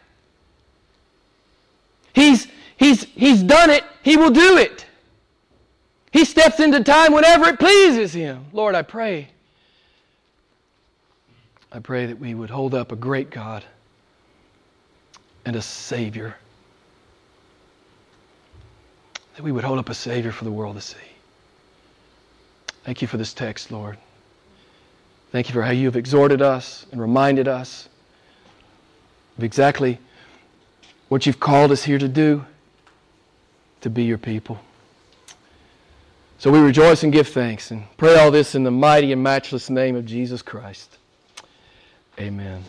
He's, 2.14 2.48
he's, 2.78 3.04
he's 3.04 3.44
done 3.44 3.70
it. 3.70 3.84
He 4.04 4.18
will 4.18 4.32
do 4.32 4.58
it. 4.58 4.86
He 6.12 6.26
steps 6.26 6.60
into 6.60 6.84
time 6.84 7.14
whenever 7.14 7.46
it 7.50 7.60
pleases 7.60 8.14
him. 8.14 8.46
Lord, 8.52 8.74
I 8.74 8.82
pray. 8.82 9.28
I 11.72 11.80
pray 11.80 12.08
that 12.08 12.20
we 12.20 12.34
would 12.34 12.50
hold 12.50 12.74
up 12.74 12.92
a 12.92 12.96
great 12.96 13.30
God 13.30 13.64
and 15.46 15.56
a 15.56 15.62
Savior. 15.62 16.36
That 19.36 19.44
we 19.44 19.52
would 19.52 19.64
hold 19.64 19.78
up 19.78 19.90
a 19.90 19.94
Savior 19.94 20.32
for 20.32 20.46
the 20.46 20.52
world 20.52 20.76
to 20.76 20.82
see. 20.82 20.98
Thank 22.84 23.02
you 23.02 23.08
for 23.08 23.18
this 23.18 23.34
text, 23.34 23.70
Lord. 23.70 23.98
Thank 25.32 25.50
you 25.50 25.54
for 25.54 25.62
how 25.62 25.72
you 25.72 25.86
have 25.86 25.96
exhorted 25.96 26.42
us 26.42 26.86
and 26.92 27.02
reminded 27.02 27.48
us 27.48 27.90
of 29.38 29.44
exactly 29.44 30.00
what 31.10 31.26
you've 31.26 31.40
called 31.40 31.72
us 31.72 31.84
here 31.84 32.00
to 32.00 32.08
do 32.08 32.46
to 33.82 33.90
be 33.90 34.04
your 34.04 34.18
people. 34.18 34.60
So 36.40 36.52
we 36.52 36.60
rejoice 36.60 37.04
and 37.04 37.12
give 37.12 37.28
thanks 37.28 37.72
and 37.72 37.84
pray 37.98 38.16
all 38.16 38.32
this 38.32 38.56
in 38.56 38.64
the 38.64 38.72
mighty 38.72 39.12
and 39.12 39.22
matchless 39.24 39.70
name 39.70 39.96
of 39.96 40.06
Jesus 40.06 40.42
Christ. 40.42 40.98
Amen. 42.20 42.64